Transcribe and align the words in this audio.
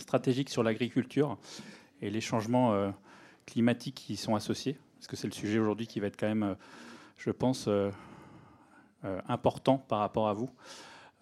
stratégique 0.00 0.50
sur 0.50 0.62
l'agriculture 0.62 1.38
et 2.02 2.10
les 2.10 2.20
changements 2.20 2.72
euh, 2.72 2.90
climatiques 3.46 3.94
qui 3.94 4.12
y 4.14 4.16
sont 4.16 4.34
associés, 4.34 4.78
parce 4.96 5.06
que 5.06 5.16
c'est 5.16 5.26
le 5.26 5.32
sujet 5.32 5.58
aujourd'hui 5.58 5.86
qui 5.86 6.00
va 6.00 6.06
être 6.06 6.18
quand 6.18 6.28
même, 6.28 6.56
je 7.16 7.30
pense, 7.30 7.68
important 9.28 9.78
par 9.78 10.00
rapport 10.00 10.28
à 10.28 10.34
vous 10.34 10.50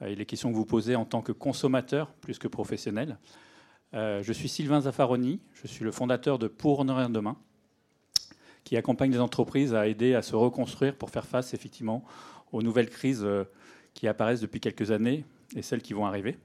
et 0.04 0.14
les 0.14 0.26
questions 0.26 0.50
que 0.50 0.56
vous 0.56 0.66
posez 0.66 0.96
en 0.96 1.04
tant 1.04 1.22
que 1.22 1.32
consommateur 1.32 2.12
plus 2.14 2.38
que 2.38 2.48
professionnel. 2.48 3.18
Je 3.92 4.32
suis 4.32 4.48
Sylvain 4.48 4.80
Zaffaroni, 4.80 5.40
je 5.54 5.68
suis 5.68 5.84
le 5.84 5.92
fondateur 5.92 6.38
de 6.38 6.48
Pour 6.48 6.80
Honorer 6.80 7.08
Demain 7.08 7.36
qui 8.68 8.76
accompagne 8.76 9.10
les 9.10 9.20
entreprises 9.20 9.72
à 9.72 9.86
aider 9.86 10.14
à 10.14 10.20
se 10.20 10.36
reconstruire 10.36 10.94
pour 10.94 11.08
faire 11.08 11.24
face 11.24 11.54
effectivement 11.54 12.04
aux 12.52 12.60
nouvelles 12.60 12.90
crises 12.90 13.24
euh, 13.24 13.44
qui 13.94 14.06
apparaissent 14.06 14.42
depuis 14.42 14.60
quelques 14.60 14.90
années 14.90 15.24
et 15.56 15.62
celles 15.62 15.80
qui 15.80 15.94
vont 15.94 16.04
arriver. 16.04 16.36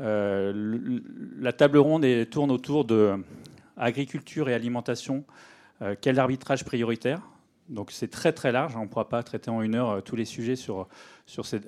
Euh, 0.00 1.00
la 1.38 1.52
table 1.52 1.78
ronde 1.78 2.06
tourne 2.30 2.50
autour 2.50 2.84
de 2.84 3.14
agriculture 3.76 4.48
et 4.48 4.54
alimentation. 4.54 5.24
Euh, 5.82 5.94
quel 6.00 6.18
arbitrage 6.18 6.64
prioritaire? 6.64 7.20
Donc 7.68 7.90
c'est 7.90 8.08
très 8.08 8.32
très 8.32 8.52
large. 8.52 8.76
On 8.76 8.82
ne 8.82 8.86
pourra 8.86 9.08
pas 9.08 9.22
traiter 9.22 9.50
en 9.50 9.62
une 9.62 9.74
heure 9.74 10.02
tous 10.02 10.16
les 10.16 10.24
sujets 10.24 10.56
sur, 10.56 10.88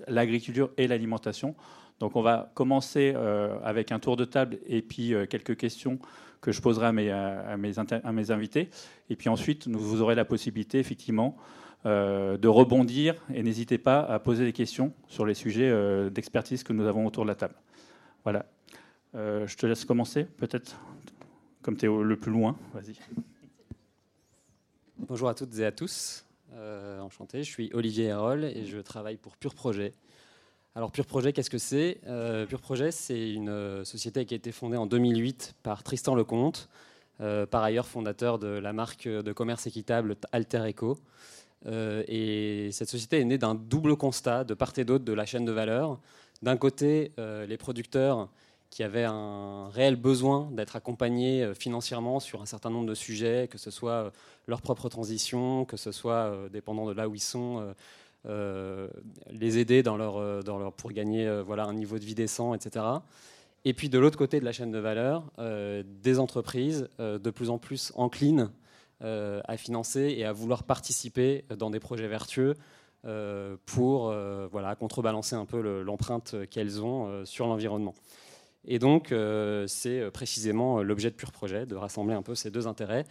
l'agriculture 0.07 0.71
et 0.77 0.87
l'alimentation. 0.87 1.55
Donc 2.01 2.15
on 2.15 2.23
va 2.23 2.53
commencer 2.55 3.17
avec 3.65 3.91
un 3.91 3.99
tour 3.99 4.17
de 4.17 4.25
table 4.25 4.59
et 4.69 4.83
puis 4.83 5.13
quelques 5.29 5.57
questions 5.57 5.99
que 6.41 6.53
je 6.53 6.61
poserai 6.61 6.87
à 6.87 6.93
mes, 6.93 8.31
invités. 8.31 8.71
Et 9.11 9.17
puis 9.17 9.29
ensuite, 9.29 9.67
vous 9.67 10.01
aurez 10.01 10.15
la 10.15 10.25
possibilité, 10.25 10.79
effectivement, 10.79 11.37
euh, 11.87 12.37
de 12.37 12.49
rebondir 12.49 13.15
et 13.33 13.43
n'hésitez 13.43 13.79
pas 13.79 14.01
à 14.01 14.19
poser 14.19 14.45
des 14.45 14.53
questions 14.53 14.93
sur 15.07 15.25
les 15.25 15.35
sujets 15.35 15.71
euh, 15.71 16.11
d'expertise 16.11 16.65
que 16.65 16.73
nous 16.73 16.87
avons 16.87 17.07
autour 17.07 17.23
de 17.23 17.29
la 17.29 17.37
table. 17.37 17.55
Voilà. 18.31 18.45
Euh, 19.15 19.47
je 19.47 19.57
te 19.57 19.65
laisse 19.65 19.87
commencer, 19.87 20.25
peut-être, 20.25 20.77
comme 21.63 21.79
tu 21.79 21.87
es 21.87 21.89
le 21.89 22.15
plus 22.15 22.31
loin. 22.31 22.59
Vas-y. 22.75 22.95
Bonjour 24.99 25.31
à 25.31 25.35
toutes 25.35 25.59
et 25.59 25.65
à 25.65 25.73
tous. 25.73 26.27
enchanté, 27.01 27.43
je 27.43 27.51
suis 27.51 27.71
Olivier 27.73 28.09
Hérol 28.09 28.45
et 28.45 28.67
je 28.67 28.81
travaille 28.81 29.17
pour 29.17 29.39
Pure 29.39 29.55
Projet, 29.55 29.95
alors 30.75 30.93
Pure 30.93 31.07
Projet, 31.07 31.33
qu'est-ce 31.33 31.49
que 31.49 31.57
c'est? 31.57 32.03
Euh, 32.07 32.45
Pure 32.45 32.61
Projet, 32.61 32.91
c'est 32.91 33.33
une 33.33 33.49
euh, 33.49 33.83
société 33.85 34.27
qui 34.27 34.35
a 34.35 34.37
été 34.37 34.53
fondée 34.53 34.77
en 34.77 34.85
2008 34.85 35.55
par 35.63 35.83
Tristan 35.83 36.15
Lecomte, 36.15 36.69
euh, 37.23 37.47
par 37.47 37.63
ailleurs 37.65 37.89
fondateur 37.89 38.39
de 38.39 38.47
la 38.47 38.75
marque 38.75 39.09
de 39.09 39.33
commerce 39.33 39.67
équitable 39.67 40.17
Alter 40.33 40.69
Eco. 40.69 40.99
et 41.67 42.69
cette 42.73 42.91
société 42.91 43.21
est 43.21 43.25
née 43.25 43.39
d'un 43.39 43.55
double 43.55 43.97
constat 43.97 44.45
de 44.45 44.53
part 44.53 44.73
et 44.77 44.85
d'autre 44.85 45.07
de 45.07 45.15
la 45.15 45.25
chaîne 45.25 45.47
de 45.47 45.53
valeur. 45.53 45.99
D'un 46.43 46.57
côté, 46.57 47.13
les 47.19 47.57
producteurs 47.57 48.29
qui 48.71 48.83
avaient 48.83 49.05
un 49.05 49.69
réel 49.71 49.97
besoin 49.97 50.51
d'être 50.53 50.77
accompagnés 50.77 51.53
financièrement 51.55 52.21
sur 52.21 52.43
un 52.43 52.47
certain 52.47 52.71
nombre 52.71 52.87
de 52.87 52.95
sujets, 52.95 53.49
que 53.51 53.59
ce 53.59 53.71
soit 53.71 54.13
leur 54.47 54.63
propre 54.63 54.89
transition, 54.89 55.65
que 55.65 55.77
ce 55.77 55.91
soit 55.91 56.49
dépendant 56.53 56.87
de 56.87 56.93
là 56.93 57.09
où 57.09 57.15
ils 57.15 57.21
sont 57.21 57.75
euh, 58.27 58.89
les 59.31 59.59
aider 59.59 59.83
dans 59.83 59.97
leur, 59.97 60.17
euh, 60.19 60.71
pour 60.77 60.93
gagner 60.93 61.27
euh, 61.27 61.43
voilà, 61.43 61.65
un 61.65 61.73
niveau 61.73 61.99
de 61.99 62.05
vie 62.05 62.17
décent, 62.17 62.53
etc. 62.53 62.85
Et 63.65 63.73
puis 63.75 63.89
de 63.89 63.99
l'autre 63.99 64.19
côté 64.19 64.41
de 64.41 64.45
la 64.45 64.53
chaîne 64.53 64.71
de 64.71 64.79
valeur, 64.79 65.25
des 65.85 66.19
entreprises 66.21 66.89
de 66.99 67.31
plus 67.31 67.51
en 67.51 67.59
plus 67.59 67.93
enclines 67.97 68.51
à 69.01 69.57
financer 69.57 70.15
et 70.17 70.25
à 70.25 70.33
vouloir 70.33 70.63
participer 70.63 71.45
dans 71.59 71.69
des 71.69 71.81
projets 71.81 72.07
vertueux 72.07 72.55
pour 73.67 74.15
voilà, 74.51 74.75
contrebalancer 74.77 75.35
un 75.35 75.45
peu 75.45 75.83
l'empreinte 75.83 76.35
qu'elles 76.51 76.83
ont 76.83 77.25
sur 77.25 77.47
l'environnement. 77.47 77.95
Et 78.65 78.79
donc, 78.79 79.15
c'est 79.67 80.11
précisément 80.11 80.83
l'objet 80.83 81.11
de 81.11 81.15
Pure 81.15 81.33
Projet, 81.33 81.65
de 81.65 81.77
rassembler 81.77 82.15
un 82.15 82.23
peu 82.23 82.35
ces 82.35 82.51
deux 82.51 82.67
intérêts, 82.67 83.05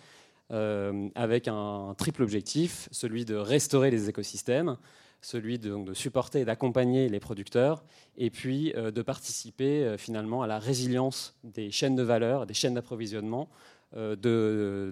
avec 0.50 1.48
un 1.48 1.96
triple 1.98 2.24
objectif, 2.24 2.90
celui 2.92 3.25
de 3.25 3.36
restaurer 3.36 3.92
les 3.92 4.09
écosystèmes, 4.09 4.78
celui 5.22 5.59
de, 5.59 5.84
de 5.84 5.94
supporter 5.94 6.42
et 6.42 6.46
d'accompagner 6.46 7.09
les 7.09 7.19
producteurs, 7.19 7.84
et 8.18 8.30
puis 8.30 8.74
euh, 8.75 8.92
de 8.92 9.02
participer 9.02 9.84
euh, 9.84 9.98
finalement 9.98 10.42
à 10.42 10.48
la 10.48 10.59
résilience 10.59 11.36
des 11.44 11.72
chaînes 11.72 11.96
de 11.96 12.04
valeur, 12.04 12.46
des 12.46 12.54
chaînes 12.54 12.75
d'approvisionnement 12.75 13.50
euh, 13.96 14.92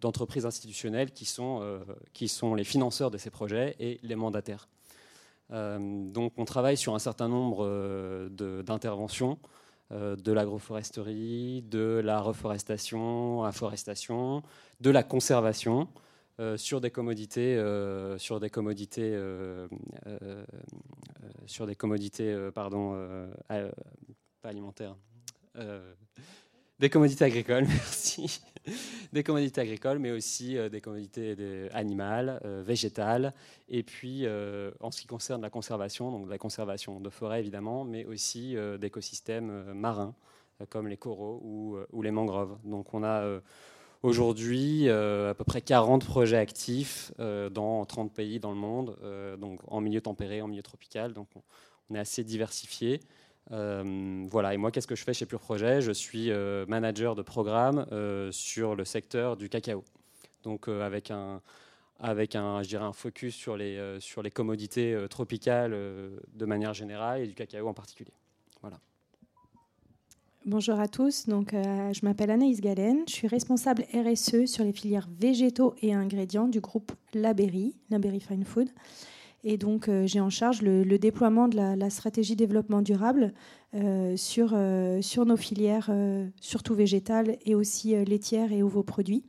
d'entreprises 0.00 0.46
institutionnelles 0.46 1.12
qui 1.12 1.24
sont, 1.24 1.80
qui 2.12 2.28
sont 2.28 2.54
les 2.54 2.64
financeurs 2.64 3.10
de 3.10 3.18
ces 3.18 3.30
projets 3.30 3.76
et 3.80 3.98
les 4.02 4.16
mandataires. 4.16 4.68
donc 5.50 6.32
on 6.36 6.44
travaille 6.44 6.76
sur 6.76 6.94
un 6.94 6.98
certain 6.98 7.28
nombre 7.28 8.28
d'interventions, 8.62 9.38
de 9.90 10.32
l'agroforesterie, 10.32 11.62
de 11.62 12.00
la 12.04 12.20
reforestation, 12.20 13.42
afforestation, 13.42 14.42
de 14.80 14.90
la 14.90 15.02
conservation, 15.02 15.88
euh, 16.40 16.56
sur 16.56 16.80
des 16.80 16.90
commodités, 16.90 17.54
euh, 17.58 18.16
sur 18.16 18.40
des 18.40 18.48
commodités, 18.48 19.10
euh, 19.12 19.68
sur 21.44 21.66
des 21.66 21.74
commodités, 21.74 22.34
pardon, 22.54 22.96
pas 23.48 24.48
alimentaires, 24.48 24.96
des 26.80 26.90
commodités 26.90 27.24
agricoles, 27.24 27.64
merci, 27.68 28.40
des 29.12 29.22
commodités 29.22 29.60
agricoles, 29.60 30.00
mais 30.00 30.10
aussi 30.10 30.56
des 30.70 30.80
commodités 30.80 31.36
animales, 31.72 32.40
végétales, 32.64 33.32
et 33.68 33.84
puis 33.84 34.26
en 34.80 34.90
ce 34.90 35.00
qui 35.00 35.06
concerne 35.06 35.42
la 35.42 35.50
conservation, 35.50 36.10
donc 36.10 36.28
la 36.28 36.38
conservation 36.38 36.98
de 36.98 37.10
forêts 37.10 37.40
évidemment, 37.40 37.84
mais 37.84 38.04
aussi 38.04 38.56
d'écosystèmes 38.78 39.72
marins 39.72 40.14
comme 40.68 40.88
les 40.88 40.96
coraux 40.96 41.40
ou, 41.92 42.02
les 42.02 42.10
mangroves. 42.10 42.58
Donc 42.64 42.92
on 42.92 43.04
a 43.04 43.40
Aujourd'hui, 44.02 44.88
euh, 44.88 45.30
à 45.30 45.34
peu 45.34 45.44
près 45.44 45.60
40 45.60 46.06
projets 46.06 46.38
actifs 46.38 47.12
euh, 47.20 47.50
dans 47.50 47.84
30 47.84 48.14
pays 48.14 48.40
dans 48.40 48.50
le 48.50 48.56
monde, 48.56 48.96
euh, 49.02 49.36
donc 49.36 49.60
en 49.66 49.82
milieu 49.82 50.00
tempéré, 50.00 50.40
en 50.40 50.48
milieu 50.48 50.62
tropical. 50.62 51.12
Donc 51.12 51.28
on, 51.34 51.94
est 51.94 51.98
assez 51.98 52.24
diversifié. 52.24 53.00
Voilà, 53.50 54.54
et 54.54 54.56
moi, 54.56 54.70
qu'est-ce 54.70 54.86
que 54.86 54.94
je 54.94 55.04
fais 55.04 55.12
chez 55.12 55.26
Pure 55.26 55.40
Projet? 55.40 55.80
Je 55.80 55.92
suis 55.92 56.30
manager 56.68 57.14
de 57.14 57.22
programme 57.22 57.86
sur 58.30 58.76
le 58.76 58.84
secteur 58.84 59.36
du 59.36 59.48
cacao. 59.48 59.84
Donc 60.42 60.68
avec 60.68 61.10
un, 61.10 61.40
avec 61.98 62.36
un, 62.36 62.62
je 62.62 62.68
dirais 62.68 62.84
un 62.84 62.92
focus 62.92 63.34
sur 63.34 63.56
les, 63.56 63.98
sur 64.00 64.22
les 64.22 64.30
commodités 64.30 64.96
tropicales 65.10 65.72
de 65.72 66.44
manière 66.46 66.74
générale 66.74 67.22
et 67.22 67.26
du 67.26 67.34
cacao 67.34 67.68
en 67.68 67.74
particulier. 67.74 68.12
Voilà. 68.60 68.78
Bonjour 70.46 70.80
à 70.80 70.88
tous, 70.88 71.26
donc, 71.26 71.52
euh, 71.52 71.92
je 71.92 72.00
m'appelle 72.02 72.30
Anaïs 72.30 72.62
Galen, 72.62 73.04
je 73.06 73.12
suis 73.12 73.28
responsable 73.28 73.84
RSE 73.92 74.46
sur 74.46 74.64
les 74.64 74.72
filières 74.72 75.06
végétaux 75.18 75.74
et 75.82 75.92
ingrédients 75.92 76.48
du 76.48 76.60
groupe 76.60 76.92
Laberry, 77.12 77.74
Laberry 77.90 78.20
Fine 78.20 78.44
Food. 78.44 78.70
Et 79.42 79.56
donc 79.56 79.88
euh, 79.88 80.06
j'ai 80.06 80.20
en 80.20 80.30
charge 80.30 80.62
le, 80.62 80.84
déploiement 80.98 81.48
de 81.48 81.56
la, 81.56 81.90
stratégie 81.90 82.36
développement 82.36 82.82
durable 82.82 83.32
euh, 83.74 84.16
sur, 84.16 84.56
sur 85.00 85.26
nos 85.26 85.36
filières, 85.36 85.90
surtout 86.40 86.74
végétales 86.74 87.38
et 87.44 87.54
aussi 87.54 87.94
laitières 88.04 88.52
et 88.52 88.62
ovoproduits. 88.62 89.24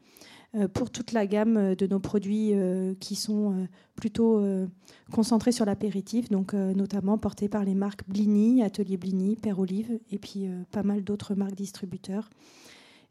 Euh, 0.54 0.68
pour 0.68 0.90
toute 0.90 1.14
la 1.14 1.26
gamme 1.26 1.56
euh, 1.56 1.76
de 1.76 1.88
nos 1.88 2.02
produits 2.02 2.50
euh, 2.54 2.94
qui 3.00 3.16
sont 3.16 3.68
plutôt 3.96 4.44
concentrés 5.12 5.52
sur 5.52 5.66
l'apéritif, 5.66 6.30
donc 6.30 6.54
notamment 6.54 7.20
portés 7.20 7.48
par 7.48 7.64
les 7.64 7.76
marques 7.76 8.08
Blini, 8.08 8.64
Atelier 8.64 8.98
Blini, 8.98 9.36
Père 9.36 9.60
Olive, 9.60 10.00
et 10.10 10.18
puis 10.18 10.48
pas 10.72 10.82
mal 10.82 11.04
d'autres 11.04 11.36
marques 11.36 11.54
distributeurs. 11.54 12.32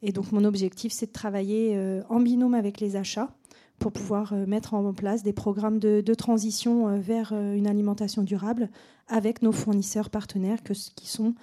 Et 0.03 0.11
donc 0.11 0.32
mon 0.32 0.44
objectif, 0.44 0.93
c'est 0.93 1.06
de 1.06 1.12
travailler 1.12 1.79
en 2.08 2.19
binôme 2.19 2.55
avec 2.55 2.81
les 2.81 2.96
achats 2.96 3.32
pour 3.81 3.91
pouvoir 3.91 4.32
mettre 4.47 4.75
en 4.75 4.93
place 4.94 5.25
des 5.25 5.32
programmes 5.32 5.81
de, 5.81 6.15
transition 6.15 7.00
vers 7.00 7.32
une 7.32 7.67
alimentation 7.67 8.23
durable 8.23 8.71
avec 9.09 9.43
nos 9.43 9.53
fournisseurs 9.53 10.11
partenaires 10.11 10.62
qui 10.62 11.09
sont 11.09 11.35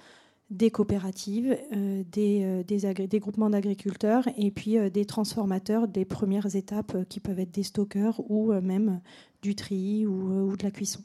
des 0.50 0.70
coopératives, 0.70 1.56
euh, 1.74 2.02
des, 2.10 2.42
euh, 2.44 3.18
groupements 3.18 3.50
d'agriculteurs 3.50 4.24
et 4.36 4.50
puis 4.50 4.78
euh, 4.78 4.88
des 4.88 5.04
transformateurs 5.04 5.88
des 5.88 6.04
premières 6.04 6.56
étapes 6.56 7.04
qui 7.08 7.20
peuvent 7.20 7.38
être 7.38 7.50
des 7.50 7.62
stockeurs 7.62 8.20
ou 8.30 8.52
même 8.52 9.00
du 9.42 9.54
tri 9.54 10.06
ou, 10.06 10.56
de 10.56 10.62
la 10.62 10.70
cuisson. 10.70 11.00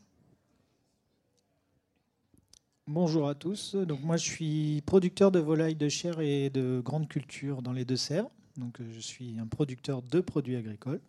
Bonjour 2.88 3.28
à 3.28 3.36
tous. 3.36 3.76
Donc 3.76 4.02
moi 4.04 4.18
je 4.18 4.24
suis 4.24 4.82
producteur 4.86 5.32
de 5.32 5.40
volailles 5.40 5.76
de 5.76 5.90
chair 5.90 6.20
et 6.20 6.50
de 6.50 6.82
grande 6.84 7.08
culture 7.08 7.62
dans 7.62 7.74
les 7.74 7.86
Deux-Sèvres. 7.86 8.32
Donc 8.58 8.80
je 8.94 9.00
suis 9.00 9.40
un 9.40 9.48
producteur 9.48 10.02
de 10.02 10.20
produits 10.20 10.56
agricoles. 10.56 11.02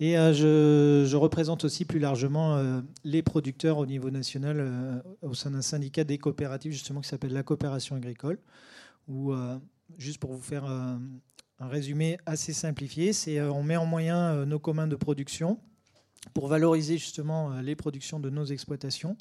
Et 0.00 0.14
je, 0.14 1.14
représente 1.14 1.64
aussi 1.64 1.84
plus 1.84 2.00
largement 2.00 2.82
les 3.04 3.22
producteurs 3.22 3.78
au 3.78 3.86
niveau 3.86 4.10
national 4.10 5.04
au 5.20 5.34
sein 5.34 5.52
d'un 5.52 5.62
syndicat 5.62 6.02
des 6.02 6.18
coopératives 6.18 6.72
justement 6.72 7.00
qui 7.00 7.08
s'appelle 7.08 7.32
la 7.32 7.44
coopération 7.44 7.94
agricole. 7.94 8.40
Juste 9.98 10.18
pour 10.18 10.32
vous 10.32 10.42
faire 10.42 10.64
un 10.64 10.98
résumé 11.60 12.18
assez 12.26 12.52
simplifié, 12.52 13.12
c'est 13.12 13.40
on 13.42 13.62
met 13.62 13.76
en 13.76 13.86
moyen 13.86 14.44
nos 14.44 14.58
communs 14.58 14.88
de 14.88 14.96
production 14.96 15.60
pour 16.34 16.48
valoriser 16.48 16.98
justement 16.98 17.60
les 17.60 17.76
productions 17.76 18.18
de 18.18 18.30
nos 18.30 18.44
exploitations 18.44 19.16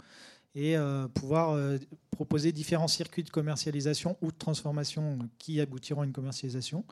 et 0.55 0.77
euh, 0.77 1.07
pouvoir 1.07 1.51
euh, 1.51 1.77
proposer 2.11 2.51
différents 2.51 2.87
circuits 2.87 3.23
de 3.23 3.29
commercialisation 3.29 4.17
ou 4.21 4.31
de 4.31 4.37
transformation 4.37 5.19
qui 5.37 5.61
aboutiront 5.61 6.01
à 6.01 6.05
une 6.05 6.11
commercialisation. 6.11 6.83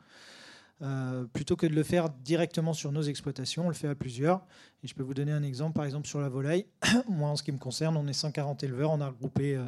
Euh, 0.82 1.24
plutôt 1.24 1.56
que 1.56 1.66
de 1.66 1.74
le 1.74 1.82
faire 1.82 2.08
directement 2.08 2.72
sur 2.72 2.90
nos 2.90 3.02
exploitations, 3.02 3.66
on 3.66 3.68
le 3.68 3.74
fait 3.74 3.88
à 3.88 3.94
plusieurs. 3.94 4.46
Je 4.82 4.94
peux 4.94 5.02
vous 5.02 5.12
donner 5.12 5.32
un 5.32 5.42
exemple, 5.42 5.74
par 5.74 5.84
exemple 5.84 6.08
sur 6.08 6.22
la 6.22 6.30
volaille. 6.30 6.64
Moi, 7.08 7.28
en 7.28 7.36
ce 7.36 7.42
qui 7.42 7.52
me 7.52 7.58
concerne, 7.58 7.98
on 7.98 8.06
est 8.08 8.14
140 8.14 8.64
éleveurs. 8.64 8.90
On 8.90 9.00
a 9.02 9.08
regroupé 9.08 9.62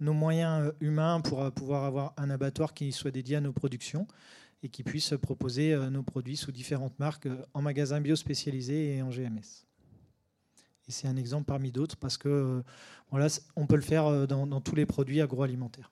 nos 0.00 0.14
moyens 0.14 0.72
humains 0.80 1.20
pour 1.20 1.48
pouvoir 1.52 1.84
avoir 1.84 2.12
un 2.16 2.28
abattoir 2.28 2.74
qui 2.74 2.90
soit 2.90 3.12
dédié 3.12 3.36
à 3.36 3.40
nos 3.40 3.52
productions 3.52 4.08
et 4.64 4.68
qui 4.68 4.82
puisse 4.82 5.14
proposer 5.22 5.76
nos 5.92 6.02
produits 6.02 6.36
sous 6.36 6.50
différentes 6.50 6.98
marques 6.98 7.28
en 7.54 7.62
magasins 7.62 8.00
bio 8.00 8.16
spécialisés 8.16 8.96
et 8.96 9.02
en 9.02 9.10
GMS. 9.10 9.67
Et 10.88 10.92
c'est 10.92 11.06
un 11.06 11.16
exemple 11.16 11.44
parmi 11.44 11.70
d'autres 11.70 11.96
parce 11.96 12.16
que 12.16 12.28
euh, 12.28 12.62
voilà, 13.10 13.28
on 13.56 13.66
peut 13.66 13.76
le 13.76 13.82
faire 13.82 14.06
euh, 14.06 14.26
dans, 14.26 14.60
tous 14.60 14.74
les 14.74 14.86
produits 14.86 15.20
agroalimentaires. 15.20 15.90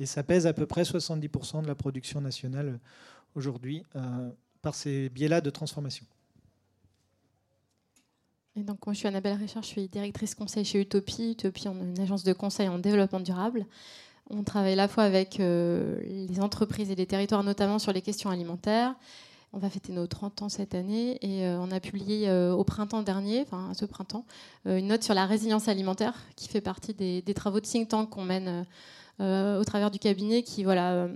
Et 0.00 0.06
ça 0.06 0.22
pèse 0.22 0.46
à 0.46 0.54
peu 0.54 0.66
près 0.66 0.82
70% 0.82 1.62
de 1.62 1.66
la 1.66 1.74
production 1.74 2.20
nationale 2.22 2.68
euh, 2.68 2.78
aujourd'hui 3.34 3.84
par 4.62 4.74
ces 4.74 5.08
biais-là 5.10 5.40
de 5.40 5.50
transformation. 5.50 6.06
Et 8.54 8.62
donc, 8.62 8.78
je 8.86 8.92
suis 8.92 9.08
Annabelle 9.08 9.38
Richard, 9.38 9.62
je 9.62 9.68
suis 9.68 9.88
directrice 9.88 10.34
conseil 10.34 10.64
chez 10.64 10.80
Utopie. 10.80 11.32
Utopie, 11.32 11.68
on 11.68 11.76
est 11.80 11.84
une 11.84 12.00
agence 12.00 12.22
de 12.22 12.32
conseil 12.32 12.68
en 12.68 12.78
développement 12.78 13.20
durable. 13.20 13.66
On 14.28 14.44
travaille 14.44 14.74
à 14.74 14.76
la 14.76 14.88
fois 14.88 15.04
avec 15.04 15.38
les 15.38 16.40
entreprises 16.40 16.90
et 16.90 16.94
les 16.94 17.06
territoires, 17.06 17.42
notamment 17.42 17.78
sur 17.78 17.92
les 17.92 18.02
questions 18.02 18.30
alimentaires, 18.30 18.94
on 19.52 19.58
va 19.58 19.68
fêter 19.68 19.92
nos 19.92 20.06
30 20.06 20.42
ans 20.42 20.48
cette 20.48 20.74
année 20.74 21.18
et 21.20 21.46
euh, 21.46 21.58
on 21.60 21.70
a 21.70 21.80
publié 21.80 22.28
euh, 22.28 22.52
au 22.52 22.64
printemps 22.64 23.02
dernier, 23.02 23.42
enfin 23.42 23.72
ce 23.74 23.84
printemps, 23.84 24.24
euh, 24.66 24.78
une 24.78 24.88
note 24.88 25.02
sur 25.02 25.14
la 25.14 25.26
résilience 25.26 25.68
alimentaire 25.68 26.14
qui 26.36 26.48
fait 26.48 26.62
partie 26.62 26.94
des, 26.94 27.22
travaux 27.34 27.60
de 27.60 27.66
think 27.66 27.88
tank 27.88 28.10
qu'on 28.10 28.24
mène 28.24 28.66
au 29.20 29.64
travers 29.64 29.90
du 29.90 29.98
cabinet 30.00 30.42
qui 30.42 30.64
voilà, 30.64 31.06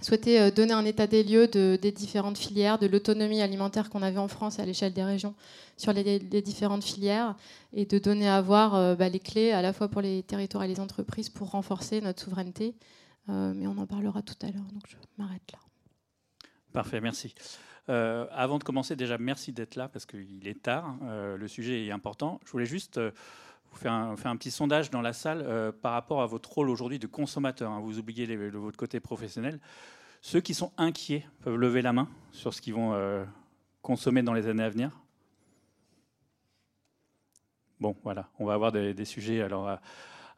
souhaitait 0.00 0.50
donner 0.52 0.72
un 0.72 0.86
état 0.86 1.06
des 1.06 1.22
lieux 1.22 1.48
des 1.48 1.92
différentes 1.92 2.38
filières, 2.38 2.78
de 2.78 2.86
l'autonomie 2.86 3.42
alimentaire 3.42 3.90
qu'on 3.90 4.00
avait 4.00 4.18
en 4.18 4.28
France 4.28 4.58
à 4.58 4.64
l'échelle 4.64 4.94
des 4.94 5.04
régions 5.04 5.34
sur 5.76 5.92
les, 5.92 6.18
différentes 6.40 6.82
filières 6.82 7.34
et 7.74 7.84
de 7.84 7.98
donner 7.98 8.28
à 8.28 8.40
voir 8.40 8.96
bah, 8.96 9.10
les 9.10 9.20
clés 9.20 9.50
à 9.52 9.60
la 9.60 9.74
fois 9.74 9.88
pour 9.88 10.00
les 10.00 10.22
territoires 10.22 10.64
et 10.64 10.68
les 10.68 10.80
entreprises 10.80 11.28
pour 11.28 11.50
renforcer 11.50 12.00
notre 12.00 12.22
souveraineté. 12.22 12.74
mais 13.28 13.66
on 13.66 13.76
en 13.76 13.86
parlera 13.86 14.22
tout 14.22 14.34
à 14.40 14.46
l'heure, 14.46 14.72
donc 14.72 14.84
je 14.88 14.96
m'arrête 15.18 15.42
là. 15.52 15.69
Parfait, 16.72 17.00
merci. 17.00 17.34
Euh, 17.88 18.26
avant 18.30 18.58
de 18.58 18.64
commencer, 18.64 18.94
déjà, 18.94 19.18
merci 19.18 19.52
d'être 19.52 19.74
là 19.76 19.88
parce 19.88 20.06
qu'il 20.06 20.46
est 20.46 20.62
tard. 20.62 20.96
Euh, 21.02 21.36
le 21.36 21.48
sujet 21.48 21.86
est 21.86 21.90
important. 21.90 22.40
Je 22.44 22.52
voulais 22.52 22.66
juste 22.66 22.98
euh, 22.98 23.10
vous 23.72 23.78
faire 23.78 23.92
un, 23.92 24.36
petit 24.36 24.50
sondage 24.50 24.90
dans 24.90 25.00
la 25.00 25.12
salle 25.12 25.72
par 25.82 25.92
rapport 25.92 26.22
à 26.22 26.26
votre 26.26 26.52
rôle 26.52 26.70
aujourd'hui 26.70 26.98
de 26.98 27.06
consommateur. 27.06 27.70
Hein. 27.70 27.80
Vous 27.80 27.98
oubliez 27.98 28.36
votre 28.48 28.76
côté 28.76 29.00
professionnel. 29.00 29.60
Ceux 30.20 30.40
qui 30.40 30.54
sont 30.54 30.72
inquiets 30.76 31.24
peuvent 31.42 31.56
lever 31.56 31.82
la 31.82 31.92
main 31.92 32.08
sur 32.32 32.52
ce 32.52 32.60
qu'ils 32.60 32.74
vont 32.74 33.26
consommer 33.80 34.22
dans 34.22 34.34
les 34.34 34.48
années 34.48 34.64
à 34.64 34.68
venir. 34.68 34.90
Bon, 37.78 37.96
voilà, 38.02 38.28
on 38.38 38.44
va 38.44 38.54
avoir 38.54 38.72
des, 38.72 38.92
des 38.92 39.04
sujets 39.04 39.40
alors 39.40 39.78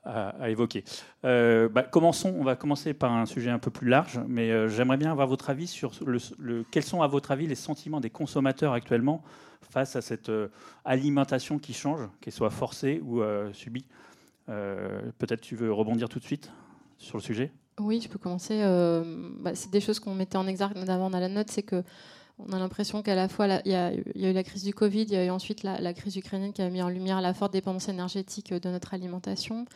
à, 0.04 0.50
évoquer. 0.50 0.84
Euh, 1.24 1.68
bah, 1.68 1.82
commençons, 1.82 2.34
on 2.36 2.42
va 2.42 2.56
commencer 2.56 2.94
par 2.94 3.12
un 3.12 3.26
sujet 3.26 3.50
un 3.50 3.58
peu 3.58 3.70
plus 3.70 3.88
large, 3.88 4.20
mais 4.26 4.50
euh, 4.50 4.68
j'aimerais 4.68 4.96
bien 4.96 5.10
avoir 5.10 5.26
votre 5.26 5.50
avis 5.50 5.66
sur 5.66 5.92
le, 6.04 6.64
quels 6.70 6.82
sont 6.82 7.02
à 7.02 7.06
votre 7.06 7.30
avis 7.30 7.46
les 7.46 7.54
sentiments 7.54 8.00
des 8.00 8.10
consommateurs 8.10 8.72
actuellement 8.72 9.22
face 9.70 9.96
à 9.96 10.02
cette 10.02 10.28
euh, 10.28 10.48
alimentation 10.84 11.58
qui 11.58 11.72
change, 11.72 12.00
qu'elle 12.20 12.32
soit 12.32 12.50
forcée 12.50 13.00
ou 13.04 13.22
subie. 13.52 13.86
Peut-être 14.46 15.40
tu 15.40 15.56
veux 15.56 15.72
rebondir 15.72 16.08
tout 16.08 16.18
de 16.18 16.24
suite 16.24 16.50
sur 16.98 17.16
le 17.16 17.22
sujet? 17.22 17.52
Oui, 17.80 18.00
je 18.02 18.08
peux 18.08 18.18
commencer. 18.18 18.60
Bah, 19.40 19.54
c'est 19.54 19.70
des 19.70 19.80
choses 19.80 19.98
qu'on 19.98 20.14
mettait 20.14 20.36
en 20.36 20.46
exergue 20.46 20.76
notamment 20.76 21.08
dans 21.08 21.20
la 21.20 21.28
note, 21.28 21.50
c'est 21.50 21.62
que 21.62 21.82
on 22.48 22.52
a 22.52 22.58
l'impression 22.58 23.02
qu'à 23.02 23.14
la 23.14 23.28
fois, 23.28 23.46
il 23.64 23.72
y, 23.72 23.74
a 23.74 23.92
eu 23.94 24.32
la 24.32 24.42
crise 24.42 24.64
du 24.64 24.74
Covid, 24.74 25.02
il 25.02 25.12
y 25.12 25.16
a 25.16 25.24
eu 25.24 25.30
ensuite 25.30 25.62
la, 25.62 25.94
crise 25.94 26.16
ukrainienne 26.16 26.52
qui 26.52 26.62
a 26.62 26.70
mis 26.70 26.82
en 26.82 26.88
lumière 26.88 27.20
la 27.20 27.34
forte 27.34 27.52
dépendance 27.52 27.88
énergétique 27.88 28.52
de 28.52 28.68
notre 28.68 28.94
alimentation. 28.94 29.66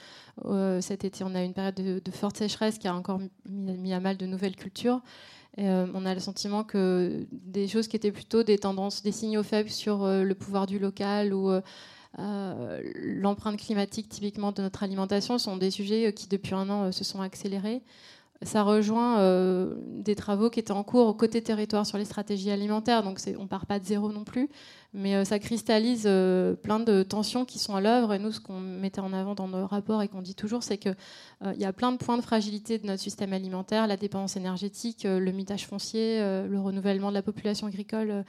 Euh, 0.44 0.80
cet 0.80 1.04
été, 1.04 1.24
on 1.24 1.34
a 1.34 1.42
eu 1.42 1.44
une 1.44 1.54
période 1.54 1.74
de, 1.74 2.10
forte 2.10 2.36
sécheresse 2.36 2.78
qui 2.78 2.88
a 2.88 2.94
encore 2.94 3.20
mis, 3.48 3.92
à 3.92 4.00
mal 4.00 4.16
de 4.16 4.26
nouvelles 4.26 4.56
cultures. 4.56 5.00
Euh, 5.58 5.86
on 5.94 6.04
a 6.04 6.14
le 6.14 6.20
sentiment 6.20 6.64
que 6.64 7.26
des 7.32 7.68
choses 7.68 7.88
qui 7.88 7.96
étaient 7.96 8.12
plutôt 8.12 8.42
des 8.42 8.58
tendances, 8.58 9.02
des 9.02 9.12
signaux 9.12 9.42
faibles 9.42 9.70
sur 9.70 10.04
euh, 10.04 10.22
le 10.22 10.34
pouvoir 10.34 10.66
du 10.66 10.78
local 10.78 11.32
ou 11.32 11.50
l'empreinte 12.18 13.58
climatique 13.58 14.08
typiquement 14.08 14.50
de 14.50 14.62
notre 14.62 14.82
alimentation 14.82 15.36
sont 15.36 15.58
des 15.58 15.70
sujets 15.70 16.14
qui 16.14 16.28
depuis 16.28 16.54
un 16.54 16.70
an 16.70 16.90
se 16.90 17.04
sont 17.04 17.20
accélérés 17.20 17.82
ça 18.42 18.62
rejoint 18.62 19.18
euh, 19.20 19.74
des 19.86 20.14
travaux 20.14 20.50
qui 20.50 20.60
étaient 20.60 20.72
en 20.72 20.82
cours 20.82 21.06
au 21.06 21.14
côté 21.14 21.42
territoire 21.42 21.86
sur 21.86 21.96
les 21.96 22.04
stratégies 22.04 22.50
alimentaires. 22.50 23.02
Donc 23.02 23.18
on 23.38 23.42
ne 23.42 23.48
part 23.48 23.66
pas 23.66 23.78
de 23.78 23.84
zéro 23.84 24.12
non 24.12 24.24
plus, 24.24 24.50
mais 24.92 25.14
euh, 25.14 25.24
ça 25.24 25.38
cristallise 25.38 26.04
euh, 26.06 26.54
plein 26.54 26.78
de 26.78 27.02
tensions 27.02 27.46
qui 27.46 27.58
sont 27.58 27.74
à 27.74 27.80
l'œuvre. 27.80 28.12
Et 28.12 28.18
nous, 28.18 28.32
ce 28.32 28.40
qu'on 28.40 28.60
mettait 28.60 29.00
en 29.00 29.12
avant 29.12 29.34
dans 29.34 29.48
nos 29.48 29.66
rapports 29.66 30.02
et 30.02 30.08
qu'on 30.08 30.20
dit 30.20 30.34
toujours, 30.34 30.62
c'est 30.62 30.76
qu'il 30.76 30.96
y 31.56 31.64
a 31.64 31.72
plein 31.72 31.92
de 31.92 31.96
points 31.96 32.18
de 32.18 32.22
fragilité 32.22 32.78
de 32.78 32.86
notre 32.86 33.02
système 33.02 33.32
alimentaire, 33.32 33.86
la 33.86 33.96
dépendance 33.96 34.36
énergétique, 34.36 35.04
le 35.04 35.32
mitage 35.32 35.66
foncier, 35.66 36.18
le 36.20 36.60
renouvellement 36.60 37.08
de 37.08 37.14
la 37.14 37.22
population 37.22 37.66
agricole. 37.66 38.24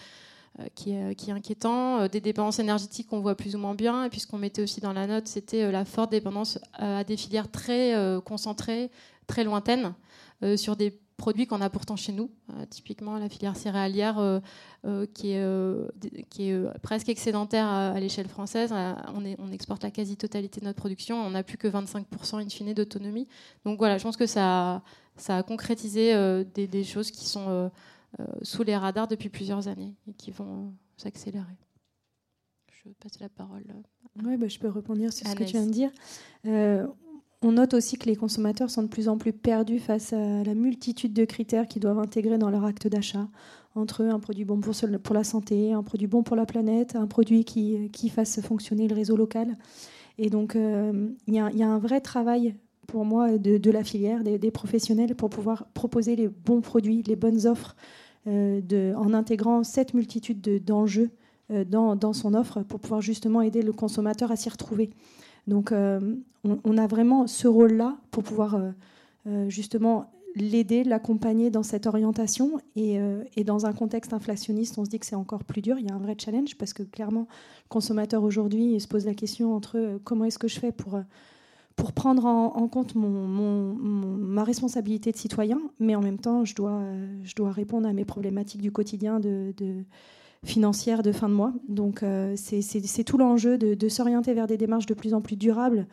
Qui 0.74 0.94
est, 0.94 1.14
qui 1.14 1.30
est, 1.30 1.34
inquiétant, 1.34 2.08
des 2.08 2.20
dépendances 2.20 2.58
énergétiques 2.58 3.10
qu'on 3.10 3.20
voit 3.20 3.36
plus 3.36 3.56
ou 3.56 3.60
moins 3.60 3.76
bien, 3.76 4.06
et 4.06 4.10
puis 4.10 4.20
ce 4.20 4.26
qu'on 4.26 4.40
mettait 4.40 4.64
aussi 4.64 4.82
dans 4.82 4.92
la 4.92 5.06
note, 5.06 5.28
c'était 5.28 5.72
la 5.72 5.86
forte 5.86 6.10
dépendance 6.10 6.58
à 6.74 7.04
des 7.04 7.16
filières 7.16 7.52
très 7.52 7.94
concentrées, 8.26 8.90
très 9.28 9.44
lointaines 9.44 9.94
euh, 10.44 10.58
sur 10.58 10.76
des 10.76 11.00
produits 11.18 11.48
qu'on 11.48 11.62
a 11.62 11.70
pourtant 11.70 11.96
chez 11.96 12.12
nous, 12.12 12.30
euh, 12.52 12.66
typiquement 12.70 13.18
la 13.18 13.28
filière 13.28 13.56
céréalière 13.56 14.20
euh, 14.20 14.40
qui 15.14 15.32
est, 15.32 16.30
qui, 16.30 16.50
est, 16.50 16.80
presque 16.82 17.10
excédentaire 17.10 17.68
à, 17.68 18.00
l'échelle 18.00 18.28
française. 18.28 18.72
on, 19.14 19.26
est, 19.26 19.36
on, 19.40 19.52
exporte 19.52 19.84
la 19.84 19.92
quasi-totalité 19.92 20.60
de 20.60 20.66
notre 20.66 20.78
production, 20.78 21.18
on 21.18 21.32
n'a 21.32 21.44
plus 21.44 21.58
que 21.58 21.68
25% 21.68 22.46
in 22.46 22.50
fine 22.50 22.74
d'autonomie. 22.74 23.28
Donc 23.66 23.80
voilà, 23.80 23.98
je 23.98 24.04
pense 24.04 24.16
que 24.16 24.28
ça, 24.28 24.84
ça 25.16 25.38
a 25.38 25.44
concrétisé 25.44 26.14
des, 26.54 26.68
des, 26.68 26.84
choses 26.84 27.10
qui 27.10 27.26
sont 27.26 27.72
sous 28.44 28.62
les 28.62 28.78
radars 28.78 29.08
depuis 29.08 29.30
plusieurs 29.30 29.68
années 29.68 29.96
et 30.08 30.14
qui 30.14 30.30
vont 30.30 30.72
s'accélérer. 30.98 31.58
Je 32.70 32.92
passe 33.00 33.20
la 33.20 33.30
parole. 33.30 33.64
Oui, 34.24 34.38
bah, 34.38 34.48
je 34.48 34.60
peux 34.60 34.70
répondre 34.70 35.02
sur 35.12 35.28
ce 35.28 35.36
que 35.36 35.44
tu 35.44 35.54
viens 35.54 35.66
de 35.66 35.72
dire. 35.72 35.92
On 37.44 37.52
note 37.52 37.76
aussi 37.76 38.00
que 38.00 38.08
les 38.08 38.16
consommateurs 38.16 38.72
sont 38.72 38.82
de 38.82 38.88
plus 38.88 39.08
en 39.08 39.18
plus 39.18 39.32
perdus 39.32 39.78
face 39.78 40.12
à 40.12 40.44
la 40.44 40.56
multitude 40.56 41.14
de 41.14 41.24
critères 41.24 41.68
qu'ils 41.68 41.84
doivent 41.84 42.00
intégrer 42.00 42.40
dans 42.40 42.50
leur 42.50 42.66
acte 42.66 42.88
d'achat. 42.88 43.28
Entre 43.76 44.04
un 44.04 44.20
produit 44.20 44.44
bon 44.44 44.60
pour, 44.60 44.74
la 45.14 45.24
santé, 45.24 45.72
un 45.72 45.84
produit 45.84 46.08
bon 46.08 46.24
pour 46.24 46.36
la 46.36 46.48
planète, 46.48 46.96
un 46.96 47.06
produit 47.06 47.46
qui, 47.46 48.10
fasse 48.10 48.42
fonctionner 48.42 48.88
le 48.88 48.96
réseau 48.96 49.16
local. 49.16 49.56
Et 50.18 50.32
donc, 50.32 50.56
euh, 50.56 51.10
il 51.28 51.36
y, 51.36 51.40
a 51.40 51.70
un 51.70 51.78
vrai 51.78 52.02
travail 52.02 52.56
pour 52.88 53.06
moi 53.06 53.38
de, 53.38 53.70
la 53.70 53.84
filière, 53.84 54.24
des, 54.24 54.52
professionnels, 54.52 55.14
pour 55.14 55.30
pouvoir 55.30 55.68
proposer 55.76 56.16
les 56.16 56.28
bons 56.28 56.62
produits, 56.62 57.04
les 57.04 57.16
bonnes 57.16 57.46
offres, 57.46 57.76
euh, 58.26 58.62
de, 58.62 58.94
en 58.98 59.14
intégrant 59.14 59.64
cette 59.64 59.94
multitude 59.94 60.42
d'enjeux 60.66 61.12
euh, 61.52 61.64
dans, 61.64 61.96
dans, 61.96 62.14
son 62.14 62.34
offre 62.34 62.64
pour 62.64 62.80
pouvoir 62.80 63.02
justement 63.02 63.42
aider 63.44 63.62
le 63.62 63.74
consommateur 63.74 64.32
à 64.32 64.36
s'y 64.36 64.50
retrouver. 64.50 64.90
Donc 65.48 65.72
euh, 65.72 66.00
on, 66.44 66.78
a 66.78 66.88
vraiment 66.88 67.26
ce 67.26 67.48
rôle-là 67.48 67.98
pour 68.12 68.24
pouvoir 68.24 68.56
euh, 68.56 68.72
euh, 69.28 69.50
justement 69.50 70.12
l'aider, 70.36 70.84
l'accompagner 70.84 71.50
dans 71.50 71.64
cette 71.64 71.88
orientation. 71.88 72.60
Et, 72.76 73.00
dans 73.44 73.66
un 73.66 73.74
contexte 73.74 74.14
inflationniste, 74.14 74.78
on 74.78 74.86
se 74.86 74.90
dit 74.90 75.00
que 75.00 75.06
c'est 75.06 75.16
encore 75.16 75.44
plus 75.44 75.62
dur. 75.62 75.78
Il 75.80 75.88
y 75.88 75.90
a 75.90 75.96
un 75.96 76.00
vrai 76.00 76.16
challenge 76.20 76.56
parce 76.58 76.74
que 76.74 76.84
clairement, 76.84 77.22
le 77.22 77.70
consommateur 77.70 78.24
aujourd'hui 78.24 78.80
se 78.80 78.88
pose 78.88 79.06
la 79.06 79.16
question 79.16 79.56
entre 79.56 80.00
comment 80.04 80.26
est-ce 80.26 80.38
que 80.38 80.48
je 80.48 80.60
fais 80.60 80.72
pour, 80.72 81.02
prendre 81.94 82.26
en, 82.26 82.68
compte 82.68 82.94
mon, 82.94 83.74
ma 83.74 84.44
responsabilité 84.44 85.12
de 85.12 85.18
citoyen, 85.18 85.60
mais 85.80 85.96
en 85.96 86.02
même 86.02 86.20
temps, 86.20 86.46
je 86.46 86.54
dois, 86.54 86.84
je 87.24 87.34
dois 87.34 87.52
répondre 87.52 87.88
à 87.88 87.94
mes 87.94 88.06
problématiques 88.06 88.62
du 88.62 88.72
quotidien 88.72 89.20
de 89.20 89.54
financière 90.46 91.04
de 91.04 91.12
fin 91.12 91.30
de 91.30 91.34
mois. 91.34 91.54
Donc 91.68 92.04
euh, 92.04 92.36
c'est 92.36 93.04
tout 93.04 93.18
l'enjeu 93.18 93.58
de, 93.58 93.90
s'orienter 93.90 94.34
vers 94.34 94.48
des 94.48 94.58
démarches 94.58 94.86
de 94.86 94.94
plus 94.94 95.14
en 95.14 95.22
plus 95.22 95.36
durables 95.36 95.88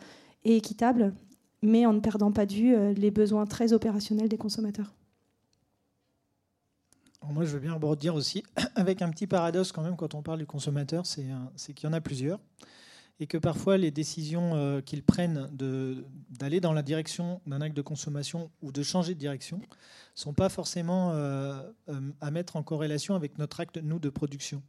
et 0.44 0.56
équitable, 0.56 1.14
mais 1.62 1.86
en 1.86 1.92
ne 1.92 2.00
perdant 2.00 2.32
pas 2.32 2.46
de 2.46 2.52
vue 2.52 2.94
les 2.94 3.10
besoins 3.10 3.46
très 3.46 3.72
opérationnels 3.72 4.28
des 4.28 4.36
consommateurs. 4.36 4.94
Moi, 7.30 7.44
je 7.44 7.54
veux 7.54 7.58
bien 7.58 7.72
rebondir 7.72 8.14
aussi 8.14 8.42
avec 8.74 9.00
un 9.00 9.08
petit 9.10 9.26
paradoxe 9.26 9.72
quand 9.72 9.82
même 9.82 9.96
quand 9.96 10.14
on 10.14 10.22
parle 10.22 10.38
du 10.38 10.46
consommateur, 10.46 11.06
c'est 11.06 11.24
qu'il 11.74 11.88
y 11.88 11.90
en 11.90 11.94
a 11.94 12.00
plusieurs 12.00 12.38
et 13.20 13.26
que 13.26 13.38
parfois 13.38 13.76
les 13.76 13.90
décisions 13.90 14.54
euh, 14.54 14.80
qu'ils 14.80 15.02
prennent 15.02 15.48
d'aller 16.30 16.60
dans 16.60 16.72
la 16.72 16.82
direction 16.82 17.40
d'un 17.46 17.60
acte 17.60 17.76
de 17.76 17.82
consommation 17.82 18.50
ou 18.60 18.72
de 18.72 18.82
changer 18.82 19.14
de 19.14 19.20
direction 19.20 19.58
ne 19.58 19.62
sont 20.14 20.34
pas 20.34 20.48
forcément 20.48 21.12
euh, 21.12 21.62
euh, 21.88 22.00
à 22.20 22.30
mettre 22.30 22.56
en 22.56 22.62
corrélation 22.62 23.14
avec 23.14 23.38
notre 23.38 23.60
acte, 23.60 23.78
nous, 23.78 23.98
de 23.98 24.10
production. 24.10 24.62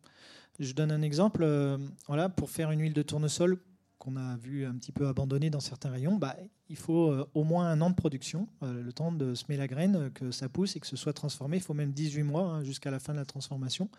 Je 0.60 0.74
donne 0.74 0.92
un 0.92 1.02
exemple. 1.02 1.46
voilà, 2.08 2.30
pour 2.30 2.50
faire 2.50 2.72
une 2.72 2.80
huile 2.80 2.94
de 2.94 3.02
tournesol 3.02 3.60
qu'on 3.98 4.16
a 4.16 4.38
vu 4.38 4.66
un 4.66 4.76
petit 4.76 4.94
peu 4.94 5.08
abandonnée 5.08 5.50
dans 5.50 5.60
certains 5.60 5.90
rayons, 5.90 6.16
bah, 6.16 6.38
il 6.70 6.78
faut 6.78 7.14
au 7.34 7.44
moins 7.44 7.68
un 7.70 7.82
an 7.82 7.90
de 7.90 7.96
production, 7.96 8.48
le 8.62 8.94
temps 8.94 9.12
de 9.12 9.36
semer 9.36 9.58
la 9.58 9.68
graine, 9.68 10.12
que 10.14 10.32
ça 10.32 10.48
pousse 10.48 10.78
et 10.78 10.80
que 10.80 10.88
ce 10.88 10.96
soit 10.96 11.12
transformé. 11.12 11.58
Il 11.58 11.64
faut 11.64 11.74
même 11.74 11.92
18 11.92 12.24
mois 12.24 12.44
hein, 12.44 12.64
jusqu'à 12.64 12.90
la 12.90 13.00
fin 13.00 13.12
de 13.12 13.20
la 13.20 13.26
transformation. 13.26 13.90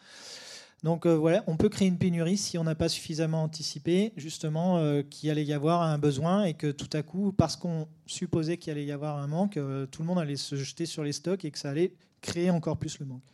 Donc 0.87 1.05
euh, 1.05 1.17
voilà, 1.17 1.43
on 1.49 1.57
peut 1.57 1.69
créer 1.69 1.89
une 1.89 1.99
pénurie 1.99 2.37
si 2.37 2.59
on 2.59 2.63
n'a 2.63 2.77
pas 2.77 2.89
suffisamment 2.89 3.43
anticipé 3.43 4.13
justement 4.17 4.79
euh, 4.79 5.03
qu'il 5.03 5.29
allait 5.31 5.45
y 5.45 5.53
avoir 5.53 5.83
un 5.83 5.99
besoin 5.99 6.45
et 6.45 6.55
que 6.55 6.71
tout 6.71 6.89
à 6.93 7.03
coup, 7.03 7.33
parce 7.33 7.57
qu'on 7.57 7.89
supposait 8.07 8.57
qu'il 8.57 8.71
allait 8.71 8.85
y 8.85 8.93
avoir 8.93 9.19
un 9.19 9.27
manque, 9.27 9.57
euh, 9.57 9.87
tout 9.87 10.03
le 10.03 10.07
monde 10.07 10.21
allait 10.21 10.37
se 10.37 10.55
jeter 10.55 10.87
sur 10.87 11.03
les 11.03 11.11
stocks 11.11 11.45
et 11.45 11.51
que 11.51 11.59
ça 11.59 11.71
allait 11.71 11.93
créer 12.21 12.51
encore 12.51 12.77
plus 12.77 13.01
le 13.01 13.07
manque. 13.07 13.25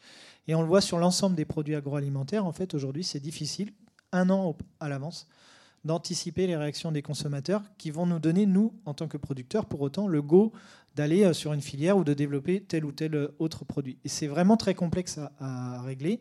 Et 0.49 0.55
on 0.55 0.63
le 0.63 0.67
voit 0.67 0.81
sur 0.81 0.97
l'ensemble 0.97 1.37
des 1.37 1.45
produits 1.45 1.75
agroalimentaires. 1.75 2.47
En 2.47 2.53
fait, 2.53 2.73
aujourd'hui, 2.73 3.05
c'est 3.05 3.21
difficile, 3.21 3.75
un 4.13 4.31
an 4.31 4.57
à 4.81 4.89
l'avance, 4.89 5.29
d'anticiper 5.85 6.47
les 6.47 6.57
réactions 6.57 6.91
des 6.91 7.03
consommateurs 7.03 7.61
qui 7.77 7.91
vont 7.91 8.07
nous 8.07 8.19
donner, 8.19 8.47
nous, 8.47 8.73
en 8.87 8.95
tant 8.95 9.09
que 9.09 9.19
producteurs, 9.19 9.67
pour 9.67 9.83
autant, 9.83 10.09
le 10.09 10.23
go 10.23 10.53
d'aller 10.95 11.33
sur 11.33 11.53
une 11.53 11.63
filière 11.63 11.97
ou 11.97 12.05
de 12.05 12.13
développer 12.13 12.63
tel 12.63 12.85
ou 12.85 12.93
tel 12.93 13.31
autre 13.39 13.65
produit. 13.65 13.99
Et 14.05 14.09
c'est 14.09 14.27
vraiment 14.27 14.59
très 14.59 14.75
complexe 14.75 15.19
à 15.39 15.81
régler. 15.83 16.21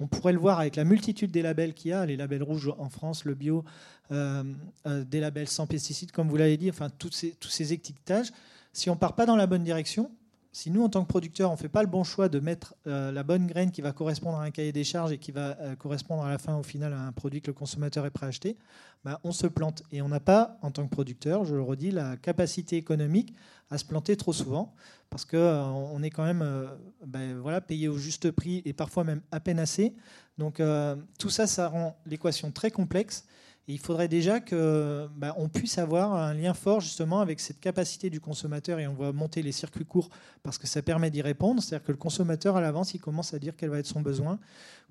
On 0.00 0.06
pourrait 0.06 0.32
le 0.32 0.38
voir 0.38 0.60
avec 0.60 0.76
la 0.76 0.84
multitude 0.84 1.30
des 1.30 1.42
labels 1.42 1.74
qu'il 1.74 1.90
y 1.90 1.94
a, 1.94 2.06
les 2.06 2.16
labels 2.16 2.42
rouges 2.42 2.72
en 2.78 2.88
France, 2.88 3.24
le 3.24 3.34
bio, 3.34 3.64
euh, 4.12 4.44
euh, 4.86 5.04
des 5.04 5.20
labels 5.20 5.48
sans 5.48 5.66
pesticides, 5.66 6.12
comme 6.12 6.28
vous 6.28 6.36
l'avez 6.36 6.56
dit, 6.56 6.70
enfin 6.70 6.88
tous 6.88 7.10
ces, 7.10 7.32
tous 7.32 7.48
ces 7.48 7.72
étiquetages. 7.72 8.30
Si 8.72 8.90
on 8.90 8.94
ne 8.94 8.98
part 8.98 9.14
pas 9.14 9.26
dans 9.26 9.36
la 9.36 9.46
bonne 9.46 9.64
direction, 9.64 10.10
si 10.58 10.72
nous, 10.72 10.82
en 10.82 10.88
tant 10.88 11.04
que 11.04 11.08
producteurs, 11.08 11.50
on 11.50 11.54
ne 11.54 11.58
fait 11.58 11.68
pas 11.68 11.82
le 11.82 11.88
bon 11.88 12.02
choix 12.02 12.28
de 12.28 12.40
mettre 12.40 12.74
euh, 12.88 13.12
la 13.12 13.22
bonne 13.22 13.46
graine 13.46 13.70
qui 13.70 13.80
va 13.80 13.92
correspondre 13.92 14.38
à 14.38 14.42
un 14.42 14.50
cahier 14.50 14.72
des 14.72 14.82
charges 14.82 15.12
et 15.12 15.18
qui 15.18 15.30
va 15.30 15.56
correspondre 15.78 16.24
à 16.24 16.30
la 16.30 16.38
fin, 16.38 16.56
au 16.56 16.64
final, 16.64 16.92
à 16.92 17.00
un 17.00 17.12
produit 17.12 17.40
que 17.40 17.46
le 17.46 17.52
consommateur 17.52 18.04
est 18.06 18.10
prêt 18.10 18.26
à 18.26 18.30
acheter, 18.30 18.56
bah, 19.04 19.20
on 19.22 19.30
se 19.30 19.46
plante. 19.46 19.84
Et 19.92 20.02
on 20.02 20.08
n'a 20.08 20.18
pas, 20.18 20.58
en 20.62 20.72
tant 20.72 20.84
que 20.84 20.90
producteur, 20.90 21.44
je 21.44 21.54
le 21.54 21.62
redis, 21.62 21.92
la 21.92 22.16
capacité 22.16 22.76
économique 22.76 23.34
à 23.70 23.78
se 23.78 23.84
planter 23.84 24.16
trop 24.16 24.32
souvent 24.32 24.74
parce 25.10 25.24
qu'on 25.24 25.36
euh, 25.36 26.02
est 26.02 26.10
quand 26.10 26.24
même 26.24 26.42
euh, 26.42 26.66
ben, 27.06 27.40
payé 27.60 27.88
au 27.88 27.96
juste 27.96 28.30
prix 28.30 28.62
et 28.64 28.72
parfois 28.72 29.04
même 29.04 29.20
à 29.30 29.40
peine 29.40 29.58
assez. 29.58 29.94
Donc 30.36 30.60
euh, 30.60 30.96
tout 31.18 31.30
ça, 31.30 31.46
ça 31.46 31.68
rend 31.68 31.96
l'équation 32.06 32.50
très 32.50 32.70
complexe. 32.70 33.24
Et 33.68 33.72
il 33.72 33.78
faudrait 33.78 34.08
déjà 34.08 34.40
qu'on 34.40 35.10
ben, 35.14 35.34
puisse 35.52 35.76
avoir 35.76 36.14
un 36.14 36.32
lien 36.32 36.54
fort 36.54 36.80
justement 36.80 37.20
avec 37.20 37.38
cette 37.38 37.60
capacité 37.60 38.08
du 38.08 38.18
consommateur 38.18 38.78
et 38.78 38.86
on 38.86 38.94
va 38.94 39.12
monter 39.12 39.42
les 39.42 39.52
circuits 39.52 39.84
courts 39.84 40.08
parce 40.42 40.56
que 40.56 40.66
ça 40.66 40.80
permet 40.80 41.10
d'y 41.10 41.20
répondre. 41.20 41.62
C'est-à-dire 41.62 41.86
que 41.86 41.92
le 41.92 41.98
consommateur 41.98 42.56
à 42.56 42.62
l'avance, 42.62 42.94
il 42.94 42.98
commence 42.98 43.34
à 43.34 43.38
dire 43.38 43.52
quel 43.56 43.68
va 43.68 43.78
être 43.78 43.86
son 43.86 44.00
besoin, 44.00 44.38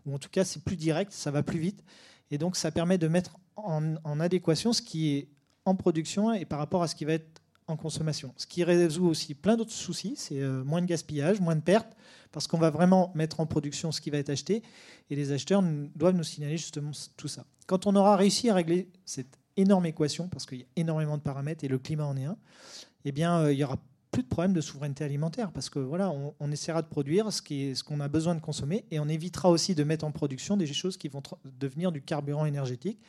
ou 0.05 0.13
en 0.13 0.19
tout 0.19 0.29
cas 0.29 0.45
c'est 0.45 0.63
plus 0.63 0.75
direct, 0.75 1.11
ça 1.11 1.31
va 1.31 1.41
plus 1.41 1.57
vite. 1.57 1.83
Et 2.29 2.37
donc 2.37 2.55
ça 2.55 2.69
permet 2.69 2.99
de 2.99 3.07
mettre 3.07 3.37
en, 3.55 3.95
en 4.03 4.19
adéquation 4.19 4.73
ce 4.73 4.83
qui 4.83 5.15
est 5.15 5.27
en 5.65 5.73
production 5.73 6.31
et 6.31 6.45
par 6.45 6.59
rapport 6.59 6.83
à 6.83 6.87
ce 6.87 6.93
qui 6.93 7.03
va 7.03 7.13
être 7.13 7.41
consommation. 7.75 8.33
Ce 8.37 8.47
qui 8.47 8.63
résout 8.63 9.07
aussi 9.07 9.33
plein 9.33 9.57
d'autres 9.57 9.71
soucis, 9.71 10.13
c'est 10.15 10.41
euh, 10.41 10.63
moins 10.63 10.81
de 10.81 10.85
gaspillage, 10.85 11.41
moins 11.41 11.55
de 11.55 11.61
pertes, 11.61 11.95
parce 12.31 12.47
qu'on 12.47 12.57
va 12.57 12.69
vraiment 12.69 13.11
mettre 13.15 13.39
en 13.39 13.45
production 13.45 13.91
ce 13.91 13.99
qui 13.99 14.09
va 14.09 14.17
être 14.17 14.29
acheté, 14.29 14.63
et 15.09 15.15
les 15.15 15.31
acheteurs 15.31 15.63
doivent 15.95 16.15
nous 16.15 16.23
signaler 16.23 16.57
justement 16.57 16.91
tout 17.17 17.27
ça. 17.27 17.45
Quand 17.65 17.87
on 17.87 17.95
aura 17.95 18.15
réussi 18.15 18.49
à 18.49 18.53
régler 18.53 18.89
cette 19.05 19.37
énorme 19.57 19.85
équation, 19.85 20.29
parce 20.29 20.45
qu'il 20.45 20.59
y 20.59 20.63
a 20.63 20.67
énormément 20.75 21.17
de 21.17 21.23
paramètres 21.23 21.63
et 21.63 21.67
le 21.67 21.79
climat 21.79 22.05
en 22.05 22.15
est 22.15 22.25
un, 22.25 22.37
eh 23.05 23.11
bien, 23.11 23.39
euh, 23.39 23.53
il 23.53 23.59
y 23.59 23.63
aura 23.63 23.77
plus 24.11 24.23
de 24.23 24.27
problème 24.27 24.53
de 24.53 24.61
souveraineté 24.61 25.03
alimentaire 25.03 25.51
parce 25.51 25.69
que 25.69 25.79
voilà, 25.79 26.11
on, 26.39 26.51
essaiera 26.51 26.81
de 26.81 26.87
produire 26.87 27.31
ce 27.31 27.41
qu'on 27.41 27.75
ce 27.75 27.83
qu'on 27.83 27.99
a 27.99 28.07
besoin 28.07 28.35
de 28.35 28.39
consommer 28.39 28.85
et 28.89 28.99
on 28.99 29.07
évitera 29.07 29.49
aussi 29.49 29.75
de 29.75 29.83
mettre 29.83 30.05
en 30.05 30.11
production 30.11 30.57
des 30.57 30.65
choses 30.65 30.97
qui 30.97 31.07
vont 31.07 31.21
devenir 31.43 31.91
du 31.91 32.01
carburant 32.01 32.45
énergétique 32.45 32.99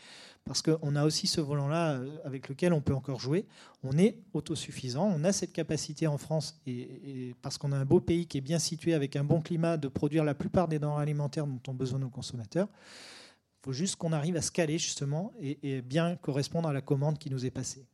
parce 0.48 0.62
qu'on 0.62 0.96
a 0.96 1.04
aussi 1.04 1.26
ce 1.26 1.42
volant-là 1.42 1.96
euh, 1.96 2.08
avec 2.24 2.48
lequel 2.48 2.72
on 2.72 2.80
peut 2.80 2.94
encore 2.94 3.20
jouer. 3.20 3.44
On 3.82 3.98
est 3.98 4.18
autosuffisant, 4.32 5.04
on 5.04 5.22
a 5.22 5.30
cette 5.30 5.52
capacité 5.52 6.06
en 6.06 6.16
France, 6.16 6.58
et, 6.66 7.34
parce 7.42 7.58
qu'on 7.58 7.70
a 7.70 7.76
un 7.76 7.84
beau 7.84 8.00
pays 8.00 8.26
qui 8.26 8.38
est 8.38 8.40
bien 8.40 8.58
situé 8.58 8.94
avec 8.94 9.14
un 9.14 9.24
bon 9.24 9.42
climat, 9.42 9.76
de 9.76 9.88
produire 9.88 10.24
la 10.24 10.34
plupart 10.34 10.66
des 10.66 10.78
denrées 10.78 11.02
alimentaires 11.02 11.46
dont 11.46 11.60
ont 11.68 11.74
besoin 11.74 11.98
nos 11.98 12.08
consommateurs. 12.08 12.66
Il 13.60 13.66
faut 13.66 13.72
juste 13.74 13.96
qu'on 13.96 14.12
arrive 14.12 14.36
à 14.36 14.40
se 14.40 14.50
caler 14.50 14.78
justement 14.78 15.34
et, 15.38 15.82
bien 15.82 16.16
correspondre 16.16 16.66
à 16.66 16.72
la 16.72 16.80
commande 16.80 17.18
qui 17.18 17.28
nous 17.28 17.44
est 17.44 17.50
passée. 17.50 17.84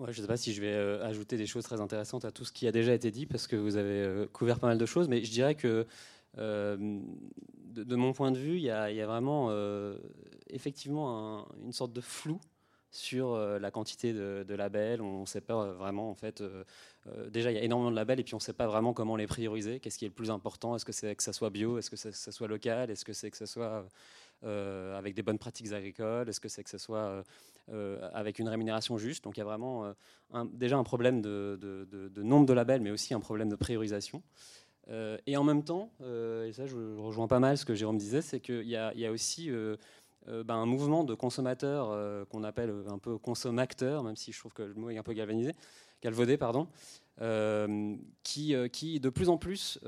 je 0.00 0.04
ne 0.04 0.12
sais 0.12 0.26
pas 0.26 0.36
si 0.36 0.52
je 0.52 0.60
vais 0.60 0.72
euh, 0.72 1.06
ajouter 1.06 1.36
des 1.36 1.46
choses 1.46 1.62
très 1.62 1.80
intéressantes 1.80 2.24
à 2.24 2.32
tout 2.32 2.44
ce 2.44 2.50
qui 2.50 2.66
a 2.66 2.72
déjà 2.72 2.92
été 2.92 3.12
dit, 3.12 3.26
parce 3.26 3.46
que 3.46 3.54
vous 3.54 3.76
avez 3.76 4.02
euh, 4.02 4.26
couvert 4.32 4.58
pas 4.58 4.66
mal 4.66 4.78
de 4.78 4.86
choses, 4.86 5.08
mais 5.08 5.22
je 5.22 5.30
dirais 5.30 5.54
que 5.54 5.86
de, 7.70 7.96
mon 7.96 8.12
point 8.12 8.32
de 8.32 8.38
vue, 8.38 8.56
il 8.56 8.62
y 8.62 8.70
a, 8.70 9.06
vraiment 9.06 9.48
euh, 9.50 9.96
effectivement 10.48 11.46
une 11.64 11.72
sorte 11.72 11.92
de 11.92 12.00
flou 12.00 12.40
sur 12.92 13.34
euh, 13.34 13.58
la 13.58 13.70
quantité 13.70 14.12
de, 14.12 14.54
labels. 14.54 15.00
On 15.00 15.20
ne 15.20 15.26
sait 15.26 15.40
pas 15.40 15.62
euh, 15.62 15.72
vraiment, 15.74 16.10
en 16.10 16.14
fait. 16.14 16.42
déjà, 17.28 17.50
il 17.50 17.54
y 17.54 17.58
a 17.58 17.62
énormément 17.62 17.90
de 17.90 17.96
labels 17.96 18.20
et 18.20 18.24
puis 18.24 18.34
on 18.34 18.38
ne 18.38 18.42
sait 18.42 18.52
pas 18.52 18.66
vraiment 18.66 18.92
comment 18.92 19.16
les 19.16 19.26
prioriser. 19.26 19.80
Qu'est-ce 19.80 19.98
qui 19.98 20.04
est 20.04 20.08
le 20.08 20.14
plus 20.14 20.30
important? 20.30 20.74
Est-ce 20.74 20.84
que 20.84 20.92
c'est 20.92 21.14
que 21.14 21.22
ça 21.22 21.32
soit 21.32 21.50
bio? 21.50 21.78
Est-ce 21.78 21.90
que 21.90 21.96
ça, 21.96 22.32
soit 22.32 22.48
local? 22.48 22.90
Est-ce 22.90 23.04
que 23.04 23.12
c'est 23.12 23.30
que 23.30 23.36
ça 23.36 23.46
soit 23.46 23.86
avec 24.42 25.14
des 25.14 25.22
bonnes 25.22 25.38
pratiques 25.38 25.72
agricoles? 25.72 26.28
Est-ce 26.28 26.40
que 26.40 26.48
c'est 26.48 26.64
que 26.64 26.70
ce 26.70 26.78
soit 26.78 27.24
avec 28.12 28.38
une 28.38 28.48
rémunération 28.48 28.98
juste? 28.98 29.24
Donc 29.24 29.36
il 29.36 29.40
y 29.40 29.42
a 29.42 29.46
vraiment 29.46 29.94
déjà 30.52 30.76
un 30.76 30.84
problème 30.84 31.22
de, 31.22 31.58
de, 31.60 32.22
nombre 32.22 32.46
de 32.46 32.52
labels, 32.52 32.80
mais 32.80 32.90
aussi 32.90 33.14
un 33.14 33.20
problème 33.20 33.48
de 33.48 33.56
priorisation. 33.56 34.22
Euh, 34.90 35.18
et 35.26 35.36
en 35.36 35.44
même 35.44 35.62
temps, 35.62 35.90
euh, 36.02 36.46
et 36.46 36.52
ça 36.52 36.66
je 36.66 36.76
rejoins 36.98 37.28
pas 37.28 37.38
mal 37.38 37.56
ce 37.56 37.64
que 37.64 37.74
Jérôme 37.74 37.98
disait, 37.98 38.22
c'est 38.22 38.40
qu'il 38.40 38.66
y, 38.66 38.76
a 38.76 39.12
aussi 39.12 39.50
euh, 39.50 39.76
ben, 40.26 40.54
un 40.54 40.66
mouvement 40.66 41.04
de 41.04 41.14
consommateurs 41.14 42.26
qu'on 42.28 42.44
appelle 42.44 42.74
un 42.88 42.98
peu 42.98 43.18
consommateurs, 43.18 44.02
même 44.02 44.16
si 44.16 44.32
je 44.32 44.38
trouve 44.38 44.52
que 44.52 44.62
le 44.62 44.74
mot 44.74 44.90
est 44.90 44.98
un 44.98 45.02
peu 45.02 45.12
galvanisé, 45.12 45.52
galvaudé, 46.02 46.36
pardon, 46.36 46.66
qui, 48.24 48.54
de 48.54 49.08
plus 49.08 49.28
en 49.28 49.38
plus 49.38 49.78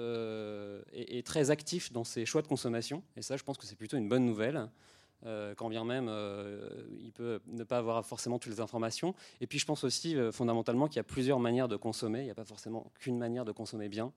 est, 0.92 1.26
très 1.26 1.50
actif 1.50 1.92
dans 1.92 2.04
ses 2.04 2.24
choix 2.24 2.42
de 2.42 2.48
consommation. 2.48 3.02
Et 3.16 3.22
ça, 3.22 3.36
je 3.36 3.42
pense 3.42 3.58
que 3.58 3.66
c'est 3.66 3.76
plutôt 3.76 3.96
une 3.96 4.08
bonne 4.08 4.24
nouvelle. 4.24 4.68
quand 5.56 5.68
bien 5.68 5.84
même 5.84 6.10
il 7.00 7.12
peut 7.12 7.40
ne 7.46 7.64
pas 7.64 7.78
avoir 7.78 8.06
forcément 8.06 8.38
toutes 8.38 8.52
les 8.52 8.60
informations. 8.60 9.14
Et 9.40 9.48
puis 9.48 9.58
je 9.58 9.66
pense 9.66 9.82
aussi 9.82 10.16
fondamentalement 10.30 10.86
qu'il 10.86 10.96
y 10.96 11.00
a 11.00 11.04
plusieurs 11.04 11.40
manières 11.40 11.68
de 11.68 11.76
consommer, 11.76 12.20
il 12.20 12.24
n'y 12.24 12.30
a 12.30 12.36
pas 12.36 12.44
forcément 12.44 12.90
qu'une 13.00 13.18
manière 13.18 13.44
de 13.44 13.52
consommer 13.52 13.88
bien. 13.88 14.12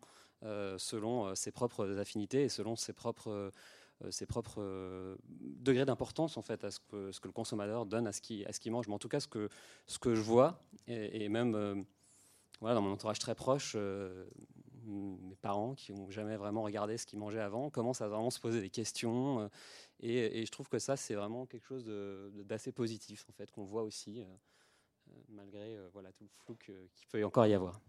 Euh, 0.45 0.77
selon 0.77 1.25
euh, 1.25 1.35
ses 1.35 1.49
propres 1.49 1.97
affinités 1.97 2.43
et 2.43 2.49
selon 2.49 2.75
ses 2.75 2.93
propres, 2.93 3.31
euh, 3.31 4.11
ses 4.11 4.27
propres 4.27 5.17
degrés 5.27 5.85
d'importance 5.85 6.37
en 6.37 6.43
fait 6.43 6.63
à 6.63 6.69
ce 6.69 6.79
que, 6.79 7.11
ce 7.11 7.19
que 7.19 7.27
le 7.27 7.33
consommateur 7.33 7.87
donne 7.87 8.05
à 8.05 8.11
ce 8.11 8.21
qu'il 8.21 8.45
qu 8.45 8.69
mange. 8.69 8.87
Mais 8.87 8.93
en 8.93 8.99
tout 8.99 9.09
cas, 9.09 9.19
ce 9.19 9.27
que, 9.27 9.49
ce 9.87 9.97
que 9.97 10.13
je 10.13 10.21
vois, 10.21 10.61
et, 10.87 11.29
même 11.29 11.85
voilà, 12.59 12.75
dans 12.75 12.81
mon 12.81 12.91
entourage 12.91 13.19
très 13.19 13.33
proche, 13.33 13.75
mes 14.85 15.35
parents 15.41 15.73
qui 15.73 15.93
n'ont 15.93 16.11
jamais 16.11 16.35
vraiment 16.35 16.61
regardé 16.61 16.97
ce 16.97 17.05
qu'ils 17.07 17.19
mangeaient 17.19 17.39
avant 17.39 17.69
commencent 17.69 18.01
à 18.01 18.07
vraiment 18.07 18.29
se 18.29 18.39
poser 18.39 18.61
des 18.61 18.69
questions. 18.69 19.49
et, 20.01 20.45
je 20.45 20.51
trouve 20.51 20.67
que 20.67 20.77
ça, 20.77 20.97
c'est 20.97 21.15
vraiment 21.15 21.45
quelque 21.45 21.65
chose 21.65 21.85
d'assez 22.43 22.73
positif, 22.73 23.25
en 23.29 23.33
fait, 23.33 23.49
qu'on 23.49 23.63
voit 23.63 23.83
aussi, 23.83 24.21
malgré 25.29 25.79
voilà, 25.93 26.11
tout 26.11 26.25
le 26.25 26.29
flou 26.43 26.55
qu'il 26.55 27.07
peut 27.09 27.23
encore 27.23 27.47
y 27.47 27.53
avoir. 27.53 27.79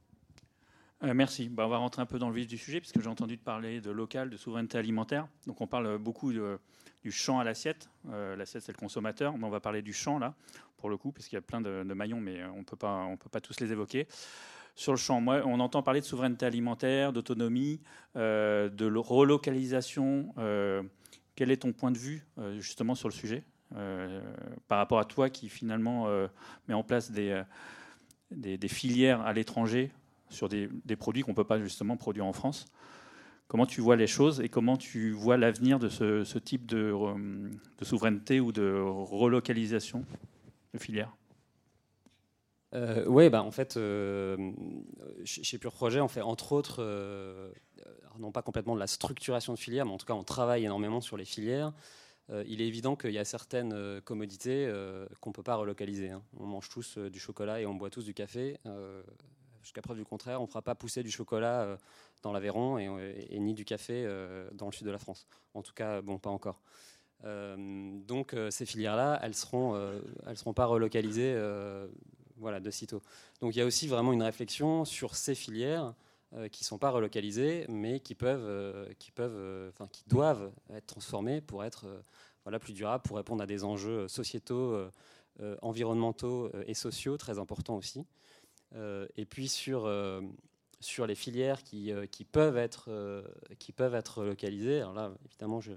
Euh, 1.02 1.12
merci. 1.14 1.48
Bah, 1.48 1.66
on 1.66 1.68
va 1.68 1.76
rentrer 1.76 2.02
un 2.02 2.06
peu 2.06 2.18
dans 2.18 2.28
le 2.28 2.34
vif 2.34 2.46
du 2.46 2.56
sujet, 2.56 2.80
puisque 2.80 3.00
j'ai 3.00 3.08
entendu 3.08 3.36
parler 3.36 3.80
de 3.80 3.90
local, 3.90 4.30
de 4.30 4.36
souveraineté 4.36 4.78
alimentaire. 4.78 5.28
Donc 5.46 5.60
on 5.60 5.66
parle 5.66 5.98
beaucoup 5.98 6.32
du 6.32 7.12
champ 7.12 7.38
à 7.38 7.44
l'assiette. 7.44 7.90
Euh, 8.10 8.36
l'assiette, 8.36 8.62
c'est 8.62 8.72
le 8.72 8.78
consommateur. 8.78 9.36
Mais 9.36 9.44
on 9.44 9.50
va 9.50 9.60
parler 9.60 9.82
du 9.82 9.92
champ, 9.92 10.18
là, 10.18 10.34
pour 10.78 10.88
le 10.88 10.96
coup, 10.96 11.12
parce 11.12 11.28
qu'il 11.28 11.36
y 11.36 11.38
a 11.38 11.42
plein 11.42 11.60
de, 11.60 11.82
maillons, 11.82 12.20
mais 12.20 12.44
on 12.44 12.58
ne 12.58 12.64
peut 12.64 12.76
pas 12.76 13.40
tous 13.40 13.60
les 13.60 13.72
évoquer. 13.72 14.06
Sur 14.74 14.92
le 14.92 14.98
champ, 14.98 15.20
moi, 15.20 15.42
on 15.44 15.60
entend 15.60 15.82
parler 15.82 16.00
de 16.00 16.06
souveraineté 16.06 16.44
alimentaire, 16.44 17.12
d'autonomie, 17.12 17.80
euh, 18.16 18.68
de 18.68 18.94
relocalisation. 18.94 20.34
quel 21.34 21.50
est 21.50 21.58
ton 21.58 21.72
point 21.72 21.90
de 21.90 21.98
vue, 21.98 22.26
justement, 22.58 22.94
sur 22.94 23.08
le 23.08 23.14
sujet 23.14 23.44
par 24.68 24.78
rapport 24.78 25.00
à 25.00 25.04
toi 25.04 25.28
qui, 25.28 25.48
finalement, 25.48 26.08
met 26.68 26.74
en 26.74 26.82
place 26.84 27.10
des 27.10 28.68
filières 28.68 29.20
à 29.22 29.32
l'étranger 29.34 29.90
sur 30.28 30.48
des, 30.48 30.68
produits 30.96 31.22
qu'on 31.22 31.32
ne 31.32 31.36
peut 31.36 31.44
pas 31.44 31.60
justement 31.60 31.96
produire 31.96 32.26
en 32.26 32.32
France. 32.32 32.66
Comment 33.48 33.66
tu 33.66 33.80
vois 33.80 33.96
les 33.96 34.08
choses 34.08 34.40
et 34.40 34.48
comment 34.48 34.76
tu 34.76 35.12
vois 35.12 35.36
l'avenir 35.36 35.78
de 35.78 35.88
ce, 35.88 36.38
type 36.38 36.66
de, 36.66 36.92
de, 37.78 37.84
souveraineté 37.84 38.40
ou 38.40 38.50
de 38.50 38.80
relocalisation 38.80 40.04
de 40.74 40.78
filière 40.78 41.14
oui, 43.06 43.30
bah, 43.30 43.42
en 43.42 43.50
fait, 43.50 43.78
chez 45.24 45.58
Pure 45.58 45.72
Projet, 45.72 45.98
on 46.00 46.08
fait 46.08 46.20
entre 46.20 46.52
autres, 46.52 46.82
non 48.18 48.32
pas 48.32 48.42
complètement 48.42 48.74
de 48.74 48.80
la 48.80 48.86
structuration 48.86 49.54
de 49.54 49.58
filière, 49.58 49.86
mais 49.86 49.92
en 49.92 49.96
tout 49.96 50.04
cas, 50.04 50.12
on 50.12 50.24
travaille 50.24 50.66
énormément 50.66 51.00
sur 51.00 51.16
les 51.16 51.24
filières. 51.24 51.72
il 52.46 52.60
est 52.60 52.66
évident 52.66 52.94
qu'il 52.94 53.12
y 53.12 53.18
a 53.18 53.24
certaines 53.24 54.02
commodités 54.02 54.70
qu'on 55.20 55.30
ne 55.30 55.34
peut 55.34 55.42
pas 55.42 55.54
relocaliser. 55.54 56.10
Hein. 56.10 56.22
On 56.38 56.44
mange 56.44 56.68
tous 56.68 56.98
du 56.98 57.18
chocolat 57.18 57.62
et 57.62 57.66
on 57.66 57.74
boit 57.74 57.88
tous 57.88 58.04
du 58.04 58.12
café. 58.12 58.58
Jusqu'à 59.66 59.82
preuve 59.82 59.96
du 59.96 60.04
contraire, 60.04 60.40
on 60.40 60.44
ne 60.44 60.48
fera 60.48 60.62
pas 60.62 60.76
pousser 60.76 61.02
du 61.02 61.10
chocolat 61.10 61.76
dans 62.22 62.32
l'Aveyron 62.32 62.78
et, 62.78 63.38
ni 63.40 63.52
du 63.52 63.64
café 63.64 64.06
dans 64.52 64.66
le 64.66 64.72
sud 64.72 64.86
de 64.86 64.92
la 64.92 64.98
France. 64.98 65.26
En 65.54 65.62
tout 65.62 65.74
cas, 65.74 66.00
bon, 66.02 66.18
pas 66.18 66.30
encore. 66.30 66.62
donc 67.24 68.36
ces 68.50 68.64
filières-là, 68.64 69.18
elles 69.22 69.30
ne 69.30 69.34
seront, 69.34 70.52
pas 70.54 70.66
relocalisées 70.66 71.36
voilà, 72.36 72.60
de 72.60 72.70
sitôt. 72.70 73.02
Donc 73.40 73.56
il 73.56 73.58
y 73.58 73.62
a 73.62 73.66
aussi 73.66 73.88
vraiment 73.88 74.12
une 74.12 74.22
réflexion 74.22 74.84
sur 74.84 75.16
ces 75.16 75.34
filières 75.34 75.94
euh, 76.34 76.48
qui 76.48 76.64
ne 76.64 76.66
sont 76.66 76.78
pas 76.78 76.90
relocalisées, 76.90 77.66
mais 77.68 78.00
qui 78.00 78.14
peuvent, 78.14 78.44
euh, 78.44 78.88
euh, 79.20 79.70
qui 79.92 80.04
doivent 80.08 80.50
être 80.74 80.86
transformées 80.86 81.40
pour 81.40 81.64
être 81.64 81.86
voilà, 82.42 82.58
plus 82.58 82.72
durables, 82.72 83.02
pour 83.02 83.16
répondre 83.16 83.42
à 83.42 83.46
des 83.46 83.64
enjeux 83.64 84.08
sociétaux, 84.08 84.76
environnementaux 85.60 86.50
et 86.66 86.74
sociaux 86.74 87.16
très 87.16 87.38
importants 87.38 87.76
aussi. 87.76 88.06
Et 88.74 89.24
puis 89.24 89.48
sur 89.48 89.90
sur 90.80 91.06
les 91.06 91.14
filières 91.14 91.62
qui, 91.62 91.90
qui, 92.10 92.24
peuvent 92.24 92.58
être, 92.58 92.90
qui 93.58 93.72
peuvent 93.72 93.94
être 93.94 94.24
localisées. 94.24 94.80
Alors 94.80 94.92
là, 94.92 95.12
évidemment, 95.24 95.60
je, 95.60 95.72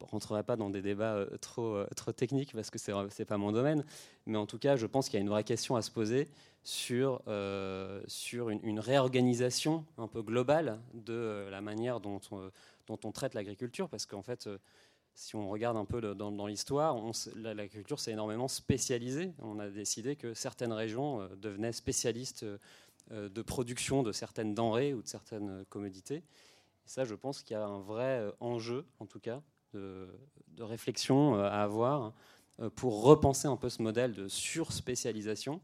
ne 0.00 0.06
rentrerai 0.06 0.42
pas 0.42 0.56
dans 0.56 0.70
des 0.70 0.82
débats 0.82 1.14
euh, 1.14 1.36
trop, 1.38 1.76
euh, 1.76 1.86
trop 1.96 2.12
techniques 2.12 2.52
parce 2.52 2.70
que 2.70 2.78
ce 2.78 2.90
n'est 2.90 3.24
pas 3.24 3.38
mon 3.38 3.52
domaine, 3.52 3.84
mais 4.26 4.38
en 4.38 4.46
tout 4.46 4.58
cas, 4.58 4.76
je 4.76 4.86
pense 4.86 5.08
qu'il 5.08 5.14
y 5.14 5.18
a 5.18 5.22
une 5.22 5.28
vraie 5.28 5.44
question 5.44 5.76
à 5.76 5.82
se 5.82 5.90
poser 5.90 6.28
sur, 6.64 7.22
euh, 7.28 8.02
sur 8.06 8.50
une, 8.50 8.80
réorganisation 8.80 9.84
un 9.98 10.08
peu 10.08 10.22
globale 10.22 10.80
de 10.94 11.46
la 11.50 11.60
manière 11.60 12.00
dont 12.00 12.20
on, 12.30 12.50
dont 12.86 12.98
on 13.04 13.12
traite 13.12 13.34
l'agriculture, 13.34 13.88
parce 13.88 14.04
qu'en 14.04 14.22
fait, 14.22 14.48
si 15.16 15.34
on 15.34 15.48
regarde 15.48 15.76
un 15.76 15.84
peu 15.84 16.00
dans, 16.00 16.46
l'histoire, 16.46 16.96
l'agriculture 17.34 17.98
s'est 17.98 18.12
énormément 18.12 18.48
spécialisée. 18.48 19.32
On 19.40 19.58
a 19.58 19.68
décidé 19.68 20.14
que 20.14 20.34
certaines 20.34 20.72
régions 20.72 21.28
devenaient 21.36 21.72
spécialistes 21.72 22.46
de 23.10 23.42
production 23.42 24.02
de 24.02 24.12
certaines 24.12 24.54
denrées 24.54 24.94
ou 24.94 25.02
de 25.02 25.08
certaines 25.08 25.64
commodités. 25.70 26.16
Et 26.16 26.88
ça, 26.88 27.04
je 27.04 27.14
pense 27.14 27.42
qu'il 27.42 27.54
y 27.54 27.56
a 27.58 27.66
un 27.66 27.80
vrai 27.80 28.30
enjeu, 28.40 28.84
en 29.00 29.06
tout 29.06 29.18
cas, 29.18 29.42
de, 29.76 30.62
réflexion 30.62 31.36
euh, 31.36 31.44
à 31.44 31.62
avoir 31.62 32.14
euh, 32.60 32.70
pour 32.70 33.02
repenser 33.02 33.48
un 33.48 33.56
peu 33.56 33.68
ce 33.68 33.82
modèle 33.82 34.14
de 34.14 34.28
surspécialisation. 34.28 35.60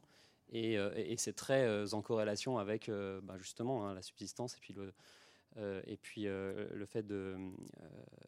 Et, 0.50 0.76
euh, 0.76 0.92
et 0.96 1.16
c'est 1.16 1.32
très 1.32 1.94
en 1.94 2.02
corrélation 2.02 2.58
avec 2.58 2.90
bah, 3.22 3.38
justement 3.38 3.86
hein, 3.86 3.94
la 3.94 4.02
subsistance 4.02 4.54
et 4.54 4.58
puis 4.60 4.74
le, 4.74 4.92
et 5.56 5.96
puis 5.96 6.24
le, 6.24 6.84
fait 6.86 7.06
de, 7.06 7.36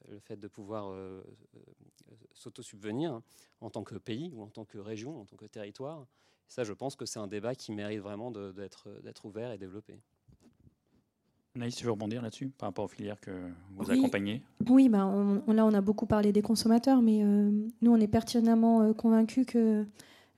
le 0.09 0.19
fait 0.21 0.37
de 0.37 0.49
pouvoir 0.49 0.95
s'auto-subvenir 2.33 3.21
en 3.61 3.71
tant 3.71 3.83
que 3.83 3.97
pays 3.97 4.31
ou 4.35 4.43
en 4.43 4.49
tant 4.49 4.65
que 4.65 4.79
région, 4.79 5.21
en 5.21 5.25
tant 5.25 5.37
que 5.37 5.47
territoire. 5.47 6.07
ça, 6.49 6.65
je 6.65 6.73
pense 6.73 6.97
que 6.97 7.07
c'est 7.07 7.19
un 7.19 7.27
débat 7.27 7.55
qui 7.55 7.73
mérite 7.73 8.01
vraiment 8.01 8.31
d'être 8.31 9.25
ouvert 9.25 9.53
et 9.53 9.59
développé. 9.59 9.99
Naïs, 11.57 11.77
tu 11.77 11.85
veux 11.85 11.93
rebondir 11.93 12.21
là-dessus 12.21 12.49
par 12.49 12.69
rapport 12.69 12.87
aux 12.87 12.89
filières 12.89 13.21
que 13.21 13.31
vous 13.77 13.89
accompagnez? 13.89 14.43
Oui, 14.69 14.89
bah 14.89 14.99
là 15.47 15.65
on 15.67 15.73
a 15.73 15.81
beaucoup 15.81 16.07
parlé 16.07 16.33
des 16.33 16.43
consommateurs, 16.43 17.01
mais 17.01 17.23
euh, 17.23 17.49
nous 17.81 17.93
on 17.93 18.01
est 18.01 18.09
pertinemment 18.09 18.83
euh, 18.83 18.93
convaincus 18.93 19.47
que 19.47 19.87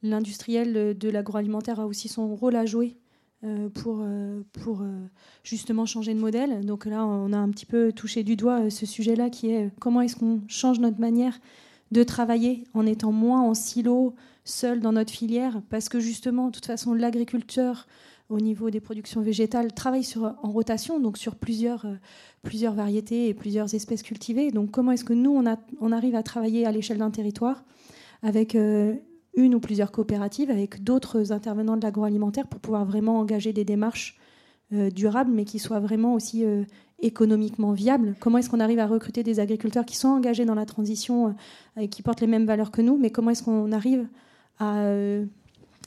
l'industriel 0.02 0.96
de 0.96 1.08
l'agroalimentaire 1.08 1.80
a 1.80 1.86
aussi 1.86 2.08
son 2.08 2.36
rôle 2.36 2.54
à 2.54 2.66
jouer 2.66 2.96
euh, 2.98 3.05
pour, 3.74 4.04
pour 4.52 4.82
justement 5.44 5.86
changer 5.86 6.14
de 6.14 6.18
modèle. 6.18 6.64
Donc 6.64 6.86
là 6.86 7.06
on 7.06 7.32
a 7.32 7.36
un 7.36 7.50
petit 7.50 7.66
peu 7.66 7.92
touché 7.92 8.24
du 8.24 8.34
doigt 8.34 8.70
ce 8.70 8.86
sujet-là 8.86 9.30
qui 9.30 9.50
est 9.50 9.70
comment 9.78 10.00
est-ce 10.00 10.16
qu'on 10.16 10.40
change 10.48 10.80
notre 10.80 11.00
manière 11.00 11.38
de 11.92 12.02
travailler 12.02 12.64
en 12.74 12.86
étant 12.86 13.12
moins 13.12 13.42
en 13.42 13.54
silo, 13.54 14.14
seul 14.44 14.80
dans 14.80 14.92
notre 14.92 15.12
filière, 15.12 15.60
parce 15.70 15.88
que 15.88 16.00
justement, 16.00 16.48
de 16.48 16.52
toute 16.52 16.66
façon, 16.66 16.94
l'agriculteur 16.94 17.86
au 18.28 18.40
niveau 18.40 18.70
des 18.70 18.80
productions 18.80 19.20
végétales 19.20 19.72
travaille 19.72 20.02
sur, 20.02 20.34
en 20.42 20.50
rotation, 20.50 20.98
donc 20.98 21.16
sur 21.16 21.36
plusieurs, 21.36 21.86
euh, 21.86 21.94
plusieurs 22.42 22.74
variétés 22.74 23.28
et 23.28 23.34
plusieurs 23.34 23.72
espèces 23.74 24.02
cultivées. 24.02 24.50
Donc 24.50 24.72
comment 24.72 24.90
est-ce 24.90 25.04
que 25.04 25.12
nous, 25.12 25.30
on, 25.30 25.46
a, 25.46 25.56
on, 25.80 25.92
arrive 25.92 26.16
à 26.16 26.24
travailler 26.24 26.66
à 26.66 26.72
l'échelle 26.72 26.98
d'un 26.98 27.12
territoire 27.12 27.62
avec 28.24 28.56
euh, 28.56 28.94
une 29.36 29.54
ou 29.54 29.60
plusieurs 29.60 29.92
coopératives, 29.92 30.50
avec 30.50 30.82
d'autres 30.82 31.32
intervenants 31.32 31.76
de 31.76 31.82
l'agroalimentaire 31.82 32.46
pour 32.46 32.60
pouvoir 32.60 32.84
vraiment 32.84 33.18
engager 33.18 33.52
des 33.52 33.64
démarches 33.64 34.18
euh, 34.72 34.90
durables, 34.90 35.30
mais 35.30 35.44
qui 35.44 35.58
soient 35.58 35.80
vraiment 35.80 36.14
aussi 36.14 36.44
économiquement 37.00 37.72
viables 37.72 38.16
Comment 38.20 38.38
est-ce 38.38 38.50
qu'on 38.50 38.60
arrive 38.60 38.78
à 38.78 38.86
recruter 38.86 39.22
des 39.22 39.38
agriculteurs 39.38 39.84
qui 39.84 39.96
sont 39.96 40.08
engagés 40.08 40.44
dans 40.44 40.54
la 40.54 40.66
transition 40.66 41.34
et 41.78 41.88
qui 41.88 42.02
portent 42.02 42.22
les 42.22 42.26
mêmes 42.26 42.46
valeurs 42.46 42.70
que 42.70 42.82
nous, 42.82 42.96
mais 42.96 43.10
comment 43.10 43.30
est-ce 43.30 43.42
qu'on 43.42 43.70
arrive 43.72 44.08
à 44.58 44.90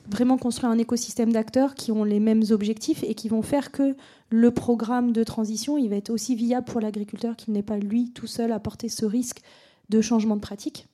vraiment 0.09 0.37
construire 0.37 0.71
un 0.71 0.77
écosystème 0.77 1.31
d'acteurs 1.31 1.75
qui 1.75 1.91
ont 1.91 2.03
les 2.03 2.19
mêmes 2.19 2.43
objectifs 2.49 3.03
et 3.03 3.13
qui 3.13 3.29
vont 3.29 3.41
faire 3.41 3.71
que 3.71 3.95
le 4.29 4.51
programme 4.51 5.11
de 5.11 5.23
transition 5.23 5.77
il 5.77 5.89
va 5.89 5.95
être 5.95 6.09
aussi 6.09 6.35
viable 6.35 6.65
pour 6.65 6.81
l'agriculteur 6.81 7.35
qu'il 7.35 7.53
n'est 7.53 7.63
pas 7.63 7.77
lui 7.77 8.11
tout 8.11 8.27
seul 8.27 8.51
à 8.51 8.59
porter 8.59 8.89
ce 8.89 9.05
risque 9.05 9.41
de 9.89 10.01
changement 10.01 10.35
de 10.35 10.41
pratique? 10.41 10.87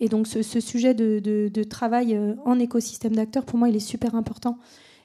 Et 0.00 0.08
donc 0.08 0.26
ce, 0.26 0.42
sujet 0.42 0.94
de, 0.94 1.62
travail 1.64 2.14
euh, 2.14 2.34
en 2.44 2.58
écosystème 2.58 3.16
d'acteurs, 3.16 3.44
pour 3.44 3.58
moi, 3.58 3.68
il 3.68 3.76
est 3.76 3.80
super 3.80 4.14
important. 4.14 4.58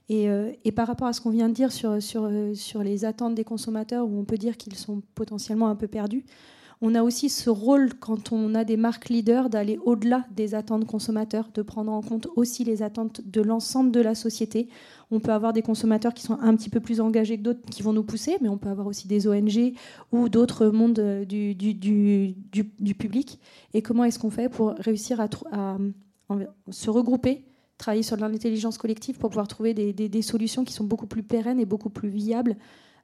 Et, 0.10 0.29
euh, 0.29 0.51
par 0.75 0.88
rapport 0.88 1.08
à 1.08 1.13
ce 1.13 1.21
qu'on 1.21 1.29
vient 1.29 1.49
de 1.49 1.53
dire 1.53 1.69
euh, 1.86 2.53
sur 2.53 2.84
les 2.84 3.06
attentes 3.06 3.36
des 3.36 3.43
consommateurs, 3.43 4.08
où 4.08 4.19
on 4.19 4.25
peut 4.25 4.38
dire 4.38 4.58
qu'ils 4.58 4.75
sont 4.75 5.01
potentiellement 5.15 5.67
un 5.67 5.75
peu 5.75 5.88
perdus, 5.88 6.25
on 6.86 6.95
a 6.95 7.03
aussi 7.03 7.29
ce 7.29 7.49
rôle, 7.49 7.93
quand 7.93 8.34
on 8.34 8.53
a 8.56 8.65
des 8.65 8.75
marques 8.75 9.08
leaders, 9.08 9.49
d'aller 9.49 9.79
au-delà 9.86 10.25
des 10.36 10.53
attentes 10.53 10.86
consommateurs, 10.86 11.49
de 11.53 11.62
prendre 11.62 11.91
en 11.93 12.01
compte 12.01 12.27
aussi 12.36 12.65
les 12.65 12.84
attentes 12.84 13.21
de 13.23 13.41
l'ensemble 13.41 13.89
de 13.91 14.01
la 14.01 14.15
société. 14.15 14.67
On 15.13 15.19
peut 15.19 15.32
avoir 15.32 15.54
des 15.54 15.62
consommateurs 15.62 16.13
qui 16.13 16.23
sont 16.23 16.39
un 16.39 16.56
petit 16.56 16.69
peu 16.69 16.80
plus 16.80 16.99
engagés 16.99 17.38
que 17.38 17.43
d'autres 17.43 17.62
qui 17.69 17.84
vont 17.84 17.93
nous 17.93 18.04
pousser, 18.04 18.38
mais 18.41 18.49
on 18.49 18.58
peut 18.58 18.69
avoir 18.69 18.88
aussi 18.88 19.08
des 19.08 19.28
ONG 19.28 19.73
ou 20.12 20.28
d'autres 20.28 20.67
mondes 20.67 21.26
du, 21.26 21.54
du, 21.54 22.95
public. 22.95 23.39
Et 23.76 23.84
comment 23.84 24.04
est-ce 24.06 24.17
qu'on 24.17 24.32
fait 24.32 24.49
pour 24.49 24.71
réussir 24.80 25.21
à, 25.21 25.28
se 26.71 26.89
regrouper 26.89 27.45
travailler 27.78 28.02
sur 28.02 28.17
l'intelligence 28.17 28.80
collective 28.80 29.19
pour 29.19 29.30
pouvoir 29.30 29.47
trouver 29.47 29.73
des, 29.73 30.21
solutions 30.23 30.63
qui 30.63 30.73
sont 30.73 30.86
beaucoup 30.86 31.08
plus 31.08 31.21
pérennes 31.21 31.60
et 31.60 31.65
beaucoup 31.65 31.91
plus 31.91 32.10
viables 32.10 32.56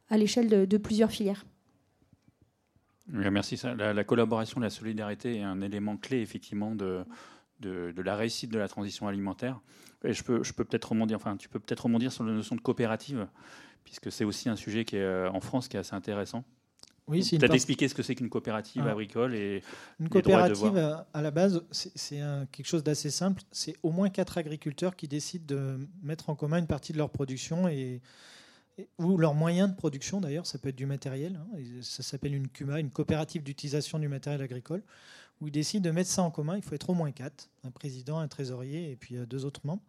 à 0.09 0.17
l'échelle 0.17 0.67
de 0.67 0.77
plusieurs 0.77 1.11
filières? 1.11 1.45
Merci. 3.11 3.59
La, 3.77 3.93
la, 3.93 4.03
collaboration, 4.03 4.59
la 4.59 4.71
solidarité 4.71 5.37
est 5.37 5.43
un 5.43 5.61
élément 5.61 5.97
clé 5.97 6.21
effectivement 6.21 6.73
de, 6.73 7.05
la 7.61 8.15
réussite 8.15 8.51
de 8.51 8.57
la 8.57 8.67
transition 8.67 9.07
alimentaire. 9.07 9.59
Et 10.03 10.13
je 10.13 10.23
peux, 10.23 10.43
je 10.43 10.53
peux 10.53 10.63
peut-être 10.63 10.89
rebondir. 10.89 11.17
Enfin, 11.17 11.37
tu 11.37 11.49
peux 11.49 11.59
peut-être 11.59 11.85
rebondir 11.85 12.11
sur 12.11 12.23
la 12.23 12.31
notion 12.31 12.55
de 12.55 12.61
coopérative, 12.61 13.27
puisque 13.83 14.11
c'est 14.11 14.23
aussi 14.23 14.49
un 14.49 14.55
sujet 14.55 14.85
qui 14.85 14.95
est 14.95 15.01
euh, 15.01 15.29
en 15.31 15.41
France 15.41 15.67
qui 15.67 15.77
est 15.77 15.79
assez 15.79 15.95
intéressant. 15.95 16.43
Oui, 17.07 17.23
c'est 17.23 17.39
peut-être 17.39 17.55
expliquer 17.55 17.87
ce 17.87 17.95
que 17.95 18.03
c'est 18.03 18.13
qu'une 18.13 18.29
coopérative 18.29 18.83
ah. 18.85 18.91
agricole 18.91 19.33
et 19.33 19.63
une 19.99 20.09
coopérative 20.09 20.77
à 21.11 21.21
la 21.23 21.31
base, 21.31 21.63
c'est 21.71 22.21
quelque 22.51 22.67
chose 22.67 22.83
d'assez 22.83 23.09
simple. 23.09 23.41
C'est 23.51 23.75
au 23.81 23.91
moins 23.91 24.09
quatre 24.09 24.37
agriculteurs 24.37 24.95
qui 24.95 25.07
décident 25.07 25.45
de 25.47 25.79
mettre 26.03 26.29
en 26.29 26.35
commun 26.35 26.59
une 26.59 26.67
partie 26.67 26.93
de 26.93 26.99
leur 26.99 27.09
production 27.09 27.67
et 27.67 28.01
ou 28.97 29.17
leurs 29.17 29.33
moyens 29.33 29.69
de 29.69 29.75
production 29.75 30.21
d'ailleurs, 30.21 30.45
ça 30.45 30.57
peut 30.57 30.69
être 30.69 30.75
du 30.75 30.85
matériel, 30.85 31.39
hein, 31.41 31.57
ça 31.81 32.03
s'appelle 32.03 32.33
une 32.33 32.47
CUMA, 32.47 32.79
une 32.79 32.91
coopérative 32.91 33.43
d'utilisation 33.43 33.99
du 33.99 34.07
matériel 34.07 34.41
agricole, 34.41 34.83
où 35.41 35.47
ils 35.47 35.51
décident 35.51 35.87
de 35.87 35.93
mettre 35.93 36.09
ça 36.09 36.21
en 36.21 36.31
commun. 36.31 36.57
Il 36.57 36.63
faut 36.63 36.75
être 36.75 36.89
au 36.89 36.93
moins 36.93 37.11
quatre, 37.11 37.49
un 37.63 37.71
président, 37.71 38.19
un 38.19 38.27
trésorier 38.27 38.91
et 38.91 38.95
puis 38.95 39.17
euh, 39.17 39.25
deux 39.25 39.45
autres 39.45 39.61
membres. 39.63 39.83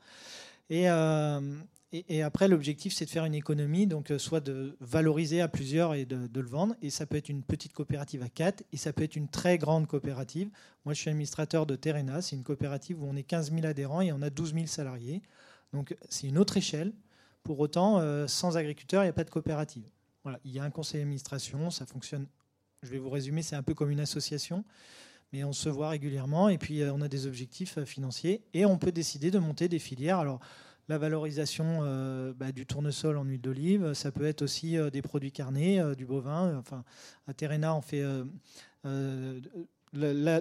Euh, 0.71 1.59
et, 1.93 2.23
après, 2.23 2.47
l'objectif, 2.47 2.95
c'est 2.95 3.05
de 3.05 3.11
faire 3.11 3.25
une 3.25 3.35
économie, 3.35 3.89
donc 3.89 4.13
euh, 4.13 4.19
soit 4.19 4.39
de 4.39 4.77
valoriser 4.79 5.41
à 5.41 5.49
plusieurs 5.49 5.95
et 5.95 6.05
de, 6.05 6.29
le 6.33 6.49
vendre. 6.49 6.77
Et 6.83 6.91
ça 6.91 7.05
peut 7.05 7.17
être 7.17 7.29
une 7.29 7.43
petite 7.43 7.73
coopérative 7.73 8.23
à 8.23 8.29
quatre, 8.29 8.63
et 8.73 8.77
ça 8.77 8.93
peut 8.93 9.03
être 9.03 9.17
une 9.17 9.27
très 9.27 9.59
grande 9.59 9.89
coopérative. 9.89 10.51
Moi, 10.85 10.95
je 10.95 11.01
suis 11.01 11.11
administrateur 11.11 11.67
de 11.67 11.75
Terena, 11.75 12.23
c'est 12.23 12.37
une 12.37 12.45
coopérative 12.45 13.03
où 13.03 13.07
on 13.07 13.17
est 13.17 13.25
15 13.25 13.51
000 13.51 13.67
adhérents 13.67 14.03
et 14.03 14.13
on 14.13 14.23
a 14.23 14.31
12 14.31 14.55
000 14.55 14.67
salariés. 14.67 15.21
Donc 15.73 15.97
c'est 16.09 16.29
une 16.29 16.39
autre 16.39 16.57
échelle. 16.57 16.93
Pour 17.43 17.59
autant, 17.59 18.01
sans 18.29 18.57
agriculteurs, 18.57 19.03
il 19.03 19.07
n'y 19.07 19.11
a 19.11 19.15
pas 19.15 19.25
de 19.25 19.31
coopérative. 19.31 19.85
Voilà, 20.23 20.39
il 20.45 20.53
y 20.53 20.59
a 20.59 20.65
un 20.65 20.71
conseil 20.71 21.01
d'administration, 21.01 21.71
ça 21.71 21.87
fonctionne. 21.87 22.27
Je 22.83 22.91
vais 22.91 22.99
vous 22.99 23.11
résumer, 23.11 23.43
c'est 23.43 23.57
un 23.57 23.63
peu 23.63 23.75
comme 23.75 23.91
une 23.91 24.01
association, 24.01 24.65
mais 25.33 25.45
on 25.45 25.53
se 25.53 25.69
voit 25.69 25.91
régulièrement 25.91 26.49
et 26.49 26.59
puis 26.59 26.83
euh, 26.83 26.93
on 26.93 27.01
a 27.01 27.09
des 27.09 27.27
objectifs 27.27 27.79
euh, 27.79 27.85
financiers 27.85 28.43
et 28.55 28.67
on 28.67 28.79
peut 28.79 28.93
décider 28.93 29.31
de 29.31 29.39
monter 29.39 29.69
des 29.69 29.79
filières. 29.79 30.19
Alors, 30.19 30.41
la 30.89 30.99
valorisation 30.99 31.83
bah, 32.37 32.51
du 32.51 32.67
tournesol 32.67 33.17
en 33.17 33.23
huile 33.23 33.41
d'olive, 33.41 33.95
ça 33.95 34.11
peut 34.11 34.25
être 34.25 34.43
aussi 34.43 34.77
des 34.91 35.03
produits 35.03 35.31
carnés, 35.31 35.81
du 35.97 36.05
bovin. 36.05 36.59
Enfin, 36.59 36.83
à 37.29 37.33
Terena, 37.33 37.77
on 37.77 37.81
fait 37.81 38.03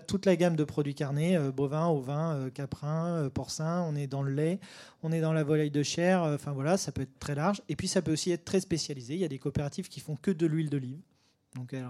toute 0.08 0.26
la 0.26 0.36
gamme 0.36 0.56
de 0.56 0.64
produits 0.64 0.96
carnés, 0.96 1.36
euh, 1.36 1.52
euh, 1.60 2.50
caprins, 2.50 3.08
euh, 3.08 3.30
porcins. 3.30 3.86
On 3.90 3.96
est 3.96 4.08
dans 4.08 4.22
le 4.22 4.32
lait, 4.32 4.60
on 5.04 5.12
est 5.12 5.22
dans 5.22 5.34
la 5.34 5.44
volaille 5.44 5.72
de 5.72 5.84
chair. 5.84 6.22
Enfin 6.22 6.52
voilà, 6.52 6.78
ça 6.78 6.92
peut 6.92 7.02
être 7.02 7.20
très 7.20 7.36
large. 7.36 7.62
Et 7.70 7.76
puis 7.76 7.88
ça 7.88 8.02
peut 8.02 8.12
aussi 8.12 8.32
être 8.32 8.46
très 8.46 8.60
spécialisé. 8.60 9.16
Il 9.16 9.20
y 9.20 9.26
a 9.26 9.30
des 9.30 9.40
coopératives 9.40 9.90
qui 9.90 10.00
font 10.00 10.16
que 10.16 10.32
de 10.32 10.46
l'huile 10.46 10.70
d'olive. 10.70 11.00
Donc 11.56 11.74
elles 11.74 11.88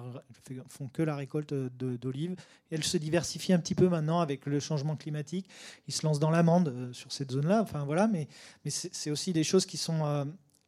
font 0.67 0.87
que 0.87 1.01
la 1.01 1.15
récolte 1.15 1.53
d'olive. 1.53 2.35
Elles 2.71 2.83
se 2.83 2.97
diversifient 2.97 3.53
un 3.53 3.59
petit 3.59 3.75
peu 3.75 3.89
maintenant 3.89 4.21
avec 4.21 4.45
le 4.45 4.59
changement 4.59 4.95
climatique. 4.95 5.49
Ils 5.87 5.93
se 5.93 6.05
lancent 6.05 6.19
dans 6.19 6.31
l'amande 6.31 6.89
sur 6.93 7.11
cette 7.11 7.31
zone-là. 7.31 7.61
Enfin 7.61 7.83
voilà, 7.83 8.07
mais, 8.07 8.27
c'est 8.67 9.11
aussi 9.11 9.33
des 9.33 9.43
choses 9.43 9.65
qui 9.65 9.77
sont 9.77 10.05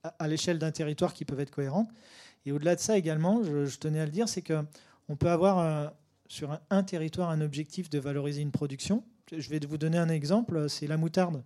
à, 0.03 0.27
l'échelle 0.27 0.59
d'un 0.59 0.71
territoire 0.71 1.13
qui 1.13 1.23
peuvent 1.23 1.39
être 1.39 1.51
cohérentes. 1.51 1.89
Et 2.45 2.51
au-delà 2.51 2.75
de 2.75 2.81
ça 2.81 2.97
également, 2.97 3.43
je, 3.43 3.77
tenais 3.77 3.99
à 3.99 4.05
le 4.05 4.11
dire, 4.11 4.27
c'est 4.27 4.41
que 4.41 4.61
on 5.07 5.15
peut 5.15 5.29
avoir 5.29 5.93
sur 6.27 6.57
un, 6.69 6.83
territoire 6.83 7.29
un 7.29 7.41
objectif 7.41 7.89
de 7.89 7.99
valoriser 7.99 8.41
une 8.41 8.51
production. 8.51 9.03
Je 9.31 9.49
vais 9.49 9.59
vous 9.59 9.77
donner 9.77 9.97
un 9.97 10.09
exemple, 10.09 10.69
c'est 10.69 10.87
la 10.87 10.97
moutarde. 10.97 11.43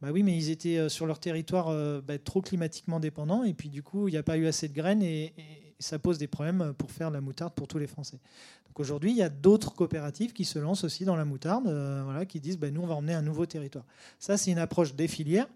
Bah 0.00 0.08
oui, 0.12 0.24
mais 0.24 0.36
ils 0.36 0.50
étaient 0.50 0.78
euh, 0.78 0.88
sur 0.88 1.06
leur 1.06 1.20
territoire 1.20 1.68
euh, 1.68 2.00
bah, 2.00 2.18
trop 2.18 2.42
climatiquement 2.42 2.98
dépendants, 2.98 3.44
et 3.44 3.54
puis 3.54 3.68
du 3.68 3.84
coup, 3.84 4.08
il 4.08 4.10
n'y 4.10 4.18
a 4.18 4.24
pas 4.24 4.36
eu 4.36 4.48
assez 4.48 4.66
de 4.68 4.74
graines, 4.74 5.02
et, 5.02 5.32
ça 5.82 5.98
pose 5.98 6.18
des 6.18 6.26
problèmes 6.26 6.72
pour 6.78 6.90
faire 6.90 7.10
la 7.10 7.20
moutarde 7.20 7.52
pour 7.54 7.68
tous 7.68 7.78
les 7.78 7.86
Français. 7.86 8.18
Donc 8.68 8.80
aujourd'hui, 8.80 9.10
il 9.10 9.16
y 9.16 9.22
a 9.22 9.28
d'autres 9.28 9.74
coopératives 9.74 10.32
qui 10.32 10.46
se 10.46 10.58
lancent 10.58 10.84
aussi 10.84 11.04
dans 11.04 11.16
la 11.16 11.26
moutarde, 11.26 11.66
euh, 11.66 12.02
voilà, 12.04 12.24
qui 12.24 12.40
disent, 12.40 12.58
bah, 12.58 12.70
nous, 12.70 12.80
on 12.80 12.86
va 12.86 12.94
emmener 12.94 13.12
un 13.12 13.22
nouveau 13.22 13.44
territoire. 13.44 13.84
Ça, 14.18 14.38
c'est 14.38 14.50
une 14.50 14.58
approche 14.58 14.94
des 14.94 15.08
filières, 15.08 15.48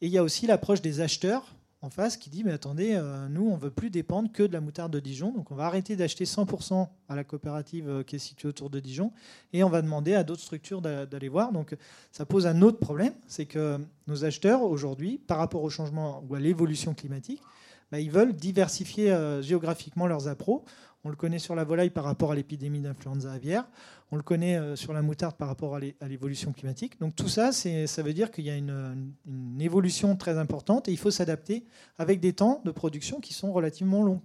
et 0.00 0.06
il 0.06 0.12
y 0.12 0.18
a 0.18 0.22
aussi 0.24 0.46
l'approche 0.46 0.82
des 0.82 1.00
acheteurs, 1.00 1.54
en 1.82 1.90
face 1.90 2.16
qui 2.16 2.30
dit 2.30 2.42
mais 2.42 2.52
attendez, 2.52 2.94
euh, 2.94 3.28
nous 3.28 3.46
on 3.46 3.56
veut 3.56 3.70
plus 3.70 3.90
dépendre 3.90 4.32
que 4.32 4.42
de 4.42 4.52
la 4.52 4.60
moutarde 4.60 4.92
de 4.92 4.98
Dijon, 4.98 5.30
donc 5.30 5.50
on 5.50 5.54
va 5.54 5.66
arrêter 5.66 5.94
d'acheter 5.94 6.24
100% 6.24 6.88
à 7.08 7.14
la 7.14 7.22
coopérative 7.22 7.88
euh, 7.88 8.02
qui 8.02 8.16
est 8.16 8.18
située 8.18 8.48
autour 8.48 8.70
de 8.70 8.80
Dijon 8.80 9.12
et 9.52 9.62
on 9.62 9.68
va 9.68 9.82
demander 9.82 10.14
à 10.14 10.24
d'autres 10.24 10.40
structures 10.42 10.80
d'aller 10.80 11.28
voir. 11.28 11.52
Donc 11.52 11.76
ça 12.10 12.24
pose 12.26 12.46
un 12.46 12.62
autre 12.62 12.78
problème, 12.78 13.12
c'est 13.26 13.46
que 13.46 13.78
nos 14.06 14.24
acheteurs 14.24 14.62
aujourd'hui, 14.62 15.18
par 15.18 15.38
rapport 15.38 15.62
au 15.62 15.70
changement 15.70 16.24
ou 16.28 16.34
à 16.34 16.40
l'évolution 16.40 16.94
climatique, 16.94 17.42
bah, 17.90 18.00
ils 18.00 18.10
veulent 18.10 18.34
diversifier 18.34 19.12
euh, 19.12 19.42
géographiquement 19.42 20.06
leurs 20.06 20.28
appros. 20.28 20.64
On 21.04 21.08
le 21.08 21.16
connaît 21.16 21.38
sur 21.38 21.54
la 21.54 21.62
volaille 21.62 21.90
par 21.90 22.04
rapport 22.04 22.32
à 22.32 22.34
l'épidémie 22.34 22.80
d'influenza 22.80 23.32
aviaire. 23.32 23.64
On 24.10 24.16
le 24.16 24.22
connaît 24.22 24.56
euh, 24.56 24.74
sur 24.74 24.92
la 24.92 25.02
moutarde 25.02 25.36
par 25.36 25.46
rapport 25.46 25.76
à 25.76 26.08
l'évolution 26.08 26.52
climatique. 26.52 26.98
Donc 26.98 27.14
tout 27.14 27.28
ça, 27.28 27.52
ça 27.52 28.02
veut 28.02 28.12
dire 28.12 28.32
qu'il 28.32 28.44
y 28.44 28.50
a 28.50 28.56
une, 28.56 29.12
évolution 29.60 30.16
très 30.16 30.36
importante 30.36 30.88
et 30.88 30.92
il 30.92 30.98
faut 30.98 31.10
s'adapter 31.12 31.64
avec 31.98 32.18
des 32.20 32.32
temps 32.32 32.60
de 32.64 32.70
production 32.72 33.20
qui 33.20 33.34
sont 33.34 33.52
relativement 33.52 34.02
longs. 34.02 34.20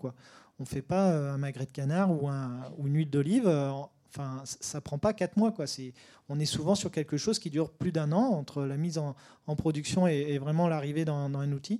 On 0.60 0.63
ne 0.63 0.65
fait 0.65 0.82
pas 0.82 1.12
euh, 1.12 1.32
un 1.32 1.38
magret 1.38 1.65
de 1.65 1.71
canard 1.71 2.12
ou, 2.12 2.30
une 2.30 2.95
huile 2.95 3.10
d'olive. 3.10 3.47
Enfin, 4.10 4.41
ça 4.43 4.82
prend 4.82 4.97
pas 4.97 5.13
quatre 5.13 5.38
mois. 5.38 5.54
On 6.30 6.39
est 6.39 6.45
souvent 6.45 6.76
sur 6.76 6.91
quelque 6.91 7.17
chose 7.17 7.39
qui 7.39 7.50
dure 7.50 7.69
plus 7.69 7.91
d'un 7.91 8.12
an 8.12 8.24
entre 8.24 8.63
la 8.63 8.78
mise 8.78 8.97
en, 8.97 9.15
production 9.56 10.08
et, 10.08 10.38
vraiment 10.39 10.67
l'arrivée 10.67 11.06
dans, 11.06 11.32
un 11.34 11.52
outil. 11.52 11.80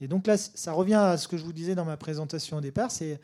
Et 0.00 0.08
donc 0.08 0.26
là, 0.26 0.36
ça 0.36 0.72
revient 0.72 0.94
à 0.94 1.16
ce 1.16 1.28
que 1.28 1.36
je 1.36 1.44
vous 1.44 1.52
disais 1.52 1.74
dans 1.74 1.84
ma 1.84 1.96
présentation 1.96 2.58
au 2.58 2.60
départ. 2.60 2.90
C'est 2.90 3.20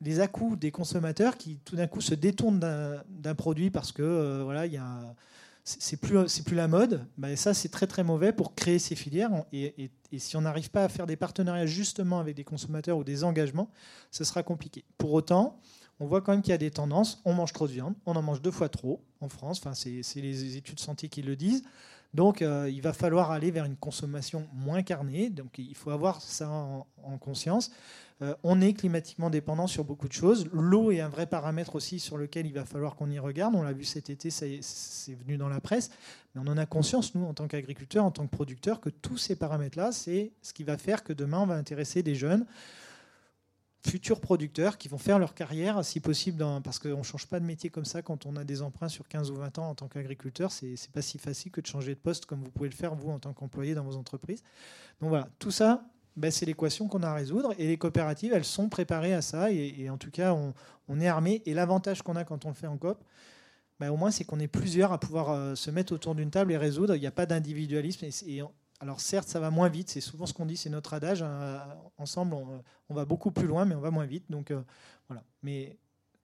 les 0.00 0.20
à 0.20 0.28
des 0.56 0.70
consommateurs 0.70 1.36
qui 1.36 1.58
tout 1.64 1.76
d'un 1.76 1.86
coup 1.86 2.00
se 2.00 2.14
détournent 2.14 2.60
d'un 2.60 3.34
produit 3.34 3.70
parce 3.70 3.92
que 3.92 4.02
euh, 4.02 4.42
voilà, 4.44 4.64
c'est 5.64 5.96
plus 5.96 6.40
plus 6.44 6.56
la 6.56 6.68
mode. 6.68 7.04
Ben 7.16 7.36
ça 7.36 7.52
c'est 7.52 7.68
très 7.68 7.86
très 7.86 8.04
mauvais 8.04 8.32
pour 8.32 8.54
créer 8.54 8.78
ces 8.78 8.94
filières 8.94 9.30
et, 9.52 9.90
si 10.16 10.36
on 10.36 10.42
n'arrive 10.42 10.70
pas 10.70 10.84
à 10.84 10.88
faire 10.88 11.06
des 11.06 11.16
partenariats 11.16 11.66
justement 11.66 12.20
avec 12.20 12.34
des 12.34 12.44
consommateurs 12.44 12.96
ou 12.96 13.04
des 13.04 13.24
engagements, 13.24 13.70
ce 14.10 14.24
sera 14.24 14.42
compliqué. 14.42 14.84
Pour 14.96 15.12
autant, 15.12 15.60
on 16.00 16.06
voit 16.06 16.22
quand 16.22 16.32
même 16.32 16.42
qu'il 16.42 16.52
y 16.52 16.54
a 16.54 16.58
des 16.58 16.70
tendances. 16.70 17.20
On 17.24 17.34
mange 17.34 17.52
trop 17.52 17.66
de 17.66 17.72
viande, 17.72 17.94
on 18.06 18.14
en 18.14 18.22
mange 18.22 18.40
deux 18.40 18.50
fois 18.50 18.68
trop 18.68 19.02
en 19.20 19.28
France. 19.28 19.58
Enfin, 19.58 19.74
c'est 19.74 20.20
les 20.20 20.56
études 20.56 20.80
santé 20.80 21.08
qui 21.08 21.22
le 21.22 21.36
disent. 21.36 21.64
Donc, 22.14 22.42
euh, 22.42 22.70
il 22.70 22.80
va 22.80 22.92
falloir 22.92 23.30
aller 23.30 23.50
vers 23.50 23.64
une 23.64 23.76
consommation 23.76 24.46
moins 24.52 24.82
carnée. 24.82 25.30
Donc, 25.30 25.58
il 25.58 25.74
faut 25.74 25.90
avoir 25.90 26.20
ça 26.22 26.48
en 26.48 27.18
conscience. 27.18 27.70
Euh, 28.20 28.34
on 28.42 28.60
est 28.60 28.72
climatiquement 28.72 29.30
dépendant 29.30 29.68
sur 29.68 29.84
beaucoup 29.84 30.08
de 30.08 30.12
choses. 30.12 30.48
L'eau 30.52 30.90
est 30.90 31.00
un 31.00 31.08
vrai 31.08 31.26
paramètre 31.26 31.76
aussi 31.76 32.00
sur 32.00 32.16
lequel 32.16 32.46
il 32.46 32.52
va 32.52 32.64
falloir 32.64 32.96
qu'on 32.96 33.10
y 33.10 33.18
regarde. 33.18 33.54
On 33.54 33.62
l'a 33.62 33.72
vu 33.72 33.84
cet 33.84 34.10
été, 34.10 34.30
c'est 34.30 35.14
venu 35.14 35.36
dans 35.36 35.48
la 35.48 35.60
presse. 35.60 35.90
Mais 36.34 36.42
on 36.44 36.50
en 36.50 36.56
a 36.56 36.66
conscience, 36.66 37.14
nous, 37.14 37.24
en 37.24 37.34
tant 37.34 37.46
qu'agriculteurs, 37.46 38.04
en 38.04 38.10
tant 38.10 38.26
que 38.26 38.34
producteurs, 38.34 38.80
que 38.80 38.90
tous 38.90 39.18
ces 39.18 39.36
paramètres-là, 39.36 39.92
c'est 39.92 40.32
ce 40.42 40.52
qui 40.52 40.64
va 40.64 40.76
faire 40.76 41.04
que 41.04 41.12
demain, 41.12 41.40
on 41.40 41.46
va 41.46 41.54
intéresser 41.54 42.02
des 42.02 42.16
jeunes 42.16 42.44
futurs 43.88 44.20
producteurs 44.20 44.78
qui 44.78 44.88
vont 44.88 44.98
faire 44.98 45.18
leur 45.18 45.34
carrière, 45.34 45.84
si 45.84 46.00
possible, 46.00 46.44
parce 46.62 46.78
qu'on 46.78 46.98
ne 46.98 47.02
change 47.02 47.26
pas 47.26 47.40
de 47.40 47.44
métier 47.44 47.70
comme 47.70 47.84
ça 47.84 48.02
quand 48.02 48.26
on 48.26 48.36
a 48.36 48.44
des 48.44 48.62
emprunts 48.62 48.88
sur 48.88 49.08
15 49.08 49.30
ou 49.30 49.36
20 49.36 49.58
ans 49.58 49.70
en 49.70 49.74
tant 49.74 49.88
qu'agriculteur. 49.88 50.52
C'est 50.52 50.66
n'est 50.66 50.92
pas 50.92 51.02
si 51.02 51.18
facile 51.18 51.50
que 51.50 51.60
de 51.60 51.66
changer 51.66 51.94
de 51.94 52.00
poste 52.00 52.26
comme 52.26 52.42
vous 52.42 52.50
pouvez 52.50 52.68
le 52.68 52.74
faire, 52.74 52.94
vous, 52.94 53.10
en 53.10 53.18
tant 53.18 53.32
qu'employé 53.32 53.74
dans 53.74 53.84
vos 53.84 53.96
entreprises. 53.96 54.42
Donc 55.00 55.10
voilà, 55.10 55.28
tout 55.38 55.50
ça, 55.50 55.84
ben, 56.16 56.30
c'est 56.30 56.46
l'équation 56.46 56.88
qu'on 56.88 57.02
a 57.02 57.08
à 57.08 57.14
résoudre. 57.14 57.54
Et 57.58 57.68
les 57.68 57.78
coopératives, 57.78 58.32
elles 58.34 58.44
sont 58.44 58.68
préparées 58.68 59.14
à 59.14 59.22
ça. 59.22 59.50
Et, 59.52 59.88
en 59.88 59.96
tout 59.96 60.10
cas, 60.10 60.34
on, 60.88 61.00
est 61.00 61.06
armé. 61.08 61.42
Et 61.46 61.54
l'avantage 61.54 62.02
qu'on 62.02 62.16
a 62.16 62.24
quand 62.24 62.44
on 62.44 62.48
le 62.48 62.54
fait 62.54 62.66
en 62.66 62.76
coop, 62.76 62.98
ben, 63.78 63.90
au 63.90 63.96
moins, 63.96 64.10
c'est 64.10 64.24
qu'on 64.24 64.40
est 64.40 64.48
plusieurs 64.48 64.92
à 64.92 64.98
pouvoir 64.98 65.30
euh, 65.30 65.54
se 65.54 65.70
mettre 65.70 65.92
autour 65.92 66.16
d'une 66.16 66.30
table 66.30 66.52
et 66.52 66.56
résoudre. 66.56 66.96
Il 66.96 67.00
n'y 67.00 67.06
a 67.06 67.12
pas 67.12 67.26
d'individualisme. 67.26 68.04
Et, 68.04 68.42
alors 68.80 69.00
certes, 69.00 69.28
ça 69.28 69.40
va 69.40 69.50
moins 69.50 69.68
vite. 69.68 69.90
C'est 69.90 70.00
souvent 70.00 70.26
ce 70.26 70.32
qu'on 70.32 70.46
dit, 70.46 70.56
c'est 70.56 70.70
notre 70.70 70.94
adage. 70.94 71.22
Hein. 71.22 71.60
ensemble, 71.98 72.34
on, 72.88 72.94
va 72.94 73.04
beaucoup 73.04 73.30
plus 73.30 73.46
loin, 73.46 73.64
mais 73.64 73.74
on 73.74 73.80
va 73.80 73.90
moins 73.90 74.06
vite. 74.06 74.30
Donc 74.30 74.50
euh, 74.50 74.62
voilà. 75.08 75.24
Mais 75.42 75.76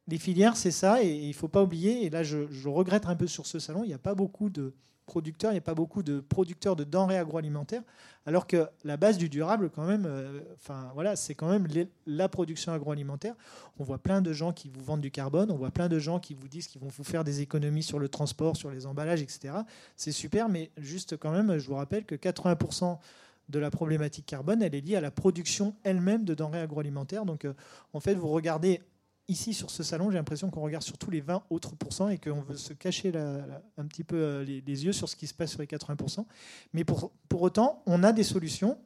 les 0.07 0.19
filières, 0.19 0.57
c'est 0.57 0.71
ça. 0.71 1.03
Et 1.03 1.13
il 1.13 1.29
ne 1.29 1.33
faut 1.33 1.49
pas 1.49 1.63
oublier. 1.63 2.05
Et 2.05 2.11
là, 2.11 2.23
je, 2.23 2.47
je 2.51 2.69
regrette 2.69 3.07
un 3.07 3.17
peu 3.17 3.27
sur 3.27 3.47
ce 3.47 3.59
salon. 3.59 3.83
Il 3.85 3.89
n'y 3.89 3.95
a 3.95 3.99
pas 3.99 4.15
beaucoup 4.15 4.51
de 4.51 4.75
producteurs, 5.07 5.51
il 5.51 5.55
n'y 5.55 5.59
a 5.59 5.63
pas 5.63 5.75
beaucoup 5.75 6.03
de 6.03 6.21
producteurs 6.21 6.77
de 6.77 6.85
denrées 6.85 7.19
agroalimentaires, 7.19 7.83
alors 8.27 8.47
que 8.47 8.67
la 8.85 8.97
base 8.97 9.19
du 9.19 9.29
durable, 9.29 9.71
quand 9.71 9.85
même, 9.87 10.07
euh, 10.07 10.41
voilà, 10.95 11.17
c'est 11.17 11.35
quand 11.35 11.49
même 11.49 11.67
la 12.07 12.29
production 12.29 12.73
agroalimentaire. 12.73 13.35
On 13.79 13.85
voit 13.85 13.99
plein 13.99 14.23
de 14.23 14.33
gens 14.33 14.53
qui 14.53 14.71
vous 14.71 14.83
vendent 14.83 15.03
du 15.03 15.11
carbone, 15.11 15.51
on 15.51 15.57
voit 15.57 15.71
plein 15.71 15.89
de 15.89 15.99
gens 15.99 16.19
qui 16.19 16.35
vous 16.35 16.49
disent 16.49 16.67
qu'ils 16.67 16.81
vont 16.81 16.89
vous 16.89 17.05
faire 17.05 17.25
des 17.25 17.41
économies 17.41 17.83
sur 17.83 17.99
le 17.99 18.09
transport, 18.09 18.57
sur 18.57 18.71
les 18.71 18.87
emballages, 18.87 19.23
etc. 19.23 19.55
C'est 19.97 20.13
super, 20.13 20.49
mais 20.49 20.71
juste 20.79 21.17
quand 21.17 21.33
même, 21.33 21.59
je 21.59 21.67
vous 21.67 21.77
rappelle 21.77 22.05
que 22.05 22.15
80% 22.15 22.99
de 23.51 23.59
la 23.59 23.71
problématique 23.71 24.27
carbone, 24.27 24.63
elle 24.63 24.75
est 24.75 24.81
liée 24.81 24.97
à 24.97 25.01
la 25.01 25.11
production 25.11 25.75
elle-même 25.85 26.25
de 26.25 26.35
denrées 26.35 26.61
agroalimentaires. 26.61 27.27
Donc, 27.27 27.45
euh, 27.45 27.53
en 27.93 28.01
fait, 28.01 28.15
vous 28.15 28.29
regardez 28.29 28.81
ici 29.29 29.55
sur 29.55 29.71
ce 29.71 29.83
salon, 29.83 30.11
j'ai 30.11 30.19
l'impression 30.19 30.51
qu'on 30.51 30.61
regarde 30.61 30.83
sur 30.83 30.99
tous 30.99 31.11
les 31.11 31.21
20 31.21 31.45
autres 31.51 31.75
pourcents 31.77 32.09
et 32.09 32.19
qu'on 32.19 32.43
veut 32.43 32.57
se 32.57 32.73
cacher 32.73 33.13
un 33.77 33.87
petit 33.87 34.05
peu 34.05 34.17
euh, 34.17 34.45
les, 34.45 34.85
yeux 34.85 34.93
sur 34.93 35.09
ce 35.09 35.17
qui 35.17 35.27
se 35.27 35.35
passe 35.35 35.51
sur 35.51 35.61
les 35.61 35.67
80%. 35.67 36.25
Mais 36.73 36.85
pour, 36.85 37.13
pour 37.29 37.43
autant, 37.43 37.83
on 37.87 38.03
a 38.03 38.13
des 38.13 38.23
solutions 38.23 38.79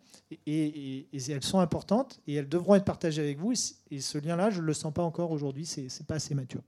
et, 0.46 1.08
elles 1.12 1.44
sont 1.44 1.60
importantes 1.60 2.20
et 2.26 2.34
elles 2.34 2.48
devront 2.48 2.74
être 2.74 2.84
partagées 2.84 3.22
avec 3.22 3.38
vous. 3.38 3.52
Et, 3.90 4.00
ce 4.00 4.18
lien-là, 4.18 4.50
je 4.50 4.60
ne 4.60 4.66
le 4.66 4.74
sens 4.74 4.92
pas 4.92 5.02
encore 5.02 5.30
aujourd'hui, 5.30 5.66
c'est 5.66 6.06
pas 6.06 6.16
assez 6.16 6.34
mature 6.34 6.62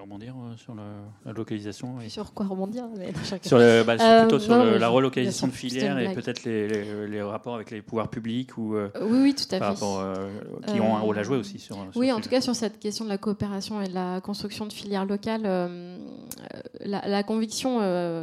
rebondir 0.00 0.34
euh, 0.34 0.56
sur 0.56 0.74
la, 0.74 1.32
localisation 1.32 1.98
Sur 2.08 2.34
quoi 2.34 2.46
rebondir 2.46 2.84
sur 3.42 3.58
bah, 3.58 3.96
euh, 4.00 4.22
Plutôt 4.22 4.38
sur 4.40 4.56
la 4.56 4.88
relocalisation 4.88 5.46
de 5.46 5.52
filières 5.52 5.98
et 5.98 6.12
peut-être 6.12 6.44
les, 6.44 7.22
rapports 7.22 7.54
avec 7.54 7.70
les 7.70 7.80
pouvoirs 7.80 8.08
publics 8.08 8.58
ou 8.58 8.74
euh, 8.74 8.90
oui, 9.00 9.18
oui, 9.22 9.34
tout 9.34 9.44
à 9.54 9.58
par 9.58 9.78
fait. 9.78 9.84
Rapport, 9.84 10.04
qui 10.66 10.80
ont 10.80 10.96
un 10.96 11.00
rôle 11.00 11.18
à 11.18 11.22
jouer 11.22 11.36
aussi. 11.36 11.58
Sur, 11.58 11.76
oui, 11.94 12.10
en 12.12 12.20
tout 12.20 12.28
cas 12.28 12.40
sur 12.40 12.54
cette 12.54 12.78
question 12.80 13.04
de 13.04 13.10
la 13.10 13.18
coopération 13.18 13.80
et 13.80 13.88
de 13.88 13.94
la 13.94 14.20
construction 14.20 14.66
de 14.66 14.72
filières 14.72 15.06
locales, 15.06 15.46
la, 16.84 17.22
conviction 17.22 17.78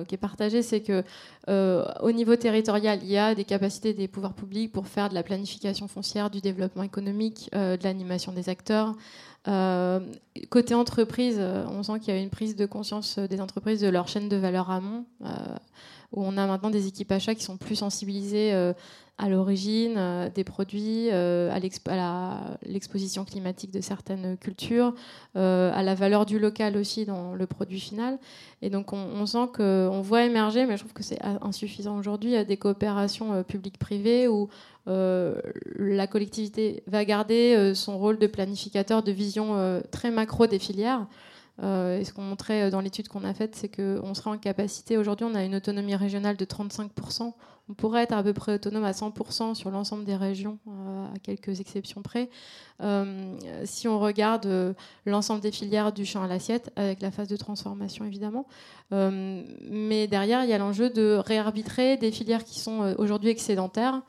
qui 0.08 0.16
est 0.16 0.20
partagée, 0.20 0.62
c'est 0.62 0.82
que 0.82 1.04
au 1.48 2.12
niveau 2.12 2.36
territorial, 2.36 3.00
il 3.04 3.10
y 3.10 3.18
a 3.18 3.36
des 3.36 3.46
capacités 3.46 3.94
des 3.94 4.08
pouvoirs 4.08 4.34
publics 4.34 4.72
pour 4.72 4.88
faire 4.88 5.10
de 5.10 5.16
la 5.16 5.24
planification 5.24 5.88
foncière, 5.88 6.30
du 6.30 6.42
développement 6.42 6.84
économique, 6.84 7.50
de 7.54 7.84
l'animation 7.84 8.32
des 8.32 8.50
acteurs. 8.50 8.96
Euh, 9.48 10.00
côté 10.50 10.76
entreprise, 10.76 11.38
euh, 11.40 11.66
on 11.68 11.82
sent 11.82 12.00
qu'il 12.00 12.14
y 12.14 12.18
a 12.18 12.22
une 12.22 12.30
prise 12.30 12.56
de 12.56 12.68
conscience 12.68 13.18
euh, 13.18 13.28
des 13.28 13.42
entreprises 13.42 13.82
de 13.82 13.88
leur 13.88 14.08
chaîne 14.08 14.30
de 14.30 14.38
valeur 14.38 14.70
amont, 14.70 15.06
où 16.12 16.24
on 16.24 16.38
a 16.38 16.46
maintenant 16.46 16.70
des 16.70 16.88
équipes 16.88 17.12
achats 17.12 17.36
qui 17.36 17.44
sont 17.44 17.58
plus 17.58 17.76
sensibilisées 17.76 18.74
à 19.22 19.30
l'origine 19.30 19.96
euh, 19.98 20.30
des 20.34 20.44
produits, 20.44 21.10
euh, 21.12 21.52
à 21.52 21.60
l'exposition 22.66 23.24
climatique 23.24 23.70
de 23.70 23.80
certaines 23.80 24.36
cultures, 24.36 24.96
euh, 25.36 25.72
à 25.74 25.84
la 25.84 25.94
valeur 25.94 26.26
du 26.26 26.40
local 26.40 26.76
aussi 26.76 27.06
dans 27.06 27.36
le 27.36 27.46
produit 27.46 27.80
final. 27.80 28.18
Et 28.64 28.72
donc 28.72 28.94
on, 28.94 29.26
sent 29.28 29.50
qu'on 29.56 30.02
voit 30.02 30.24
émerger, 30.24 30.66
mais 30.66 30.76
je 30.76 30.82
trouve 30.82 30.94
que 30.94 31.04
c'est 31.04 31.20
insuffisant 31.42 31.98
aujourd'hui, 31.98 32.44
des 32.46 32.58
coopérations 32.58 33.44
publiques-privées 33.44 34.28
où 34.28 34.50
la 34.86 36.08
collectivité 36.08 36.84
va 36.88 37.06
garder 37.06 37.74
son 37.74 37.98
rôle 37.98 38.20
de 38.20 38.28
planificateur 38.28 39.04
de 39.04 39.12
vision 39.12 39.82
très 39.92 40.12
macro 40.12 40.46
des 40.48 40.60
filières. 40.60 41.08
Et 41.60 42.04
ce 42.04 42.12
qu'on 42.14 42.24
montrait 42.24 42.72
dans 42.72 42.82
l'étude 42.82 43.08
qu'on 43.08 43.24
a 43.24 43.34
faite, 43.34 43.56
c'est 43.56 43.70
qu'on 43.70 44.14
sera 44.14 44.32
en 44.32 44.38
capacité, 44.38 44.98
aujourd'hui 44.98 45.26
on 45.30 45.36
a 45.36 45.44
une 45.44 45.56
autonomie 45.56 45.96
régionale 45.96 46.38
de 46.38 46.46
35% 46.46 47.34
on 47.72 47.74
pourrait 47.74 48.04
être 48.04 48.12
à 48.12 48.22
peu 48.22 48.34
près 48.34 48.56
autonome 48.56 48.84
à 48.84 48.92
100% 48.92 49.56
sur 49.56 49.72
l'ensemble 49.72 50.04
des 50.04 50.18
régions 50.18 50.60
à, 50.68 51.18
quelques 51.20 51.62
exceptions 51.62 52.02
près. 52.02 52.30
si 53.64 53.88
on 53.88 53.98
regarde 53.98 54.76
l'ensemble 55.06 55.40
des 55.40 55.52
filières 55.52 55.94
du 55.94 56.06
champ 56.06 56.22
à 56.22 56.28
l'assiette, 56.28 56.72
avec 56.76 57.02
la 57.02 57.12
phase 57.12 57.30
de 57.30 57.38
transformation 57.38 58.04
évidemment, 58.04 58.46
mais 58.92 60.08
derrière, 60.08 60.44
il 60.44 60.50
y 60.50 60.54
a 60.54 60.58
l'enjeu 60.58 60.90
de 60.90 61.16
réarbitrer 61.16 61.96
des 61.96 62.12
filières 62.12 62.44
qui 62.44 62.60
sont 62.60 62.94
aujourd'hui 62.98 63.30
excédentaires 63.30 64.02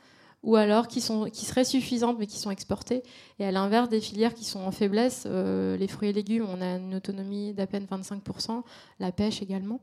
ou 0.43 0.57
alors 0.57 0.89
qui, 0.89 1.01
sont, 1.01 1.25
qui 1.31 1.45
seraient 1.45 1.65
suffisantes 1.65 2.17
mais 2.19 2.27
qui 2.27 2.39
sont 2.39 2.51
exportées. 2.51 3.03
Et 3.39 3.45
à 3.45 3.53
l'inverse, 3.53 3.89
des 3.89 4.01
filières 4.01 4.35
qui 4.35 4.45
sont 4.45 4.61
en 4.61 4.73
faiblesse, 4.73 5.25
euh, 5.27 5.77
les 5.77 5.87
fruits 5.87 6.09
et 6.09 6.13
légumes, 6.13 6.47
on 6.49 6.61
a 6.61 6.77
une 6.77 6.95
autonomie 6.97 7.53
d'à 7.55 7.67
peine 7.67 7.87
25%, 7.91 8.63
la 8.99 9.13
pêche 9.13 9.43
également. 9.43 9.81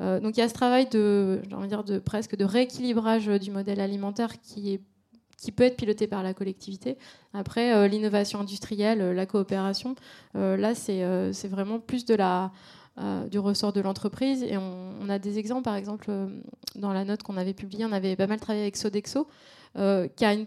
Euh, 0.00 0.20
donc 0.20 0.36
il 0.36 0.40
y 0.40 0.42
a 0.42 0.48
ce 0.48 0.54
travail 0.54 0.86
de, 0.88 1.40
dire 1.66 1.84
de 1.84 1.98
presque 1.98 2.36
de 2.36 2.44
rééquilibrage 2.44 3.26
du 3.26 3.50
modèle 3.50 3.80
alimentaire 3.80 4.40
qui 4.40 4.80
qui 5.38 5.50
peut 5.50 5.64
être 5.64 5.76
piloté 5.76 6.06
par 6.06 6.22
la 6.22 6.34
collectivité. 6.34 6.96
Après, 7.34 7.74
euh, 7.74 7.88
l'innovation 7.88 8.38
industrielle, 8.38 9.10
la 9.10 9.26
coopération, 9.26 9.96
là, 10.34 10.72
c'est 10.76 11.48
vraiment 11.48 11.80
plus 11.80 12.04
de 12.04 12.14
la, 12.14 12.52
du 13.28 13.40
ressort 13.40 13.72
de 13.72 13.80
l'entreprise. 13.80 14.44
Et 14.44 14.56
on, 14.56 15.08
a 15.08 15.18
des 15.18 15.40
exemples, 15.40 15.64
par 15.64 15.74
exemple, 15.74 16.12
dans 16.76 16.92
la 16.92 17.04
note 17.04 17.24
qu'on 17.24 17.36
avait 17.36 17.54
publiée, 17.54 17.84
on 17.84 17.90
avait 17.90 18.14
pas 18.14 18.28
mal 18.28 18.38
travaillé 18.38 18.62
avec 18.62 18.76
Sodexo. 18.76 19.26
Euh, 19.78 20.06
qui 20.06 20.26
a 20.26 20.34
une 20.34 20.46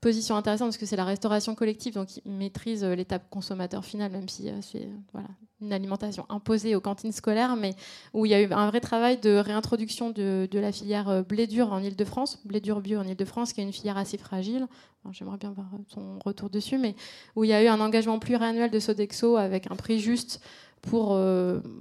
position 0.00 0.34
intéressante 0.34 0.68
parce 0.68 0.76
que 0.76 0.86
c'est 0.86 0.96
la 0.96 1.04
restauration 1.04 1.54
collective, 1.54 1.94
donc 1.94 2.16
il 2.16 2.32
maîtrise 2.32 2.82
euh, 2.82 2.96
l'étape 2.96 3.30
consommateur 3.30 3.84
final, 3.84 4.10
même 4.10 4.28
si 4.28 4.48
euh, 4.48 4.54
c'est 4.60 4.88
voilà, 5.12 5.28
une 5.60 5.72
alimentation 5.72 6.26
imposée 6.28 6.74
aux 6.74 6.80
cantines 6.80 7.12
scolaires, 7.12 7.54
mais 7.54 7.76
où 8.12 8.26
il 8.26 8.30
y 8.30 8.34
a 8.34 8.42
eu 8.42 8.52
un 8.52 8.68
vrai 8.68 8.80
travail 8.80 9.18
de 9.18 9.36
réintroduction 9.36 10.10
de, 10.10 10.48
la 10.52 10.72
filière 10.72 11.24
blé 11.24 11.46
dur 11.46 11.72
en 11.72 11.78
Ile-de-France, 11.78 12.40
blé 12.44 12.60
dur 12.60 12.80
bio 12.80 12.98
en 12.98 13.04
Ile-de-France, 13.04 13.52
qui 13.52 13.60
est 13.60 13.64
une 13.64 13.72
filière 13.72 13.98
assez 13.98 14.18
fragile. 14.18 14.66
J'aimerais 15.12 15.38
bien 15.38 15.52
voir 15.52 15.68
son 15.86 16.18
retour 16.18 16.50
dessus, 16.50 16.78
mais 16.78 16.96
où 17.36 17.44
il 17.44 17.50
y 17.50 17.52
a 17.52 17.62
eu 17.62 17.68
un 17.68 17.80
engagement 17.80 18.18
pluriannuel 18.18 18.72
de 18.72 18.80
Sodexo 18.80 19.36
avec 19.36 19.70
un 19.70 19.76
prix 19.76 20.00
juste 20.00 20.40
pour 20.88 21.18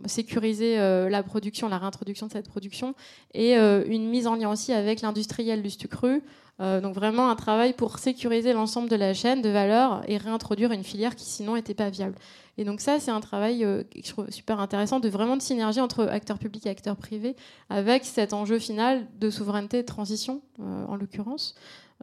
sécuriser 0.06 0.78
la 0.78 1.24
production, 1.24 1.70
la 1.70 1.78
réintroduction 1.78 2.28
de 2.28 2.32
cette 2.32 2.50
production, 2.50 2.96
et 3.34 3.56
une 3.56 4.10
mise 4.10 4.28
en 4.28 4.36
lien 4.36 4.52
aussi 4.52 4.74
avec 4.74 5.02
l'industriel 5.02 5.62
du 5.62 5.70
sucre 5.70 6.22
euh, 6.62 6.80
donc 6.80 6.96
vraiment 6.96 7.30
un 7.30 7.36
travail 7.36 7.74
pour 7.74 8.00
sécuriser 8.00 8.54
l'ensemble 8.54 8.88
de 8.90 8.96
la 8.96 9.14
chaîne 9.14 9.42
de 9.42 9.50
valeur 9.50 10.04
et 10.10 10.18
réintroduire 10.18 10.72
une 10.72 10.86
filière 10.86 11.16
qui 11.16 11.26
sinon 11.26 11.56
n'était 11.56 11.74
pas 11.74 11.90
viable. 11.90 12.16
Et 12.58 12.64
donc 12.64 12.80
ça, 12.80 13.00
c'est 13.02 13.12
un 13.12 13.20
travail 13.20 13.66
euh, 13.66 13.84
je 13.94 14.10
trouve 14.10 14.30
super 14.30 14.62
intéressant 14.62 15.02
de 15.02 15.10
vraiment 15.10 15.36
de 15.36 15.42
synergie 15.42 15.82
entre 15.82 16.06
acteurs 16.06 16.40
publics 16.40 16.66
et 16.66 16.70
acteurs 16.70 16.96
privés, 16.96 17.36
avec 17.70 18.06
cet 18.06 18.32
enjeu 18.32 18.60
final 18.60 19.06
de 19.20 19.30
souveraineté 19.30 19.80
et 19.80 19.82
de 19.82 19.88
transition, 19.88 20.42
euh, 20.62 20.86
en 20.86 20.96
l'occurrence. 20.96 21.56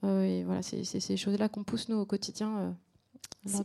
et 0.02 0.42
voilà, 0.44 0.60
c'est 0.62 0.84
ces 0.84 1.16
choses-là 1.16 1.48
qu'on 1.48 1.64
pousse 1.64 1.88
nous 1.88 1.96
au 1.96 2.04
quotidien. 2.04 2.74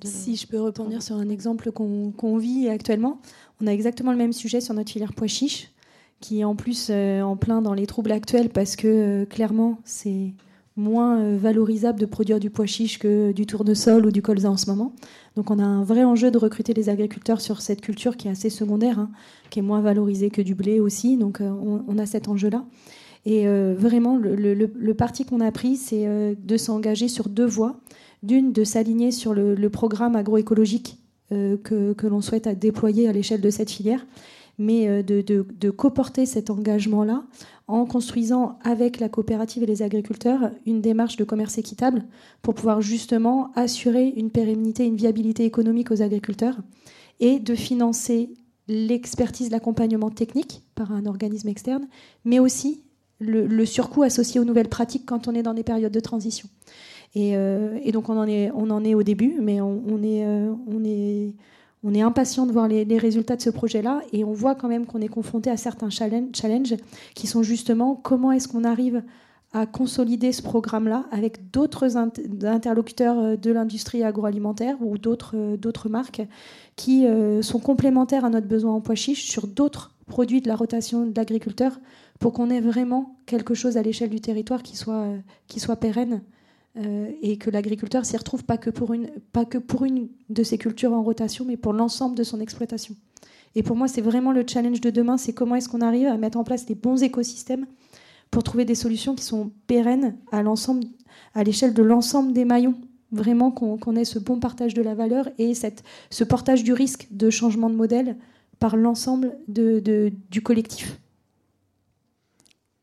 Si, 0.03 0.35
je 0.35 0.47
peux 0.47 0.59
rebondir 0.59 1.03
sur 1.03 1.17
un 1.17 1.29
exemple 1.29 1.71
qu'on 1.71 2.37
vit 2.37 2.67
actuellement, 2.67 3.21
on 3.61 3.67
a 3.67 3.71
exactement 3.71 4.11
le 4.11 4.17
même 4.17 4.33
sujet 4.33 4.59
sur 4.59 4.73
notre 4.73 4.91
filière 4.91 5.13
pois 5.13 5.27
chiche, 5.27 5.71
qui 6.19 6.39
est 6.39 6.43
en 6.43 6.55
plus 6.55 6.89
en 6.89 7.37
plein 7.37 7.61
dans 7.61 7.75
les 7.75 7.85
troubles 7.85 8.11
actuels 8.11 8.49
parce 8.49 8.75
que 8.75 9.25
clairement, 9.25 9.77
c'est 9.85 10.33
moins 10.77 11.19
euh, 11.19 11.37
valorisable 11.37 11.99
de 11.99 12.05
produire 12.05 12.39
du 12.39 12.49
pois 12.49 12.67
chiche 12.67 12.99
que 12.99 13.31
du 13.31 13.45
tournesol 13.45 14.05
ou 14.05 14.11
du 14.11 14.21
colza 14.21 14.49
en 14.49 14.57
ce 14.57 14.69
moment. 14.69 14.93
Donc 15.35 15.51
on 15.51 15.59
a 15.59 15.63
un 15.63 15.83
vrai 15.83 16.03
enjeu 16.03 16.31
de 16.31 16.37
recruter 16.37 16.73
les 16.73 16.87
agriculteurs 16.87 17.41
sur 17.41 17.61
cette 17.61 17.81
culture 17.81 18.15
qui 18.15 18.27
est 18.27 18.31
assez 18.31 18.49
secondaire, 18.49 18.99
hein, 18.99 19.09
qui 19.49 19.59
est 19.59 19.63
moins 19.63 19.81
valorisée 19.81 20.29
que 20.29 20.41
du 20.41 20.55
blé 20.55 20.79
aussi. 20.79 21.17
Donc 21.17 21.41
euh, 21.41 21.49
on, 21.49 21.97
a 21.97 22.05
cet 22.05 22.27
enjeu-là. 22.27 22.63
Et 23.25 23.47
euh, 23.47 23.75
vraiment, 23.77 24.17
le, 24.17 24.93
parti 24.93 25.25
qu'on 25.25 25.41
a 25.41 25.51
pris, 25.51 25.75
c'est 25.75 26.07
de 26.07 26.57
s'engager 26.57 27.07
sur 27.07 27.27
deux 27.27 27.45
voies. 27.45 27.79
D'une, 28.23 28.51
de 28.51 28.63
s'aligner 28.63 29.11
sur 29.11 29.33
le, 29.33 29.69
programme 29.69 30.15
agroécologique 30.15 30.97
que, 31.29 31.93
que 31.93 32.07
l'on 32.07 32.21
souhaite 32.21 32.47
déployer 32.57 33.07
à 33.07 33.11
l'échelle 33.11 33.41
de 33.41 33.49
cette 33.49 33.69
filière 33.69 34.05
mais 34.57 34.87
euh, 34.87 35.03
de, 35.03 35.21
de, 35.21 35.45
de 35.59 35.69
coporter 35.69 36.25
cet 36.25 36.49
engagement-là 36.49 37.23
en 37.67 37.85
construisant 37.85 38.57
avec 38.63 38.99
la 38.99 39.09
coopérative 39.09 39.63
et 39.63 39.67
les 39.67 39.81
agriculteurs 39.81 40.51
une 40.65 40.81
démarche 40.81 41.17
de 41.17 41.23
commerce 41.23 41.57
équitable 41.57 42.05
pour 42.41 42.53
pouvoir 42.53 42.81
justement 42.81 43.51
assurer 43.55 44.13
une 44.15 44.31
pérennité, 44.31 44.85
une 44.85 44.95
viabilité 44.95 45.45
économique 45.45 45.91
aux 45.91 46.01
agriculteurs 46.01 46.57
et 47.19 47.39
de 47.39 47.55
financer 47.55 48.29
l'expertise, 48.67 49.51
l'accompagnement 49.51 50.09
technique 50.09 50.61
par 50.75 50.91
un 50.91 51.05
organisme 51.05 51.47
externe, 51.47 51.87
mais 52.25 52.39
aussi 52.39 52.83
le, 53.19 53.65
surcoût 53.65 54.03
associé 54.03 54.39
aux 54.39 54.45
nouvelles 54.45 54.69
pratiques 54.69 55.05
quand 55.05 55.27
on 55.27 55.33
est 55.33 55.41
dans 55.41 55.53
des 55.53 55.63
périodes 55.63 55.91
de 55.91 55.99
transition. 55.99 56.47
Et, 57.15 57.35
euh, 57.35 57.79
et 57.83 57.91
donc 57.91 58.09
on 58.09 58.17
en, 58.17 58.27
est, 58.27 58.93
au 58.93 59.03
début, 59.03 59.37
mais 59.41 59.61
on, 59.61 59.81
euh, 60.03 60.53
est 61.93 62.01
impatient 62.01 62.45
de 62.45 62.51
voir 62.51 62.67
les, 62.67 62.97
résultats 62.97 63.35
de 63.35 63.41
ce 63.41 63.49
projet-là. 63.49 64.01
Et 64.13 64.23
on 64.23 64.33
voit 64.33 64.55
quand 64.55 64.67
même 64.67 64.85
qu'on 64.85 65.01
est 65.01 65.07
confronté 65.07 65.49
à 65.49 65.57
certains 65.57 65.89
challenges 65.89 66.75
qui 67.15 67.27
sont 67.27 67.43
justement 67.43 67.95
comment 67.95 68.31
est-ce 68.31 68.47
qu'on 68.47 68.63
arrive 68.63 69.03
à 69.53 69.65
consolider 69.65 70.33
ce 70.33 70.41
programme-là 70.41 71.05
avec 71.09 71.51
d'autres 71.51 71.97
interlocuteurs 72.45 73.17
euh, 73.17 73.35
de 73.37 73.51
l'industrie 73.51 74.03
agroalimentaire 74.03 74.75
ou 74.81 74.97
d'autres 74.97 75.89
marques 75.89 76.21
qui 76.75 77.07
sont 77.41 77.59
complémentaires 77.59 78.25
à 78.25 78.29
notre 78.29 78.45
besoin 78.45 78.73
en 78.75 78.81
pois 78.81 78.93
chiche 78.93 79.27
sur 79.27 79.47
d'autres 79.47 79.95
produits 80.05 80.41
de 80.41 80.47
la 80.47 80.55
rotation 80.55 81.07
de 81.07 81.13
l'agriculteur 81.15 81.79
pour 82.19 82.33
qu'on 82.33 82.51
ait 82.51 82.61
vraiment 82.61 83.15
quelque 83.25 83.55
chose 83.55 83.77
à 83.77 83.81
l'échelle 83.81 84.11
du 84.11 84.21
territoire 84.21 84.61
qui 84.61 84.75
soit 84.77 85.75
pérenne 85.79 86.21
euh, 86.77 87.11
et 87.21 87.37
que 87.37 87.49
l'agriculteur 87.49 88.05
s'y 88.05 88.15
retrouve 88.17 88.43
pas 88.43 88.57
que, 88.57 88.69
pour 88.69 88.93
une, 88.93 89.09
pas 89.31 89.45
que 89.45 89.57
pour 89.57 89.83
une 89.85 90.09
de 90.29 90.43
ses 90.43 90.57
cultures 90.57 90.93
en 90.93 91.01
rotation, 91.01 91.45
mais 91.45 91.57
pour 91.57 91.73
l'ensemble 91.73 92.15
de 92.15 92.23
son 92.23 92.39
exploitation. 92.39 92.95
Et 93.55 93.63
pour 93.63 93.75
moi, 93.75 93.87
c'est 93.87 94.01
vraiment 94.01 94.31
le 94.31 94.43
challenge 94.47 94.81
de 94.81 94.89
demain, 94.89 95.17
c'est 95.17 95.33
comment 95.33 95.55
est-ce 95.55 95.69
qu'on 95.69 95.81
arrive 95.81 96.07
à 96.07 96.17
mettre 96.17 96.37
en 96.37 96.43
place 96.43 96.67
les 96.69 96.75
bons 96.75 97.01
écosystèmes 97.01 97.65
pour 98.29 98.43
trouver 98.43 98.65
des 98.65 98.75
solutions 98.75 99.15
qui 99.15 99.23
sont 99.23 99.51
pérennes 99.65 100.17
à 100.31 100.43
l'ensemble, 100.43 100.83
à 101.33 101.43
l'échelle 101.43 101.73
de 101.73 101.81
l'ensemble 101.81 102.33
des 102.33 102.45
maillons. 102.45 102.75
Vraiment 103.11 103.51
qu'on 103.51 103.95
ait 103.95 104.05
ce 104.05 104.19
bon 104.19 104.39
partage 104.39 104.73
de 104.73 104.81
la 104.81 104.93
valeur 104.93 105.29
et 105.37 105.53
cette, 105.53 105.83
ce 106.09 106.25
portage 106.25 106.63
du 106.63 106.73
risque 106.73 107.07
de 107.09 107.29
changement 107.29 107.69
de 107.69 107.75
modèle 107.75 108.17
par 108.59 108.75
l'ensemble 108.75 109.37
du 109.47 110.41
collectif. 110.43 110.99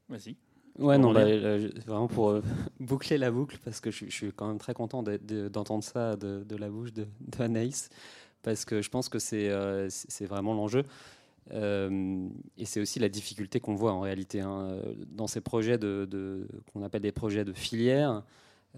Vas-y. 0.08 0.36
Ouais, 0.78 0.98
non, 0.98 1.12
bah, 1.12 1.24
vraiment 1.86 2.08
pour 2.08 2.30
euh, 2.30 2.42
boucler 2.80 3.16
la 3.16 3.30
boucle, 3.30 3.58
parce 3.64 3.80
que 3.80 3.92
je, 3.92 4.06
suis 4.10 4.32
quand 4.32 4.48
même 4.48 4.58
très 4.58 4.74
content 4.74 5.02
d'entendre 5.02 5.84
ça 5.84 6.16
de, 6.16 6.56
la 6.56 6.68
bouche 6.68 6.92
de, 6.92 7.06
Anaïs, 7.38 7.90
parce 8.42 8.64
que 8.64 8.82
je 8.82 8.90
pense 8.90 9.08
que 9.08 9.20
c'est 9.20 9.50
euh, 9.50 9.88
vraiment 10.22 10.54
l'enjeu. 10.54 10.82
Euh, 11.52 12.26
et 12.56 12.64
c'est 12.64 12.80
aussi 12.80 12.98
la 12.98 13.08
difficulté 13.08 13.60
qu'on 13.60 13.74
voit 13.74 13.92
en 13.92 14.00
réalité 14.00 14.40
hein, 14.40 14.78
dans 15.06 15.26
ces 15.26 15.40
projets 15.42 15.78
de, 15.78 16.48
qu'on 16.72 16.82
appelle 16.82 17.02
des 17.02 17.12
projets 17.12 17.44
de 17.44 17.52
filière. 17.52 18.24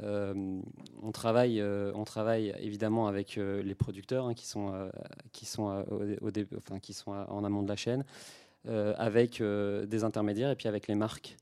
on, 0.02 1.12
travaille, 1.14 1.62
on 1.62 2.04
travaille 2.04 2.54
évidemment 2.60 3.08
avec 3.08 3.36
les 3.36 3.74
producteurs 3.74 4.26
hein, 4.26 4.34
qui, 4.34 4.46
sont, 4.46 4.90
qui, 5.32 5.46
sont 5.46 5.84
au, 6.20 6.30
enfin, 6.58 6.78
qui 6.78 6.92
sont 6.92 7.12
en 7.12 7.42
amont 7.42 7.62
de 7.62 7.68
la 7.68 7.76
chaîne, 7.76 8.04
avec 8.66 9.40
des 9.40 10.04
intermédiaires 10.04 10.50
et 10.50 10.56
puis 10.56 10.68
avec 10.68 10.88
les 10.88 10.94
marques. 10.94 11.38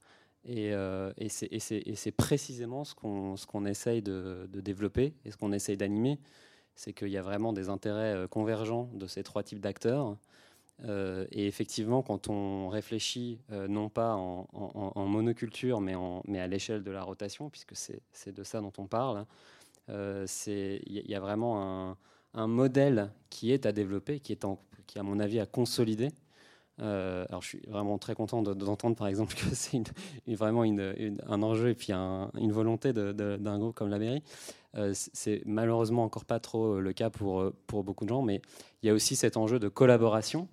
Euh, 0.48 1.12
et, 1.16 1.28
c'est 1.28 2.12
précisément 2.12 2.84
ce 2.84 2.94
qu'on 2.94 3.66
essaye 3.66 4.02
de, 4.02 4.48
développer 4.52 5.14
et 5.24 5.30
ce 5.30 5.36
qu'on 5.36 5.52
essaye 5.52 5.76
d'animer. 5.76 6.18
C'est 6.76 6.92
qu'il 6.92 7.08
y 7.08 7.16
a 7.16 7.22
vraiment 7.22 7.52
des 7.52 7.68
intérêts 7.68 8.14
euh, 8.14 8.26
convergents 8.26 8.90
de 8.94 9.06
ces 9.06 9.22
trois 9.22 9.42
types 9.42 9.60
d'acteurs. 9.60 10.16
Euh, 10.84 11.24
et 11.30 11.46
effectivement, 11.46 12.02
quand 12.02 12.28
on 12.28 12.68
réfléchit 12.68 13.38
non 13.68 13.88
pas 13.88 14.14
en, 14.14 15.06
monoculture, 15.06 15.80
mais, 15.80 15.94
à 16.38 16.46
l'échelle 16.46 16.82
de 16.82 16.90
la 16.90 17.02
rotation, 17.02 17.48
puisque 17.48 17.74
c'est 17.76 18.32
de 18.32 18.42
ça 18.42 18.60
dont 18.60 18.72
on 18.78 18.86
parle, 18.86 19.24
il 19.88 20.82
y, 20.86 21.14
a 21.14 21.20
vraiment 21.20 21.96
un, 22.34 22.46
modèle 22.48 23.12
qui 23.30 23.52
est 23.52 23.66
à 23.66 23.72
développer, 23.72 24.18
qui 24.18 24.32
est, 24.32 24.44
à 24.44 25.02
mon 25.04 25.20
avis 25.20 25.38
à 25.38 25.46
consolider, 25.46 26.10
euh, 26.80 27.24
alors 27.28 27.42
je 27.42 27.48
suis 27.48 27.62
vraiment 27.68 27.98
très 27.98 28.14
content 28.14 28.42
d'entendre 28.42 28.96
par 28.96 29.06
exemple 29.06 29.34
que 29.36 29.54
c'est 29.54 29.82
vraiment 30.26 30.62
un 30.62 31.42
enjeu 31.42 31.70
et 31.70 31.74
puis 31.74 31.92
une 31.92 32.52
volonté 32.52 32.92
d'un 32.92 33.58
groupe 33.58 33.74
comme 33.74 33.90
la 33.90 33.98
mairie. 33.98 34.22
Euh, 34.76 34.92
c'est 34.94 35.42
malheureusement 35.46 36.02
encore 36.02 36.24
pas 36.24 36.40
trop 36.40 36.80
le 36.80 36.92
cas 36.92 37.10
pour, 37.10 37.52
beaucoup 37.68 38.04
de 38.04 38.10
gens, 38.10 38.22
mais 38.22 38.42
il 38.82 38.86
y 38.86 38.90
a 38.90 38.94
aussi 38.94 39.14
cet 39.14 39.36
enjeu 39.36 39.58
de 39.58 39.68
collaboration. 39.68 40.48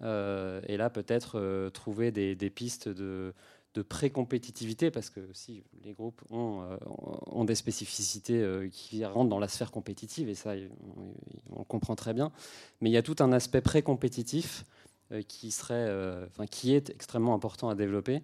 Euh, 0.00 0.60
et 0.66 0.76
là, 0.76 0.90
peut-être 0.90 1.68
trouver 1.70 2.10
des, 2.10 2.50
pistes 2.50 2.88
de, 2.88 3.34
de 3.74 3.82
pré-compétitivité, 3.82 4.90
parce 4.90 5.10
que 5.10 5.20
si 5.34 5.64
les 5.84 5.92
groupes 5.92 6.22
ont, 6.30 7.44
des 7.44 7.54
spécificités 7.54 8.70
qui 8.72 9.04
rentrent 9.04 9.28
dans 9.28 9.38
la 9.38 9.48
sphère 9.48 9.70
compétitive, 9.70 10.30
et 10.30 10.34
ça, 10.34 10.54
on, 10.96 11.60
on, 11.60 11.64
comprend 11.64 11.94
très 11.94 12.14
bien, 12.14 12.32
mais 12.80 12.88
il 12.88 12.94
y 12.94 12.96
a 12.96 13.02
tout 13.02 13.16
un 13.18 13.32
aspect 13.32 13.60
pré-compétitif 13.60 14.64
euh, 14.64 14.77
qui, 15.26 15.54
euh, 15.70 16.26
enfin, 16.26 16.46
qui 16.46 16.74
est 16.74 16.90
extrêmement 16.90 17.34
important 17.34 17.68
à 17.68 17.74
développer. 17.74 18.22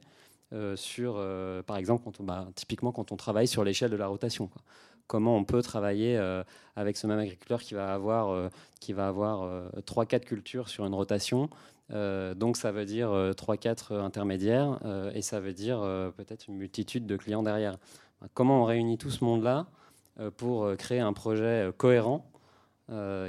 sur, 0.76 1.20
par 1.66 1.76
exemple, 1.78 2.08
bah, 2.20 2.46
typiquement 2.54 2.92
quand 2.92 3.10
on 3.10 3.16
travaille 3.16 3.48
sur 3.48 3.64
l'échelle 3.64 3.90
de 3.90 3.96
la 3.96 4.06
rotation. 4.06 4.50
Comment 5.08 5.36
on 5.36 5.44
peut 5.44 5.62
travailler 5.62 6.16
avec 6.76 6.96
ce 6.96 7.08
même 7.08 7.18
agriculteur 7.18 7.60
qui 7.60 7.74
va 7.74 7.92
avoir, 7.92 8.50
qui 8.80 8.92
va 8.92 9.08
avoir 9.08 9.68
3-4 9.84 10.20
cultures 10.20 10.68
sur 10.68 10.86
une 10.86 10.94
rotation 10.94 11.50
donc 11.90 12.56
ça 12.56 12.70
veut 12.70 12.86
dire 12.86 13.08
3-4 13.10 13.94
intermédiaires 13.94 14.78
et 15.12 15.22
ça 15.22 15.40
veut 15.40 15.52
dire 15.52 15.80
peut-être 16.16 16.46
une 16.46 16.56
multitude 16.56 17.04
de 17.06 17.16
clients 17.16 17.42
derrière. 17.42 17.76
Comment 18.32 18.62
on 18.62 18.64
réunit 18.64 18.96
tout 18.96 19.10
ce 19.10 19.24
monde-là 19.24 19.66
pour 20.36 20.76
créer 20.76 21.00
un 21.00 21.12
projet 21.12 21.70
cohérent 21.76 22.30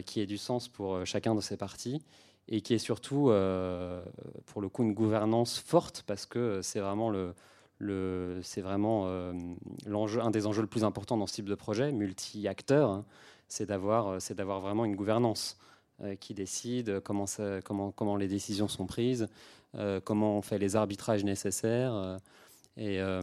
qui 0.06 0.22
ait 0.22 0.28
du 0.28 0.38
sens 0.38 0.68
pour 0.68 1.06
chacun 1.08 1.34
de 1.34 1.42
ces 1.42 1.58
parties 1.58 2.04
et 2.48 2.62
qui 2.62 2.74
est 2.74 2.80
surtout, 2.80 3.30
euh, 3.30 4.02
pour 4.46 4.62
le 4.62 4.70
coup, 4.70 4.84
une 4.84 4.94
gouvernance 4.94 5.58
forte 5.58 6.04
parce 6.06 6.26
que 6.26 6.62
c'est 6.62 6.80
vraiment 6.80 7.10
le, 7.10 7.34
c'est 8.44 8.62
vraiment 8.62 9.04
euh, 9.06 9.34
l'enjeu, 9.86 10.22
un 10.22 10.32
des 10.32 10.46
enjeux 10.46 10.62
le 10.62 10.68
plus 10.68 10.84
importants 10.84 11.18
dans 11.18 11.28
ce 11.28 11.34
type 11.34 11.50
de 11.50 11.56
projet, 11.56 11.92
multi-acteurs, 11.92 12.90
hein, 12.90 13.06
c'est 13.48 13.66
d'avoir, 13.66 14.08
euh, 14.08 14.20
c'est 14.20 14.36
d'avoir 14.36 14.62
vraiment 14.62 14.86
une 14.86 14.96
gouvernance 14.96 15.58
qui 16.20 16.34
décide 16.34 17.00
comment, 17.00 17.24
comment, 17.64 17.90
comment 17.92 18.18
les 18.18 18.28
décisions 18.28 18.68
sont 18.68 18.86
prises, 18.86 19.30
comment 20.04 20.38
on 20.38 20.42
fait 20.42 20.58
les 20.58 20.76
arbitrages 20.76 21.24
nécessaires. 21.24 22.20
Et, 22.78 23.00
euh, 23.00 23.22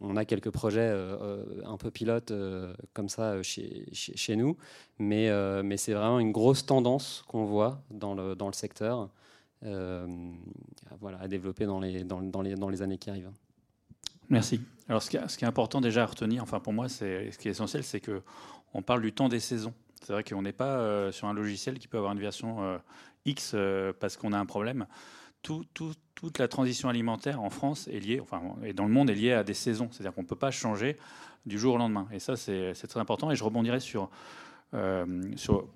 on 0.00 0.16
a 0.16 0.24
quelques 0.24 0.50
projets 0.50 0.80
euh, 0.80 1.16
euh, 1.20 1.44
un 1.64 1.76
peu 1.76 1.90
pilotes 1.90 2.32
comme 2.92 3.08
ça 3.08 3.42
chez, 3.42 4.36
nous, 4.36 4.56
mais, 4.98 5.26
c'est 5.76 5.94
vraiment 5.94 6.20
une 6.20 6.32
grosse 6.32 6.64
tendance 6.64 7.24
qu'on 7.26 7.44
voit 7.44 7.82
dans 7.90 8.14
le, 8.14 8.36
secteur 8.52 9.10
voilà, 9.62 11.18
à 11.20 11.28
développer 11.28 11.66
dans 11.66 11.80
les, 11.80 12.82
années 12.82 12.98
qui 12.98 13.10
arrivent. 13.10 13.30
Merci. 14.28 14.60
Alors, 14.88 15.02
ce 15.02 15.10
qui, 15.10 15.16
est, 15.16 15.44
important 15.44 15.80
déjà 15.80 16.02
à 16.04 16.06
retenir, 16.06 16.42
enfin 16.42 16.60
pour 16.60 16.72
moi, 16.72 16.88
ce 16.88 17.36
qui 17.36 17.48
est 17.48 17.52
essentiel, 17.52 17.82
c'est 17.82 18.00
que 18.00 18.22
on 18.74 18.82
parle 18.82 19.02
du 19.02 19.12
temps 19.12 19.28
des 19.28 19.40
saisons. 19.40 19.74
C'est 20.02 20.12
vrai 20.12 20.22
qu'on 20.22 20.42
n'est 20.42 20.52
pas 20.52 21.10
sur 21.10 21.26
un 21.26 21.34
logiciel 21.34 21.78
qui 21.80 21.88
peut 21.88 21.98
avoir 21.98 22.12
une 22.12 22.20
version 22.20 22.78
X 23.24 23.56
parce 23.98 24.16
qu'on 24.16 24.32
a 24.32 24.38
un 24.38 24.46
problème 24.46 24.86
toute 25.42 26.38
la 26.38 26.48
transition 26.48 26.88
alimentaire 26.88 27.40
en 27.42 27.50
France 27.50 27.88
est 27.88 28.00
liée, 28.00 28.20
enfin, 28.20 28.42
et 28.64 28.72
dans 28.72 28.84
le 28.84 28.90
monde 28.90 29.10
est 29.10 29.14
liée 29.14 29.32
à 29.32 29.44
des 29.44 29.54
saisons. 29.54 29.88
C'est-à-dire 29.90 30.14
qu'on 30.14 30.22
ne 30.22 30.26
peut 30.26 30.36
pas 30.36 30.50
changer 30.50 30.96
du 31.46 31.58
jour 31.58 31.74
au 31.74 31.78
lendemain. 31.78 32.06
Et 32.12 32.18
ça, 32.18 32.36
c'est 32.36 32.74
très 32.74 33.00
important. 33.00 33.30
Et 33.30 33.36
je 33.36 33.44
rebondirai 33.44 33.80
sur, 33.80 34.10
euh, 34.74 35.06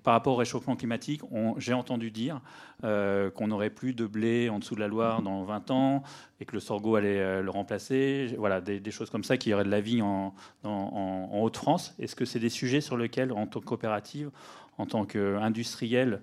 par 0.03 0.13
rapport 0.13 0.33
au 0.33 0.35
réchauffement 0.37 0.75
climatique, 0.75 1.21
j'ai 1.57 1.73
entendu 1.73 2.11
dire 2.11 2.41
euh, 2.83 3.31
qu'on 3.31 3.47
n'aurait 3.47 3.71
plus 3.71 3.93
de 3.93 4.05
blé 4.05 4.49
en 4.49 4.59
dessous 4.59 4.75
de 4.75 4.79
la 4.79 4.87
Loire 4.87 5.23
dans 5.23 5.43
20 5.43 5.71
ans 5.71 6.03
et 6.39 6.45
que 6.45 6.53
le 6.53 6.59
sorgho 6.59 6.95
allait 6.95 7.19
euh, 7.19 7.41
le 7.41 7.49
remplacer. 7.49 8.35
Voilà, 8.37 8.61
des, 8.61 8.91
choses 8.91 9.09
comme 9.09 9.23
ça, 9.23 9.37
qu'il 9.37 9.51
y 9.51 9.53
aurait 9.53 9.63
de 9.63 9.71
la 9.71 9.81
vigne 9.81 10.03
en, 10.03 10.35
en, 10.63 11.41
Haute-France. 11.41 11.95
Est-ce 11.99 12.15
que 12.15 12.25
c'est 12.25 12.39
des 12.39 12.49
sujets 12.49 12.81
sur 12.81 12.95
lesquels, 12.95 13.31
en 13.31 13.47
tant 13.47 13.59
que 13.59 13.65
coopérative, 13.65 14.29
en 14.77 14.85
tant 14.85 15.05
qu'industriel, 15.05 16.21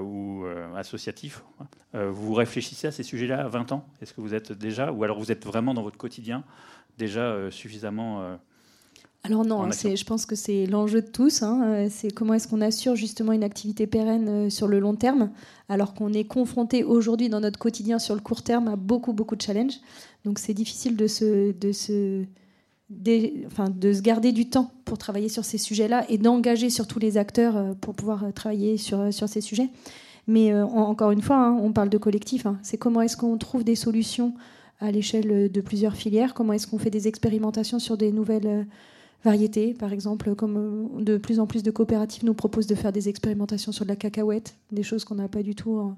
ou 0.00 0.44
euh, 0.44 0.74
associatif. 0.74 1.42
Euh, 1.94 2.10
vous 2.10 2.34
réfléchissez 2.34 2.86
à 2.86 2.92
ces 2.92 3.02
sujets-là 3.02 3.44
à 3.44 3.48
20 3.48 3.72
ans? 3.72 3.86
Est-ce 4.00 4.14
que 4.14 4.20
vous 4.20 4.34
êtes 4.34 4.52
déjà, 4.52 4.92
ou 4.92 5.04
alors 5.04 5.18
vous 5.18 5.32
êtes 5.32 5.44
vraiment 5.44 5.74
dans 5.74 5.82
votre 5.82 5.98
quotidien 5.98 6.44
déjà 6.96 7.50
suffisamment 7.50 8.38
alors 9.26 9.46
non, 9.46 9.70
je 9.70 10.04
pense 10.04 10.26
que 10.26 10.36
c'est 10.36 10.66
l'enjeu 10.66 11.00
de 11.00 11.06
tous. 11.06 11.42
Hein. 11.42 11.88
C'est 11.88 12.12
comment 12.12 12.34
est-ce 12.34 12.46
qu'on 12.46 12.60
assure 12.60 12.94
justement 12.94 13.32
une 13.32 13.42
activité 13.42 13.86
pérenne 13.86 14.50
sur 14.50 14.68
le 14.68 14.78
long 14.78 14.94
terme, 14.94 15.30
alors 15.70 15.94
qu'on 15.94 16.12
est 16.12 16.24
confronté 16.24 16.84
aujourd'hui 16.84 17.30
dans 17.30 17.40
notre 17.40 17.58
quotidien 17.58 17.98
sur 17.98 18.14
le 18.14 18.20
court 18.20 18.42
terme 18.42 18.68
à 18.68 18.76
beaucoup 18.76 19.14
beaucoup 19.14 19.34
de 19.34 19.40
challenges. 19.40 19.80
Donc 20.26 20.38
c'est 20.38 20.52
difficile 20.52 20.94
de 20.94 21.06
se, 21.06 21.52
de 21.52 21.72
se 21.72 22.26
de 22.90 23.92
se 23.92 24.02
garder 24.02 24.32
du 24.32 24.48
temps 24.48 24.70
pour 24.84 24.98
travailler 24.98 25.28
sur 25.28 25.44
ces 25.44 25.58
sujets-là 25.58 26.04
et 26.08 26.18
d'engager 26.18 26.70
surtout 26.70 26.98
les 26.98 27.16
acteurs 27.16 27.56
euh, 27.56 27.72
pour 27.80 27.94
pouvoir 27.94 28.24
euh, 28.24 28.30
travailler 28.30 28.76
sur, 28.76 29.00
euh, 29.00 29.10
sur 29.10 29.28
ces 29.28 29.40
sujets. 29.40 29.70
Mais 30.26 30.54
encore 30.54 31.10
une 31.10 31.20
fois, 31.20 31.36
hein, 31.36 31.58
on 31.60 31.72
parle 31.72 31.90
de 31.90 31.98
collectif. 31.98 32.46
Hein. 32.46 32.58
C'est 32.62 32.78
comment 32.78 33.02
est-ce 33.02 33.14
qu'on 33.14 33.36
trouve 33.36 33.62
des 33.62 33.74
solutions 33.74 34.32
à 34.80 34.90
l'échelle 34.90 35.52
de 35.52 35.60
plusieurs 35.60 35.96
filières? 35.96 36.32
Comment 36.32 36.54
est-ce 36.54 36.66
qu'on 36.66 36.78
fait 36.78 36.88
des 36.88 37.08
expérimentations 37.08 37.78
sur 37.78 37.98
des 37.98 38.10
nouvelles 38.10 38.66
variétés? 39.22 39.74
Par 39.74 39.92
exemple, 39.92 40.34
comme 40.34 40.88
de 40.98 41.18
plus 41.18 41.40
en 41.40 41.46
plus 41.46 41.62
de 41.62 41.70
coopératives 41.70 42.24
nous 42.24 42.32
proposent 42.32 42.66
de 42.66 42.74
faire 42.74 42.90
des 42.90 43.10
expérimentations 43.10 43.70
sur 43.70 43.84
de 43.84 43.90
la 43.90 43.96
cacahuète, 43.96 44.56
des 44.72 44.82
choses 44.82 45.04
qu'on 45.04 45.16
n'a 45.16 45.28
pas 45.28 45.42
du 45.42 45.54
tout 45.54 45.94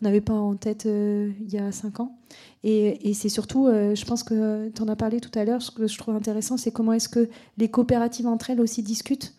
on 0.00 0.04
n'avait 0.04 0.20
pas 0.20 0.34
en 0.34 0.56
tête 0.56 0.86
euh, 0.86 1.30
il 1.40 1.52
y 1.52 1.58
a 1.58 1.72
cinq 1.72 2.00
ans. 2.00 2.16
Et, 2.64 3.14
c'est 3.14 3.28
surtout, 3.28 3.66
euh, 3.66 3.94
je 3.94 4.04
pense 4.04 4.22
que 4.22 4.68
tu 4.70 4.82
en 4.82 4.88
as 4.88 4.96
parlé 4.96 5.20
tout 5.20 5.36
à 5.38 5.44
l'heure, 5.44 5.62
ce 5.62 5.70
que 5.70 5.86
je 5.86 5.96
trouve 5.96 6.16
intéressant, 6.16 6.56
c'est 6.56 6.72
comment 6.72 6.92
est-ce 6.92 7.08
que 7.08 7.28
les 7.58 7.70
coopératives 7.70 8.26
entre 8.26 8.50
elles 8.50 8.60
aussi 8.60 8.82
discutent 8.82 9.34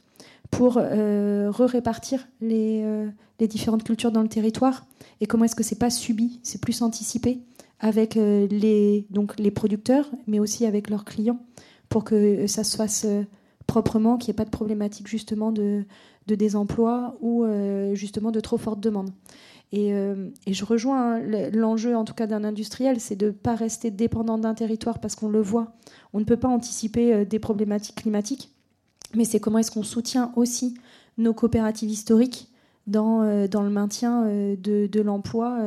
pour 0.49 0.77
euh, 0.77 1.51
répartir 1.51 2.25
les, 2.39 2.85
les, 3.39 3.47
différentes 3.47 3.83
cultures 3.83 4.11
dans 4.13 4.21
le 4.21 4.29
territoire 4.29 4.85
et 5.19 5.25
comment 5.25 5.43
est-ce 5.43 5.55
que 5.55 5.63
c'est 5.63 5.77
pas 5.77 5.89
subi, 5.89 6.39
c'est 6.41 6.61
plus 6.61 6.81
anticipé 6.81 7.39
avec 7.81 8.15
les, 8.15 9.05
donc 9.09 9.37
les 9.37 9.51
producteurs, 9.51 10.09
mais 10.25 10.39
aussi 10.39 10.65
avec 10.65 10.89
leurs 10.89 11.03
clients, 11.03 11.39
pour 11.89 12.05
que 12.05 12.47
ça 12.47 12.63
se 12.63 12.77
fasse 12.77 13.05
proprement, 13.67 14.17
qu'il 14.17 14.31
n'y 14.31 14.35
ait 14.35 14.37
pas 14.37 14.45
de 14.45 14.49
problématique 14.49 15.07
justement 15.07 15.51
de, 15.51 15.83
de 16.27 16.35
désemploi 16.35 17.17
ou 17.19 17.45
justement 17.93 18.31
de 18.31 18.39
trop 18.39 18.57
forte 18.57 18.79
demande. 18.79 19.11
Euh, 19.73 20.29
et, 20.45 20.53
je 20.53 20.65
rejoins 20.65 21.15
hein, 21.15 21.49
l'enjeu, 21.53 21.95
en 21.95 22.05
tout 22.05 22.13
cas 22.13 22.27
d'un 22.27 22.43
industriel, 22.43 22.99
c'est 22.99 23.15
de 23.15 23.27
ne 23.27 23.31
pas 23.31 23.55
rester 23.55 23.91
dépendant 23.91 24.37
d'un 24.37 24.53
territoire 24.53 24.99
parce 24.99 25.15
qu'on 25.15 25.29
le 25.29 25.41
voit. 25.41 25.73
On 26.13 26.19
ne 26.19 26.25
peut 26.25 26.37
pas 26.37 26.47
anticiper 26.47 27.13
euh, 27.13 27.25
des 27.25 27.39
problématiques 27.39 27.95
climatiques, 27.95 28.51
mais 29.15 29.25
c'est 29.25 29.39
comment 29.39 29.59
est-ce 29.59 29.71
qu'on 29.71 29.83
soutient 29.83 30.31
aussi 30.35 30.75
nos 31.17 31.33
coopératives 31.33 31.89
historiques 31.89 32.49
dans, 32.85 33.23
euh, 33.23 33.47
dans 33.47 33.63
le 33.63 33.69
maintien 33.69 34.23
de, 34.25 35.01
l'emploi 35.01 35.59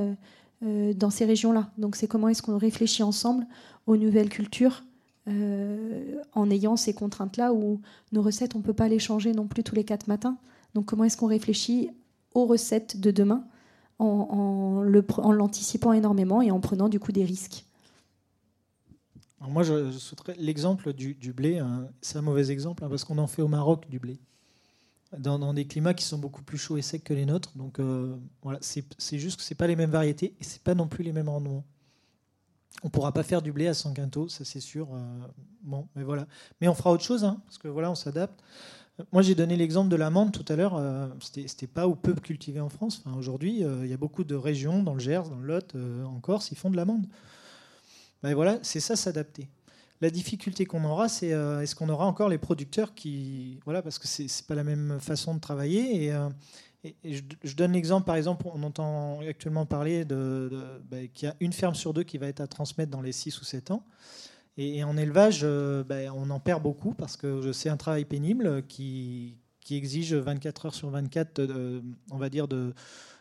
dans 0.63 1.11
ces 1.11 1.25
régions-là. 1.25 1.71
Donc 1.79 1.97
c'est 1.97 2.07
comment 2.07 2.29
est-ce 2.29 2.43
qu'on 2.43 2.59
réfléchit 2.59 3.03
ensemble 3.03 3.47
aux 3.87 3.97
nouvelles 3.97 4.29
cultures 4.29 4.85
en 5.27 6.51
ayant 6.51 6.77
ces 6.77 6.93
contraintes-là 6.93 7.55
où 7.55 7.81
nos 8.13 8.21
recettes, 8.21 8.57
on 8.57 8.59
ne 8.59 8.65
peut 8.65 8.75
pas 8.75 8.89
les 8.89 8.99
changer 8.99 9.33
non 9.33 9.47
plus 9.47 9.63
tous 9.63 9.75
les 9.75 9.85
quatre 9.85 10.07
matins. 10.07 10.37
Donc 10.75 10.87
comment 10.87 11.05
est-ce 11.05 11.17
qu'on 11.17 11.29
réfléchit 11.29 11.91
aux 12.35 12.47
recettes 12.47 13.01
de 13.01 13.11
demain 13.11 13.45
en, 14.01 14.83
l'anticipant 15.33 15.93
énormément 15.93 16.43
et 16.43 16.51
en 16.51 16.61
prenant 16.61 16.89
du 16.89 16.99
coup 16.99 17.13
des 17.13 17.25
risques. 17.25 17.65
moi, 19.41 19.63
je, 19.63 19.91
souhaiterais 19.93 20.35
l'exemple 20.39 20.93
du, 20.93 21.33
blé. 21.33 21.59
Hein. 21.59 21.89
c'est 22.01 22.19
un 22.19 22.23
mauvais 22.23 22.51
exemple 22.51 22.85
hein, 22.85 22.89
parce 22.89 23.05
qu'on 23.05 23.19
en 23.19 23.27
fait 23.27 23.43
au 23.43 23.49
Maroc 23.49 23.89
du 23.89 23.99
blé, 23.99 24.19
dans, 25.17 25.53
des 25.53 25.67
climats 25.67 25.95
qui 25.95 26.05
sont 26.05 26.19
beaucoup 26.19 26.43
plus 26.43 26.59
chauds 26.59 26.77
et 26.77 26.83
secs 26.83 27.05
que 27.05 27.15
les 27.15 27.27
nôtres. 27.27 27.57
Donc 27.57 27.79
euh, 27.79 28.17
voilà, 28.43 28.59
c'est 28.61 29.19
juste 29.19 29.39
que 29.39 29.43
c'est 29.43 29.55
pas 29.55 29.67
les 29.67 29.77
mêmes 29.77 29.91
variétés 29.91 30.35
et 30.41 30.45
c'est 30.45 30.63
pas 30.63 30.75
non 30.75 30.89
plus 30.89 31.05
les 31.05 31.13
mêmes 31.13 31.29
rendements. 31.29 31.65
On 32.83 32.89
pourra 32.89 33.13
pas 33.13 33.23
faire 33.23 33.43
du 33.43 33.53
blé 33.53 33.67
à 33.67 33.75
100 33.75 33.93
quintaux, 33.95 34.29
ça 34.29 34.45
c'est 34.45 34.61
sûr. 34.61 34.89
Euh, 34.95 34.99
bon, 35.63 35.87
mais 35.95 36.03
voilà. 36.03 36.27
Mais 36.61 36.69
on 36.69 36.75
fera 36.75 36.91
autre 36.91 37.03
chose, 37.03 37.25
hein, 37.25 37.43
parce 37.45 37.59
que 37.59 37.69
voilà, 37.69 37.91
on 37.91 37.95
s'adapte. 37.95 38.43
Moi, 39.13 39.23
j'ai 39.23 39.35
donné 39.35 39.57
l'exemple 39.57 39.89
de 39.89 39.97
l'amande 39.97 40.33
tout 40.33 40.45
à 40.53 40.57
l'heure. 40.57 40.77
Euh, 40.77 41.09
C'était 41.21 41.67
pas 41.67 41.87
ou 41.87 41.95
peu 41.95 42.15
cultivé 42.15 42.61
en 42.61 42.69
France. 42.69 43.03
Aujourd'hui, 43.17 43.65
euh, 43.65 43.85
il 43.85 43.91
y 43.91 43.95
a 43.95 43.97
beaucoup 43.97 44.25
de 44.25 44.35
régions, 44.35 44.83
dans 44.83 44.95
le 44.95 45.01
Gers, 45.01 45.29
dans 45.29 45.39
le 45.39 45.47
Lot, 45.47 45.75
euh, 45.75 46.05
en 46.05 46.21
Corse, 46.21 46.51
ils 46.51 46.57
font 46.57 46.71
de 46.71 46.77
l'amande. 46.77 47.07
Ben 48.23 48.35
voilà, 48.35 48.59
c'est 48.63 48.81
ça, 48.81 48.97
s'adapter. 48.97 49.49
La 50.01 50.11
difficulté 50.11 50.65
qu'on 50.65 50.85
aura, 50.85 51.09
c'est 51.09 51.29
est-ce 51.29 51.75
qu'on 51.75 51.89
aura 51.91 52.07
encore 52.07 52.31
les 52.31 52.39
producteurs 52.39 52.95
qui. 52.95 53.61
Voilà, 53.65 53.83
parce 53.83 53.99
que 53.99 54.07
c'est 54.07 54.47
pas 54.47 54.55
la 54.55 54.65
même 54.65 54.99
façon 54.99 55.35
de 55.35 55.41
travailler. 55.41 56.07
Et, 56.85 56.95
je, 57.05 57.55
donne 57.55 57.73
l'exemple, 57.73 58.07
par 58.07 58.17
exemple, 58.17 58.47
on 58.55 58.63
entend 58.63 59.21
actuellement 59.21 59.67
parler 59.67 60.07
de, 60.07 60.81
ben, 60.91 61.07
qu'il 61.13 61.29
y 61.29 61.31
a 61.31 61.37
une 61.41 61.53
ferme 61.53 61.75
sur 61.75 61.93
deux 61.93 62.03
qui 62.03 62.17
va 62.17 62.29
être 62.29 62.41
à 62.41 62.47
transmettre 62.47 62.91
dans 62.91 63.03
les 63.03 63.13
6 63.13 63.39
ou 63.43 63.45
7 63.45 63.73
ans. 63.73 63.85
Et, 64.57 64.85
en 64.85 64.97
élevage, 64.97 65.41
euh, 65.43 65.85
ben, 65.85 66.11
on 66.15 66.31
en 66.31 66.41
perd 66.41 66.63
beaucoup 66.63 66.93
parce 66.95 67.17
que 67.17 67.53
c'est 67.53 67.69
un 67.69 67.77
travail 67.77 68.05
pénible 68.05 68.65
qui, 68.67 69.37
exige 69.71 70.15
24 70.15 70.67
heures 70.67 70.75
sur 70.75 70.91
24, 70.91 71.41
on 72.11 72.19
va 72.19 72.29
dire, 72.29 72.49
de, 72.49 72.75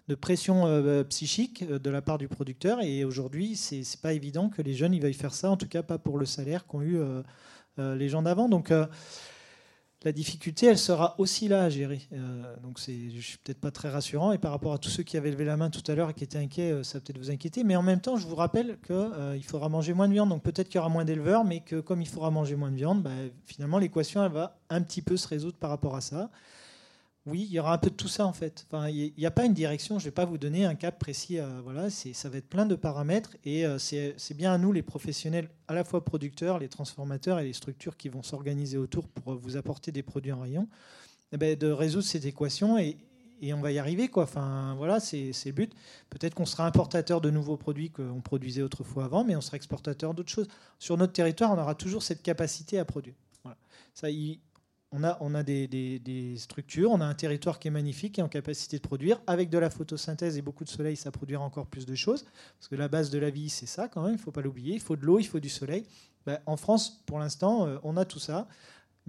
de 0.10 0.16
pression 0.16 0.66
euh, 0.66 1.04
psychique 1.04 1.64
de 1.64 1.90
la 1.92 2.02
part 2.02 2.18
du 2.18 2.28
producteur. 2.28 2.82
Et 2.82 3.06
aujourd'hui, 3.06 3.56
c'est 3.56 3.78
n'est 3.78 4.02
pas 4.02 4.14
évident 4.14 4.50
que 4.50 4.64
les 4.64 4.74
jeunes 4.74 4.96
ils 4.96 5.02
veuillent 5.02 5.14
faire 5.14 5.36
ça, 5.36 5.52
en 5.52 5.58
tout 5.58 5.68
cas 5.68 5.84
pas 5.84 6.00
pour 6.00 6.18
le 6.18 6.26
salaire 6.26 6.66
qu'ont 6.66 6.82
eu 6.82 6.98
euh, 6.98 7.96
les 7.96 8.10
gens 8.10 8.24
d'avant. 8.24 8.50
Donc 8.50 8.74
la 10.04 10.14
difficulté, 10.14 10.68
elle 10.68 10.78
sera 10.78 11.16
aussi 11.18 11.50
là 11.50 11.64
à 11.64 11.70
gérer. 11.70 12.02
Euh, 12.14 12.56
donc 12.64 12.80
c'est, 12.80 13.10
je 13.14 13.20
suis 13.20 13.38
peut-être 13.38 13.60
pas 13.60 13.72
très 13.72 13.90
rassurant. 13.90 14.32
Et 14.32 14.38
par 14.38 14.52
rapport 14.52 14.72
à 14.72 14.78
tous 14.78 14.90
ceux 14.90 15.04
qui 15.04 15.18
avaient 15.18 15.32
levé 15.32 15.44
la 15.44 15.58
main 15.58 15.70
tout 15.70 15.84
à 15.92 15.96
l'heure 15.96 16.10
et 16.10 16.14
qui 16.14 16.24
étaient 16.24 16.38
inquiets, 16.38 16.72
euh, 16.72 16.84
ça 16.84 17.00
va 17.00 17.02
peut-être 17.02 17.18
vous 17.18 17.32
inquiéter. 17.32 17.66
Mais 17.66 17.76
en 17.76 17.84
même 17.84 18.00
temps, 18.00 18.16
je 18.16 18.26
vous 18.26 18.36
rappelle 18.36 18.78
qu'il 18.86 18.96
euh, 18.96 19.42
faudra 19.42 19.68
manger 19.68 19.94
moins 19.94 20.08
de 20.08 20.14
viande. 20.14 20.30
Donc 20.30 20.42
peut-être 20.42 20.70
qu'il 20.70 20.78
y 20.78 20.80
aura 20.80 20.88
moins 20.88 21.04
d'éleveurs, 21.04 21.44
mais 21.44 21.60
que 21.60 21.82
comme 21.82 22.02
il 22.02 22.08
faudra 22.08 22.32
manger 22.32 22.56
moins 22.56 22.72
de 22.72 22.78
viande, 22.78 23.04
bah, 23.04 23.12
finalement 23.46 23.78
l'équation 23.78 24.24
elle 24.24 24.32
va 24.32 24.58
un 24.70 24.82
petit 24.82 25.02
peu 25.02 25.18
se 25.18 25.28
résoudre 25.28 25.58
par 25.58 25.70
rapport 25.70 25.98
à 25.98 26.02
ça. 26.02 26.30
Oui, 27.30 27.46
il 27.50 27.54
y 27.54 27.60
aura 27.60 27.74
un 27.74 27.78
peu 27.78 27.90
de 27.90 27.96
tout 27.96 28.08
ça 28.08 28.26
en 28.26 28.34
fait. 28.34 28.66
Enfin, 28.70 28.90
il 28.90 29.14
n'y 29.18 29.26
a 29.26 29.32
pas 29.32 29.46
une 29.46 29.54
direction, 29.54 30.00
je 30.00 30.06
ne 30.06 30.10
vais 30.10 30.14
pas 30.14 30.26
vous 30.26 30.38
donner 30.38 30.66
un 30.66 30.76
cap 30.76 31.00
précis. 31.00 31.38
voilà, 31.64 31.90
ça 31.90 32.30
va 32.30 32.38
être 32.38 32.50
plein 32.50 32.66
de 32.66 32.76
paramètres 32.76 33.36
et 33.46 33.66
c'est 33.78 34.34
bien 34.36 34.54
à 34.54 34.58
nous, 34.58 34.72
les 34.72 34.82
professionnels, 34.82 35.50
à 35.68 35.74
la 35.74 35.84
fois 35.84 36.04
producteurs, 36.04 36.60
les 36.60 36.70
transformateurs 36.70 37.40
et 37.40 37.46
les 37.46 37.54
structures 37.54 37.98
qui 37.98 38.10
vont 38.10 38.24
s'organiser 38.24 38.78
autour 38.78 39.08
pour 39.08 39.36
vous 39.36 39.58
apporter 39.58 39.92
des 39.92 40.04
produits 40.04 40.32
en 40.32 40.42
rayon, 40.42 40.68
eh 41.32 41.38
ben, 41.38 41.58
de 41.58 41.72
résoudre 41.72 42.06
cette 42.06 42.26
équation 42.26 42.78
et, 42.78 42.98
et 43.42 43.54
on 43.54 43.62
va 43.62 43.72
y 43.72 43.80
arriver. 43.80 44.08
Quoi. 44.08 44.24
Enfin, 44.24 44.76
voilà, 44.78 45.00
c'est 45.00 45.32
le 45.46 45.52
but. 45.52 45.74
Peut-être 46.10 46.36
qu'on 46.36 46.46
sera 46.46 46.66
importateur 46.66 47.22
de 47.22 47.30
nouveaux 47.30 47.58
produits 47.58 47.90
qu'on 47.90 48.22
produisait 48.22 48.62
autrefois 48.62 49.06
avant, 49.06 49.24
mais 49.24 49.36
on 49.36 49.42
sera 49.42 49.58
exportateur 49.58 50.14
d'autres 50.14 50.32
choses. 50.32 50.48
Sur 50.78 50.98
notre 50.98 51.14
territoire, 51.14 51.52
on 51.52 51.58
aura 51.58 51.76
toujours 51.76 52.04
cette 52.04 52.22
capacité 52.22 52.80
à 52.80 52.86
produire. 52.86 53.16
Voilà. 53.44 53.58
Ça, 53.94 54.08
on 54.92 55.04
a, 55.04 55.18
on 55.22 55.36
a 55.36 55.44
des, 55.44 55.68
des, 55.68 56.38
structures, 56.38 56.92
on 56.92 57.00
a 57.00 57.06
un 57.06 57.14
territoire 57.14 57.60
qui 57.60 57.68
est 57.68 57.72
magnifique 57.72 58.18
et 58.18 58.22
en 58.22 58.28
capacité 58.28 58.78
de 58.78 58.82
produire. 58.82 59.22
Avec 59.28 59.50
de 59.50 59.58
la 59.58 59.70
photosynthèse 59.70 60.38
et 60.38 60.42
beaucoup 60.42 60.64
de 60.64 60.70
soleil, 60.70 60.96
ça 60.96 61.12
produira 61.12 61.44
encore 61.44 61.68
plus 61.68 61.86
de 61.86 61.96
choses. 61.96 62.26
Parce 62.58 62.68
que 62.68 62.76
la 62.76 62.88
base 62.88 63.10
de 63.10 63.20
la 63.20 63.30
vie, 63.30 63.50
c'est 63.50 63.68
ça 63.68 63.88
quand 63.88 64.02
même, 64.02 64.14
il 64.14 64.18
ne 64.18 64.22
faut 64.22 64.32
pas 64.32 64.42
l'oublier. 64.42 64.74
Il 64.74 64.82
faut 64.82 64.96
de 64.96 65.06
l'eau, 65.06 65.20
il 65.20 65.28
faut 65.28 65.40
du 65.40 65.50
soleil. 65.50 65.86
Ben, 66.26 66.40
en 66.46 66.58
France, 66.58 67.04
pour 67.06 67.20
l'instant, 67.20 67.68
euh, 67.68 67.78
on 67.84 67.98
a 67.98 68.06
tout 68.06 68.20
ça 68.20 68.48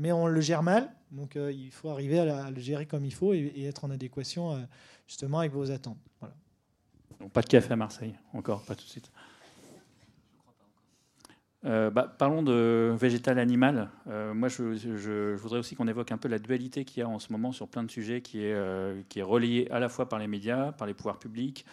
mais 0.00 0.12
on 0.12 0.26
le 0.26 0.40
gère 0.40 0.62
mal. 0.62 0.90
Donc 1.12 1.36
euh, 1.36 1.52
il 1.52 1.70
faut 1.70 1.90
arriver 1.90 2.18
à, 2.18 2.50
le 2.50 2.60
gérer 2.60 2.86
comme 2.86 3.04
il 3.04 3.12
faut 3.12 3.34
et, 3.34 3.64
être 3.64 3.84
en 3.84 3.90
adéquation 3.90 4.54
euh, 4.54 4.58
justement 5.06 5.40
avec 5.40 5.52
vos 5.52 5.70
attentes. 5.70 5.98
Voilà. 6.20 6.34
pas 7.32 7.42
de 7.42 7.48
café 7.48 7.72
à 7.72 7.76
Marseille, 7.76 8.14
encore, 8.32 8.62
pas 8.64 8.74
tout 8.74 8.84
de 8.84 8.90
suite. 8.90 9.10
Euh, 11.66 11.90
bah, 11.90 12.12
parlons 12.18 12.42
de 12.42 12.94
végétal-animal. 12.98 13.90
moi, 14.34 14.48
je, 14.48 15.34
voudrais 15.34 15.58
aussi 15.58 15.76
qu'on 15.76 15.88
évoque 15.88 16.12
un 16.12 16.18
peu 16.18 16.28
la 16.28 16.38
dualité 16.38 16.84
qu'il 16.84 17.00
y 17.00 17.02
a 17.02 17.08
en 17.08 17.18
ce 17.18 17.32
moment 17.32 17.52
sur 17.52 17.68
plein 17.68 17.82
de 17.82 17.90
sujets, 17.90 18.22
qui 18.22 18.42
est, 18.44 19.08
qui 19.08 19.18
est 19.18 19.22
reliée 19.24 19.68
à 19.70 19.78
la 19.78 19.88
fois 19.88 20.08
par 20.08 20.18
les 20.18 20.26
médias, 20.26 20.72
par 20.72 20.86
les 20.86 20.94
pouvoirs 20.94 21.18
publics, 21.18 21.66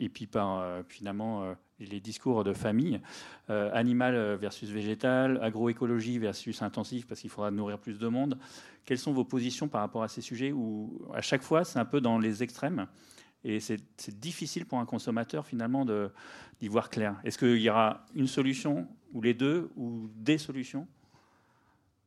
et 0.00 0.08
puis 0.08 0.26
par 0.26 0.82
finalement 0.88 1.54
les 1.78 2.00
discours 2.00 2.44
de 2.44 2.52
famille, 2.52 3.00
euh, 3.50 3.70
animal 3.72 4.36
versus 4.36 4.70
végétal, 4.70 5.38
agroécologie 5.42 6.18
versus 6.18 6.62
intensif, 6.62 7.06
parce 7.06 7.20
qu'il 7.20 7.30
faudra 7.30 7.50
nourrir 7.50 7.78
plus 7.78 7.98
de 7.98 8.08
monde. 8.08 8.38
Quelles 8.84 8.98
sont 8.98 9.12
vos 9.12 9.24
positions 9.24 9.68
par 9.68 9.80
rapport 9.80 10.02
à 10.02 10.08
ces 10.08 10.20
sujets 10.20 10.52
où, 10.52 11.02
à 11.14 11.20
chaque 11.20 11.42
fois, 11.42 11.64
c'est 11.64 11.78
un 11.78 11.84
peu 11.84 12.00
dans 12.00 12.18
les 12.18 12.42
extrêmes 12.42 12.86
et 13.44 13.60
c'est 13.60 13.80
difficile 14.18 14.66
pour 14.66 14.78
un 14.78 14.86
consommateur, 14.86 15.46
finalement, 15.46 15.84
d'y 16.58 16.68
voir 16.68 16.90
clair? 16.90 17.16
Est-ce 17.22 17.38
qu'il 17.38 17.60
y 17.60 17.70
aura 17.70 18.04
une 18.14 18.26
solution, 18.26 18.88
ou 19.16 19.22
les 19.22 19.34
deux, 19.34 19.70
ou 19.76 20.10
des 20.14 20.36
solutions 20.36 20.86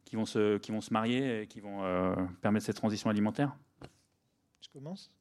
qui 0.05 0.15
vont 0.15 0.25
se, 0.25 0.57
qui 0.59 0.71
vont 0.71 0.81
se 0.81 0.93
marier 0.93 1.41
et 1.41 1.47
qui 1.47 1.59
vont 1.59 1.83
euh, 1.83 2.15
permettre 2.41 2.67
cette 2.67 2.75
transition 2.75 3.09
alimentaire? 3.09 3.57
Je 4.61 4.69
commence 4.69 5.11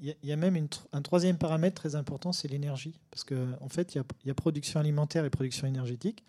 il 0.00 0.14
y, 0.22 0.32
a 0.32 0.36
même 0.36 0.68
un 0.92 1.02
troisième 1.02 1.36
paramètre 1.36 1.74
très 1.74 1.96
important, 1.96 2.32
c'est 2.32 2.48
l'énergie. 2.48 3.00
Parce 3.10 3.24
qu'en 3.24 3.56
en 3.60 3.68
fait, 3.68 3.94
il 3.94 4.04
y, 4.24 4.30
a 4.30 4.34
production 4.34 4.78
alimentaire 4.78 5.24
et 5.24 5.30
production 5.30 5.66
énergétique. 5.66 6.24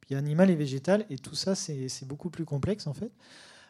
Puis 0.00 0.10
il 0.10 0.12
y 0.12 0.16
a 0.16 0.18
animal 0.18 0.48
et 0.50 0.54
végétal. 0.54 1.04
Et 1.10 1.18
tout 1.18 1.34
ça, 1.34 1.56
c'est 1.56 2.06
beaucoup 2.06 2.30
plus 2.30 2.44
complexe, 2.44 2.86
en 2.86 2.94
fait. 2.94 3.10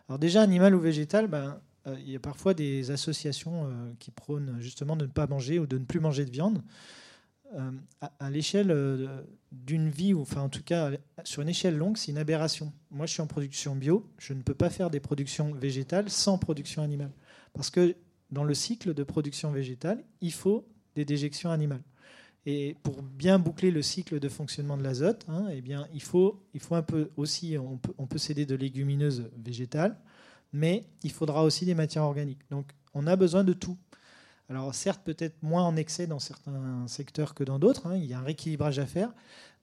Alors 0.08 0.18
déjà, 0.18 0.42
animal 0.42 0.74
ou 0.74 0.80
végétal, 0.80 1.26
ben, 1.26 1.58
euh, 1.86 1.96
il 2.00 2.10
y 2.10 2.16
a 2.16 2.20
parfois 2.20 2.52
des 2.52 2.90
associations 2.90 3.64
euh, 3.64 3.92
qui 3.98 4.10
prônent 4.10 4.58
justement 4.60 4.94
de 4.94 5.06
ne 5.06 5.10
pas 5.10 5.26
manger 5.26 5.58
ou 5.58 5.66
de 5.66 5.78
ne 5.78 5.84
plus 5.84 6.00
manger 6.00 6.26
de 6.26 6.30
viande. 6.30 6.62
Euh, 7.54 7.70
à, 8.00 8.30
l'échelle 8.30 8.74
d'une 9.52 9.88
vie, 9.88 10.12
ou 10.12 10.20
enfin 10.20 10.42
en 10.42 10.50
tout 10.50 10.62
cas 10.62 10.90
sur 11.24 11.40
une 11.40 11.48
échelle 11.48 11.76
longue, 11.76 11.96
c'est 11.96 12.10
une 12.10 12.18
aberration. 12.18 12.72
Moi, 12.90 13.06
je 13.06 13.12
suis 13.12 13.22
en 13.22 13.26
production 13.26 13.74
bio. 13.74 14.06
Je 14.18 14.34
ne 14.34 14.42
peux 14.42 14.54
pas 14.54 14.68
faire 14.68 14.90
des 14.90 15.00
productions 15.00 15.52
végétales 15.54 16.10
sans 16.10 16.36
production 16.36 16.82
animale. 16.82 17.10
Parce 17.54 17.70
que 17.70 17.96
dans 18.30 18.44
le 18.44 18.54
cycle 18.54 18.92
de 18.92 19.02
production 19.02 19.50
végétale, 19.50 20.04
il 20.20 20.32
faut 20.32 20.68
des 20.94 21.04
déjections 21.04 21.50
animales. 21.50 21.82
Et 22.44 22.76
pour 22.82 23.02
bien 23.02 23.38
boucler 23.38 23.70
le 23.70 23.82
cycle 23.82 24.20
de 24.20 24.28
fonctionnement 24.28 24.76
de 24.76 24.82
l'azote, 24.82 25.26
hein, 25.28 25.48
eh 25.52 25.60
bien, 25.60 25.86
il 25.92 26.02
faut, 26.02 26.42
il 26.54 26.60
faut 26.60 26.74
un 26.74 26.82
peu 26.82 27.10
aussi, 27.16 27.56
on 27.58 27.76
peut, 27.76 27.92
on 27.98 28.06
peut 28.06 28.18
céder 28.18 28.46
de 28.46 28.54
légumineuses 28.54 29.30
végétales, 29.36 29.96
mais 30.52 30.84
il 31.02 31.12
faudra 31.12 31.44
aussi 31.44 31.66
des 31.66 31.74
matières 31.74 32.04
organiques. 32.04 32.48
Donc, 32.50 32.70
on 32.94 33.06
a 33.06 33.16
besoin 33.16 33.44
de 33.44 33.52
tout. 33.52 33.76
Alors, 34.48 34.74
certes, 34.74 35.02
peut-être 35.04 35.42
moins 35.42 35.64
en 35.64 35.76
excès 35.76 36.06
dans 36.06 36.18
certains 36.18 36.86
secteurs 36.88 37.34
que 37.34 37.44
dans 37.44 37.58
d'autres. 37.58 37.86
Hein, 37.86 37.96
il 37.96 38.06
y 38.06 38.14
a 38.14 38.18
un 38.18 38.22
rééquilibrage 38.22 38.78
à 38.78 38.86
faire, 38.86 39.12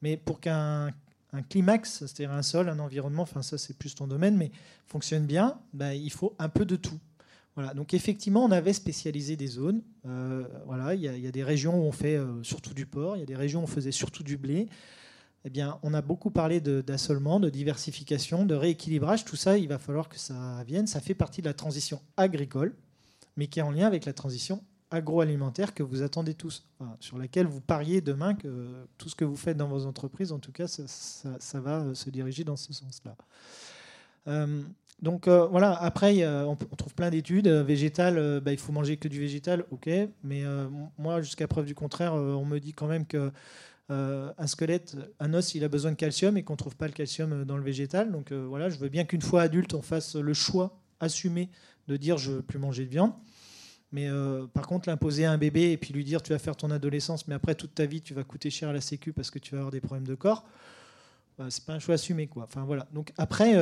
mais 0.01 0.17
pour 0.17 0.39
qu'un 0.39 0.93
un 1.36 1.41
climax, 1.41 1.99
c'est-à-dire 1.99 2.31
un 2.31 2.41
sol, 2.41 2.69
un 2.69 2.79
environnement, 2.79 3.23
enfin 3.23 3.41
ça 3.41 3.57
c'est 3.57 3.77
plus 3.77 3.93
ton 3.93 4.07
domaine, 4.07 4.38
mais 4.38 4.51
fonctionne 4.88 5.25
bien, 5.25 5.59
ben, 5.73 5.91
il 5.91 6.11
faut 6.11 6.36
un 6.39 6.49
peu 6.49 6.65
de 6.65 6.75
tout. 6.75 6.99
Voilà, 7.55 7.73
donc 7.73 7.93
effectivement, 7.93 8.43
on 8.43 8.51
avait 8.51 8.73
spécialisé 8.73 9.38
des 9.38 9.47
zones. 9.47 9.81
Euh, 10.05 10.45
voilà, 10.65 10.93
il 10.93 11.01
y, 11.01 11.27
a 11.27 11.31
des 11.31 11.43
régions 11.43 11.79
où 11.79 11.83
on 11.83 11.91
fait 11.93 12.17
euh, 12.17 12.43
surtout 12.43 12.73
du 12.73 12.86
porc, 12.86 13.15
il 13.15 13.21
y 13.21 13.23
a 13.23 13.25
des 13.25 13.36
régions 13.36 13.61
où 13.61 13.63
on 13.63 13.67
faisait 13.67 13.93
surtout 13.93 14.23
du 14.23 14.38
blé. 14.38 14.67
Eh 15.45 15.49
bien, 15.49 15.79
on 15.83 15.93
a 15.93 16.01
beaucoup 16.01 16.31
parlé 16.31 16.59
d'assolement, 16.59 17.39
de, 17.39 17.49
diversification, 17.49 18.45
de 18.45 18.55
rééquilibrage. 18.55 19.25
Tout 19.25 19.36
ça, 19.36 19.57
il 19.57 19.67
va 19.67 19.77
falloir 19.77 20.09
que 20.09 20.17
ça 20.17 20.63
vienne. 20.65 20.88
Ça 20.88 20.99
fait 20.99 21.13
partie 21.13 21.41
de 21.41 21.47
la 21.47 21.53
transition 21.53 22.01
agricole, 22.17 22.75
mais 23.38 23.47
qui 23.47 23.59
est 23.59 23.61
en 23.61 23.69
lien 23.69 23.86
avec 23.86 24.05
la 24.05 24.13
transition 24.13 24.63
agroalimentaire 24.95 25.73
que 25.73 25.83
vous 25.83 26.01
attendez 26.01 26.33
tous, 26.33 26.65
sur 26.99 27.17
laquelle 27.17 27.47
vous 27.47 27.61
pariez 27.61 28.01
demain 28.01 28.33
que 28.33 28.87
tout 28.97 29.09
ce 29.09 29.15
que 29.15 29.25
vous 29.25 29.35
faites 29.35 29.57
dans 29.57 29.67
vos 29.67 29.85
entreprises, 29.85 30.31
en 30.31 30.39
tout 30.39 30.51
cas, 30.51 30.67
ça, 30.67 31.59
va 31.59 31.93
se 31.93 32.09
diriger 32.09 32.43
dans 32.43 32.55
ce 32.55 32.73
sens-là. 32.73 33.15
Euh, 34.27 34.63
donc 35.01 35.27
euh, 35.27 35.45
voilà, 35.47 35.73
après, 35.73 36.25
on, 36.25 36.55
trouve 36.55 36.93
plein 36.95 37.09
d'études. 37.09 37.47
Euh, 37.47 37.63
végétal, 37.63 38.17
euh, 38.17 38.39
bah, 38.39 38.51
il 38.51 38.57
faut 38.57 38.71
manger 38.71 38.97
que 38.97 39.07
du 39.07 39.19
végétal, 39.19 39.65
ok. 39.71 39.89
Mais 40.23 40.43
moi, 40.97 41.21
jusqu'à 41.21 41.47
preuve 41.47 41.65
du 41.65 41.75
contraire, 41.75 42.13
on 42.13 42.45
me 42.45 42.59
dit 42.59 42.73
quand 42.73 42.87
même 42.87 43.05
que 43.05 43.31
un 43.89 44.47
squelette, 44.47 44.97
un 45.19 45.33
os, 45.33 45.53
il 45.53 45.63
a 45.63 45.67
besoin 45.67 45.91
de 45.91 45.95
calcium 45.95 46.37
et 46.37 46.43
qu'on 46.43 46.53
ne 46.53 46.57
trouve 46.57 46.75
pas 46.75 46.87
le 46.87 46.93
calcium 46.93 47.45
dans 47.45 47.57
le 47.57 47.63
végétal. 47.63 48.11
Donc 48.11 48.31
voilà, 48.31 48.69
je 48.69 48.77
veux 48.77 48.89
bien 48.89 49.05
qu'une 49.05 49.21
fois 49.21 49.43
adulte, 49.43 49.73
on 49.73 49.81
fasse 49.81 50.15
le 50.15 50.33
choix 50.33 50.79
assumé 50.99 51.49
de 51.87 51.97
dire 51.97 52.17
je 52.17 52.31
ne 52.31 52.35
veux 52.37 52.41
plus 52.41 52.57
manger 52.57 52.85
de 52.85 52.89
viande. 52.89 53.11
Mais 53.91 54.09
par 54.53 54.67
contre, 54.67 54.89
l'imposer 54.89 55.25
à 55.25 55.31
un 55.31 55.38
bébé 55.38 55.71
et 55.71 55.77
puis 55.77 55.93
lui 55.93 56.03
dire 56.03 56.21
tu 56.21 56.33
vas 56.33 56.39
faire 56.39 56.55
ton 56.55 56.69
adolescence, 56.71 57.27
mais 57.27 57.36
après 57.36 57.55
toute 57.55 57.75
ta 57.75 57.86
vie, 57.86 58.01
tu 58.01 58.13
vas 58.13 58.23
coûter 58.23 58.49
cher 58.49 58.69
à 58.69 58.73
la 58.73 58.81
Sécu 58.81 59.13
parce 59.13 59.31
que 59.31 59.39
tu 59.39 59.51
vas 59.51 59.59
avoir 59.59 59.71
des 59.71 59.79
problèmes 59.79 60.07
de 60.07 60.15
corps, 60.15 60.43
bah, 61.38 61.45
c'est 61.49 61.63
pas 61.63 61.73
un 61.73 61.79
choix 61.79 61.95
assumé. 61.95 62.27
Quoi. 62.27 62.43
Enfin, 62.43 62.65
voilà. 62.65 62.88
Donc 62.93 63.13
après 63.17 63.55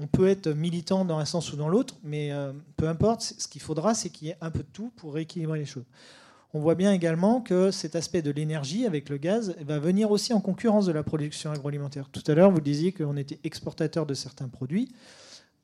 on 0.00 0.06
peut 0.06 0.28
être 0.28 0.48
militant 0.48 1.04
dans 1.04 1.18
un 1.18 1.26
sens 1.26 1.52
ou 1.52 1.56
dans 1.56 1.68
l'autre, 1.68 1.96
mais 2.02 2.32
euh, 2.32 2.52
peu 2.76 2.88
importe, 2.88 3.34
ce 3.38 3.46
qu'il 3.46 3.60
faudra, 3.60 3.94
c'est 3.94 4.08
qu'il 4.08 4.28
y 4.28 4.30
ait 4.30 4.36
un 4.40 4.50
peu 4.50 4.60
de 4.60 4.68
tout 4.72 4.90
pour 4.96 5.14
rééquilibrer 5.14 5.58
les 5.58 5.66
choses. 5.66 5.84
On 6.54 6.60
voit 6.60 6.74
bien 6.74 6.92
également 6.92 7.42
que 7.42 7.70
cet 7.70 7.94
aspect 7.94 8.22
de 8.22 8.30
l'énergie 8.30 8.86
avec 8.86 9.10
le 9.10 9.18
gaz 9.18 9.54
va 9.60 9.78
venir 9.78 10.10
aussi 10.10 10.32
en 10.32 10.40
concurrence 10.40 10.86
de 10.86 10.92
la 10.92 11.02
production 11.02 11.52
agroalimentaire. 11.52 12.08
Tout 12.08 12.22
à 12.26 12.34
l'heure, 12.34 12.50
vous 12.50 12.62
disiez 12.62 12.92
qu'on 12.92 13.16
était 13.16 13.38
exportateur 13.44 14.06
de 14.06 14.14
certains 14.14 14.48
produits. 14.48 14.90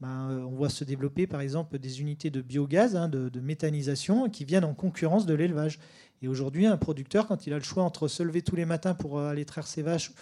Ben, 0.01 0.31
euh, 0.31 0.41
on 0.43 0.51
voit 0.51 0.69
se 0.69 0.85
développer 0.85 1.27
par 1.27 1.41
exemple 1.41 1.79
des 1.79 2.01
unités 2.01 2.31
de 2.31 2.43
biogaz, 2.43 2.97
hein, 2.97 3.09
de, 3.09 3.41
méthanisation, 3.41 4.29
qui 4.29 4.45
viennent 4.45 4.65
en 4.65 4.75
concurrence 4.75 5.27
de 5.27 5.35
l'élevage. 5.35 5.79
Et 6.23 6.29
aujourd'hui, 6.29 6.67
un 6.67 6.77
producteur, 6.77 7.27
quand 7.27 7.47
il 7.47 7.53
a 7.53 7.59
le 7.59 7.65
choix 7.65 7.83
entre 7.83 8.09
se 8.09 8.23
lever 8.23 8.43
tous 8.43 8.57
les 8.57 8.65
matins 8.65 8.95
pour 8.95 9.19
euh, 9.19 9.31
aller 9.31 9.45
traire 9.45 9.67
ses 9.67 9.83
vaches 9.83 10.13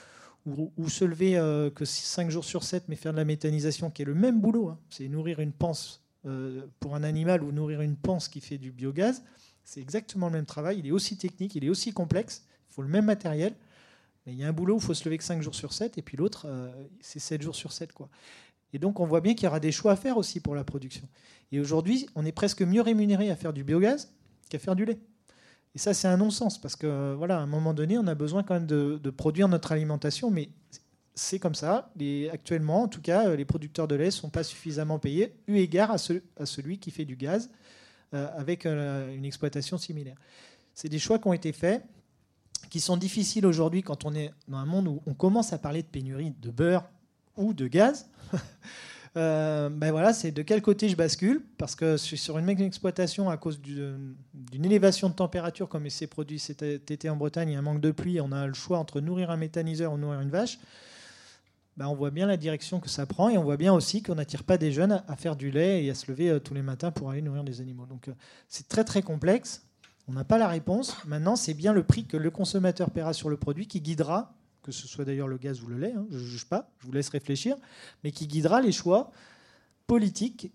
ou, 0.47 0.91
se 0.91 1.07
lever 1.07 1.39
euh, 1.39 1.71
que 1.71 1.87
5 1.87 2.31
jours 2.31 2.45
sur 2.45 2.65
7, 2.65 2.85
mais 2.89 2.97
faire 2.97 3.13
de 3.13 3.17
la 3.17 3.25
méthanisation, 3.25 3.91
qui 3.91 4.03
est 4.03 4.05
le 4.05 4.15
même 4.15 4.41
boulot. 4.41 4.69
Hein. 4.69 4.79
C'est 4.91 5.09
nourrir 5.09 5.41
une 5.41 5.53
panse 5.53 6.01
pour 6.81 6.95
un 6.95 7.03
animal 7.03 7.43
ou 7.43 7.53
nourrir 7.53 7.83
une 7.83 7.97
panse 7.97 8.29
qui 8.29 8.41
fait 8.41 8.57
du 8.57 8.73
biogaz. 8.73 9.23
C'est 9.63 9.81
exactement 9.81 10.29
le 10.29 10.33
même 10.33 10.47
travail. 10.47 10.79
Il 10.79 10.87
est 10.87 10.91
aussi 10.91 11.19
technique, 11.19 11.55
il 11.55 11.67
est 11.67 11.69
aussi 11.69 11.93
complexe. 11.93 12.47
Il 12.71 12.75
faut 12.75 12.83
le 12.83 12.89
même 12.89 13.05
matériel. 13.05 13.55
Mais 14.25 14.33
il 14.33 14.39
y 14.39 14.45
a 14.45 14.49
un 14.49 14.53
boulot 14.53 14.77
où 14.77 14.79
il 14.79 14.83
faut 14.83 14.95
se 14.95 15.05
lever 15.05 15.19
que 15.19 15.25
5 15.25 15.43
jours 15.43 15.55
sur 15.55 15.75
7, 15.75 15.99
et 15.99 16.03
puis 16.03 16.17
l'autre, 16.17 16.47
c'est 17.01 17.19
7 17.19 17.43
jours 17.43 17.55
sur 17.55 17.73
7. 17.73 17.93
Quoi. 17.93 18.09
Et 18.75 18.79
donc, 18.79 18.99
on 18.99 19.07
voit 19.07 19.21
bien 19.21 19.35
qu'il 19.35 19.45
y 19.45 19.47
aura 19.47 19.61
des 19.61 19.71
choix 19.71 19.93
à 19.93 19.97
faire 19.97 20.19
aussi 20.19 20.41
pour 20.41 20.57
la 20.57 20.65
production. 20.65 21.09
Et 21.53 21.61
aujourd'hui, 21.61 22.09
on 22.17 22.27
est 22.27 22.33
presque 22.33 22.61
mieux 22.61 22.83
rémunéré 22.83 23.31
à 23.31 23.37
faire 23.37 23.53
du 23.53 23.63
biogaz 23.63 24.13
qu'à 24.51 24.59
faire 24.59 24.75
du 24.75 24.85
lait. 24.85 24.99
Et 25.77 25.79
ça, 25.79 25.95
c'est 25.95 26.09
un 26.09 26.17
non-sens, 26.17 26.61
parce 26.61 26.75
que 26.75 27.15
voilà, 27.15 27.39
à 27.39 27.41
un 27.41 27.47
moment 27.47 27.73
donné, 27.73 27.97
on 27.99 28.07
a 28.09 28.17
besoin 28.17 28.43
quand 28.43 28.55
même 28.55 28.67
de, 28.67 29.11
produire 29.11 29.47
notre 29.47 29.71
alimentation, 29.71 30.29
mais 30.31 30.51
c'est 31.15 31.39
comme 31.39 31.55
ça. 31.55 31.93
actuellement, 32.33 32.83
en 32.83 32.89
tout 32.89 33.01
cas, 33.01 33.37
les 33.37 33.45
producteurs 33.45 33.87
de 33.87 33.95
lait 33.95 34.07
ne 34.07 34.11
sont 34.11 34.31
pas 34.31 34.43
suffisamment 34.43 34.99
payés, 34.99 35.37
eu 35.47 35.57
égard 35.59 35.93
à, 35.93 35.99
celui 36.47 36.79
qui 36.79 36.91
fait 36.91 37.05
du 37.05 37.15
gaz 37.15 37.51
euh, 38.13 38.29
avec 38.37 38.67
euh, 38.67 39.15
une 39.15 39.25
exploitation 39.25 39.79
similaire. 39.79 40.17
C'est 40.75 40.89
des 40.89 40.99
choix 40.99 41.21
qui 41.21 41.29
ont 41.29 41.33
été 41.33 41.53
faits, 41.53 41.85
qui 42.71 42.81
sont 42.81 42.97
difficiles 42.97 43.47
aujourd'hui 43.47 43.83
quand 43.83 44.05
on 44.05 44.17
est 44.17 44.33
dans 44.49 44.59
un 44.59 44.67
monde 44.67 44.89
où 44.89 45.01
on 45.07 45.15
commence 45.15 45.53
à 45.53 45.59
parler 45.59 45.83
de 45.83 45.89
pénurie 45.89 46.33
de 46.41 46.51
beurre 46.51 46.89
ou 47.37 47.53
de 47.55 47.67
gaz. 47.67 48.07
Euh, 49.17 49.69
ben 49.69 49.93
voilà, 49.93 50.13
c'est 50.13 50.33
de 50.33 50.43
quel 50.43 50.61
côté 50.61 50.89
je 50.89 50.97
bascule, 50.97 51.41
parce 51.57 51.77
que 51.77 51.97
sur 51.97 52.37
une 52.37 52.49
exploitation 52.49 53.31
à 53.31 53.37
cause 53.37 53.61
d'une 53.61 54.17
élévation 54.65 55.09
de 55.09 55.15
température, 55.15 55.69
comme 55.69 55.87
il 55.87 55.93
s'est 55.93 56.09
produit 56.09 56.41
cet 56.41 56.63
été 56.63 57.09
en 57.09 57.15
Bretagne, 57.15 57.51
il 57.51 57.53
y 57.53 57.55
a 57.55 57.61
un 57.61 57.63
manque 57.63 57.81
de 57.81 57.93
pluie, 57.93 58.21
on 58.21 58.33
a 58.33 58.47
le 58.47 58.55
choix 58.55 58.79
entre 58.79 59.01
nourrir 59.01 59.31
un 59.31 59.37
méthaniseur 59.37 59.93
ou 59.93 59.99
nourrir 59.99 60.21
une 60.21 60.31
vache. 60.31 60.59
bah, 61.77 61.89
on 61.89 61.95
voit 61.95 62.11
bien 62.11 62.27
la 62.27 62.37
direction 62.37 62.81
que 62.81 62.89
ça 62.89 63.07
prend 63.07 63.29
et 63.29 63.39
on 63.39 63.45
voit 63.45 63.57
bien 63.57 63.73
aussi 63.73 64.03
qu'on 64.03 64.17
n'attire 64.17 64.43
pas 64.43 64.59
des 64.59 64.73
jeunes 64.73 65.01
à 65.07 65.15
faire 65.15 65.37
du 65.37 65.53
lait 65.53 65.85
et 65.85 65.91
à 65.91 65.95
se 65.95 66.11
lever 66.11 66.31
euh, 66.31 66.41
tous 66.41 66.55
les 66.55 66.63
matins 66.63 66.91
pour 66.91 67.11
aller 67.11 67.23
nourrir 67.23 67.45
des 67.45 67.61
animaux. 67.61 67.87
Donc 67.87 68.09
euh, 68.09 68.15
c'est 68.49 68.67
très 68.67 68.83
très 68.83 69.03
complexe. 69.03 69.63
On 70.07 70.13
n'a 70.13 70.25
pas 70.25 70.39
la 70.39 70.49
réponse. 70.49 70.97
Maintenant, 71.07 71.37
c'est 71.37 71.55
bien 71.55 71.73
le 71.73 71.83
prix 71.83 72.05
que 72.05 72.17
le 72.17 72.31
consommateur 72.31 72.91
paiera 72.91 73.13
sur 73.13 73.31
le 73.31 73.37
produit 73.37 73.67
qui 73.67 73.81
guidera, 73.81 74.35
que 74.65 74.73
ce 74.73 74.89
soit 74.89 75.05
d'ailleurs 75.05 75.29
le 75.29 75.37
gaz 75.37 75.63
ou 75.63 75.67
le 75.67 75.79
lait, 75.79 75.93
hein, 75.97 76.07
je 76.11 76.19
ne 76.19 76.25
juge 76.25 76.47
pas, 76.47 76.71
je 76.81 76.87
vous 76.87 76.93
laisse 76.93 77.11
réfléchir, 77.11 77.57
mais 78.03 78.11
qui 78.11 78.27
guidera 78.27 78.61
les 78.61 78.73
choix 78.73 79.13
politiques 79.87 80.53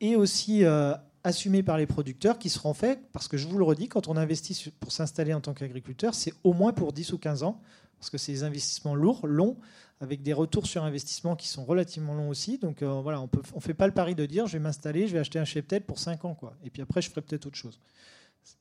et 0.00 0.14
aussi 0.14 0.64
euh, 0.64 0.94
assumés 1.24 1.62
par 1.62 1.78
les 1.78 1.86
producteurs 1.86 2.38
qui 2.38 2.50
seront 2.50 2.74
faits, 2.74 3.00
parce 3.12 3.26
que 3.26 3.36
je 3.36 3.48
vous 3.48 3.58
le 3.58 3.64
redis, 3.64 3.88
quand 3.88 4.06
on 4.06 4.16
investit 4.16 4.70
pour 4.78 4.92
s'installer 4.92 5.34
en 5.34 5.40
tant 5.40 5.54
qu'agriculteur, 5.54 6.14
c'est 6.14 6.34
au 6.44 6.52
moins 6.52 6.72
pour 6.72 6.92
10 6.92 7.14
ou 7.14 7.18
15 7.18 7.42
ans, 7.42 7.60
parce 7.98 8.10
que 8.10 8.18
c'est 8.18 8.32
des 8.32 8.44
investissements 8.44 8.94
lourds, 8.94 9.26
longs, 9.26 9.56
avec 10.00 10.22
des 10.22 10.32
retours 10.32 10.66
sur 10.66 10.84
investissement 10.84 11.34
qui 11.34 11.48
sont 11.48 11.64
relativement 11.64 12.14
longs 12.14 12.28
aussi. 12.28 12.58
Donc 12.58 12.82
euh, 12.82 13.00
voilà, 13.00 13.20
on 13.20 13.28
ne 13.56 13.60
fait 13.60 13.74
pas 13.74 13.86
le 13.86 13.94
pari 13.94 14.14
de 14.14 14.26
dire 14.26 14.46
je 14.46 14.52
vais 14.52 14.62
m'installer, 14.62 15.08
je 15.08 15.14
vais 15.14 15.18
acheter 15.18 15.38
un 15.38 15.44
cheptel 15.44 15.82
pour 15.82 15.98
5 15.98 16.24
ans, 16.24 16.34
quoi. 16.34 16.54
et 16.62 16.70
puis 16.70 16.82
après 16.82 17.02
je 17.02 17.10
ferai 17.10 17.22
peut-être 17.22 17.46
autre 17.46 17.56
chose. 17.56 17.80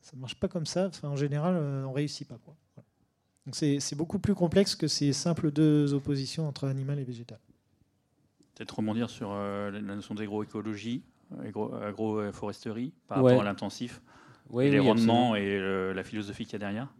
Ça 0.01 0.15
ne 0.15 0.21
marche 0.21 0.35
pas 0.35 0.47
comme 0.47 0.65
ça. 0.65 0.89
En 1.03 1.15
général, 1.15 1.55
euh, 1.55 1.85
on 1.85 1.89
ne 1.89 1.95
réussit 1.95 2.27
pas. 2.27 2.37
Quoi. 2.43 2.55
Donc 3.47 3.55
c'est 3.55 3.95
beaucoup 3.95 4.19
plus 4.19 4.35
complexe 4.35 4.75
que 4.75 4.89
ces 4.89 5.13
simples 5.13 5.51
deux 5.51 5.93
oppositions 5.93 6.49
entre 6.49 6.67
animal 6.67 6.99
et 6.99 7.05
végétal. 7.05 7.39
Peut-être 8.53 8.75
rebondir 8.75 9.09
sur 9.09 9.29
euh, 9.31 9.71
la 9.71 9.79
notion 9.79 10.15
d'agroécologie, 10.15 11.01
agroforesterie, 11.81 12.91
par 13.07 13.23
rapport 13.23 13.39
à 13.39 13.45
l'intensif, 13.45 14.01
oui, 14.49 14.69
les 14.69 14.79
rendements 14.79 15.37
et 15.37 15.93
la 15.93 16.03
philosophie 16.03 16.43
qu'il 16.43 16.53
y 16.53 16.55
a 16.57 16.59
derrière. 16.59 16.93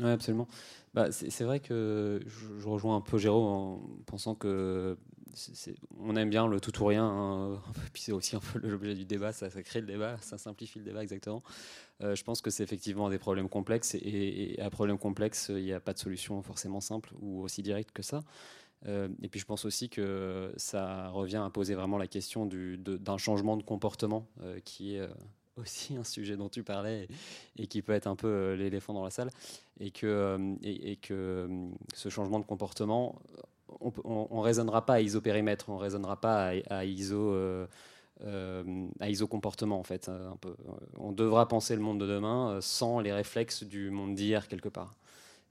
Oui, 0.00 0.08
absolument. 0.08 0.46
Bah, 0.94 1.10
c'est 1.10 1.42
vrai 1.42 1.58
que 1.58 2.20
je, 2.26 2.68
rejoins 2.68 2.94
un 2.94 3.00
peu 3.00 3.18
Jérôme 3.18 3.46
en 3.46 3.80
pensant 4.06 4.36
que 4.36 4.96
on 6.00 6.16
aime 6.16 6.30
bien 6.30 6.46
le 6.46 6.60
tout 6.60 6.82
ou 6.82 6.86
rien, 6.86 7.04
hein. 7.04 7.62
puis 7.92 8.02
c'est 8.02 8.12
aussi 8.12 8.36
un 8.36 8.40
peu 8.40 8.58
l'objet 8.58 8.94
du 8.94 9.04
débat, 9.04 9.32
ça, 9.32 9.48
crée 9.62 9.80
le 9.80 9.86
débat, 9.86 10.16
ça 10.20 10.38
simplifie 10.38 10.78
le 10.78 10.84
débat 10.84 11.02
exactement. 11.02 11.42
Euh, 12.02 12.14
je 12.14 12.22
pense 12.24 12.40
que 12.40 12.50
c'est 12.50 12.62
effectivement 12.62 13.08
des 13.08 13.18
problèmes 13.18 13.48
complexes, 13.48 13.94
et, 13.94 14.56
à 14.60 14.70
problème 14.70 14.98
complexe, 14.98 15.50
il 15.50 15.64
n'y 15.64 15.72
a 15.72 15.80
pas 15.80 15.92
de 15.92 15.98
solution 15.98 16.42
forcément 16.42 16.80
simple 16.80 17.10
ou 17.20 17.42
aussi 17.42 17.62
directe 17.62 17.92
que 17.92 18.02
ça. 18.02 18.20
Euh, 18.86 19.08
et 19.22 19.28
puis 19.28 19.40
je 19.40 19.44
pense 19.44 19.64
aussi 19.64 19.88
que 19.88 20.52
ça 20.56 21.08
revient 21.08 21.42
à 21.44 21.50
poser 21.50 21.74
vraiment 21.74 21.98
la 21.98 22.06
question 22.06 22.46
d'un 22.46 23.18
changement 23.18 23.56
de 23.56 23.64
comportement 23.64 24.28
euh, 24.40 24.60
qui 24.64 24.94
est 24.94 25.08
aussi 25.56 25.96
un 25.96 26.04
sujet 26.04 26.36
dont 26.36 26.48
tu 26.48 26.62
parlais 26.62 27.08
et, 27.56 27.66
qui 27.66 27.82
peut 27.82 27.92
être 27.92 28.06
un 28.06 28.14
peu 28.14 28.54
l'éléphant 28.54 28.94
dans 28.94 29.04
la 29.04 29.10
salle, 29.10 29.30
et 29.80 29.90
que, 29.90 30.56
et, 30.62 30.96
que 30.96 31.48
ce 31.94 32.08
changement 32.08 32.38
de 32.38 32.44
comportement, 32.44 33.20
on 33.80 34.36
ne 34.38 34.42
raisonnera 34.42 34.84
pas 34.84 34.94
à 34.94 35.00
isopérimètre, 35.00 35.68
on 35.68 35.76
ne 35.76 35.80
raisonnera 35.80 36.20
pas 36.20 36.52
à, 36.70 36.84
iso, 36.84 37.34
à 38.24 39.08
iso 39.08 39.26
comportement 39.26 39.78
en 39.78 39.84
fait. 39.84 40.10
Peu. 40.40 40.54
On 40.98 41.12
devra 41.12 41.46
penser 41.48 41.74
le 41.74 41.82
monde 41.82 42.00
de 42.00 42.06
demain 42.06 42.58
sans 42.60 43.00
les 43.00 43.12
réflexes 43.12 43.64
du 43.64 43.90
monde 43.90 44.14
d'hier 44.14 44.48
quelque 44.48 44.68
part. 44.68 44.94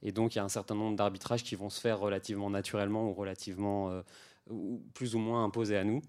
Et 0.03 0.11
donc 0.11 0.35
il 0.35 0.37
y 0.37 0.41
a 0.41 0.43
un 0.43 0.49
certain 0.49 0.75
nombre 0.75 0.95
d'arbitrages 0.95 1.43
qui 1.43 1.55
vont 1.55 1.69
se 1.69 1.79
faire 1.79 1.99
relativement 1.99 2.49
naturellement 2.49 3.09
ou 3.09 3.13
relativement 3.13 3.91
plus 4.93 5.15
ou 5.15 5.19
moins 5.19 5.43
imposés 5.43 5.77
à 5.77 5.83
nous. 5.83 6.01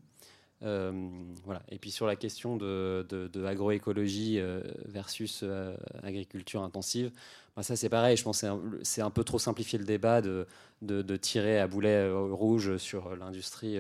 Euh, 0.63 1.09
voilà. 1.45 1.63
Et 1.71 1.79
puis 1.79 1.91
sur 1.91 2.07
la 2.07 2.17
question 2.17 2.57
de, 2.57 3.07
de, 3.09 3.45
agroécologie 3.45 4.39
euh, 4.41 4.61
versus 4.87 5.41
euh, 5.43 5.77
agriculture 6.03 6.63
intensive, 6.63 7.13
bah, 7.57 7.63
ça 7.63 7.77
c'est 7.77 7.89
pareil. 7.89 8.17
Je 8.17 8.25
pense 8.25 8.43
que 8.43 8.47
c'est 8.83 9.03
un, 9.03 9.11
peu 9.11 9.25
trop 9.25 9.39
simplifier 9.39 9.79
le 9.79 9.85
débat 9.85 10.21
de, 10.21 10.47
de 10.83 11.17
tirer 11.17 11.61
à 11.61 11.67
boulet 11.67 12.11
rouge 12.11 12.77
sur 12.79 13.15
l'industrie, 13.17 13.79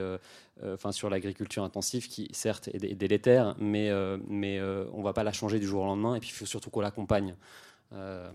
enfin 0.64 0.92
sur 0.92 1.10
l'agriculture 1.10 1.64
intensive, 1.64 2.08
qui 2.08 2.28
certes 2.32 2.68
est 2.68 2.94
délétère, 2.94 3.56
mais, 3.58 3.90
mais 4.28 4.60
on 4.60 4.98
ne 4.98 5.04
va 5.04 5.12
pas 5.12 5.24
la 5.24 5.32
changer 5.32 5.58
du 5.58 5.66
jour 5.66 5.82
au 5.82 5.86
lendemain. 5.86 6.14
Et 6.14 6.20
puis 6.20 6.30
il 6.30 6.34
faut 6.34 6.46
surtout 6.46 6.70
qu'on 6.70 6.80
l'accompagne. 6.80 7.34
Euh, 7.94 8.30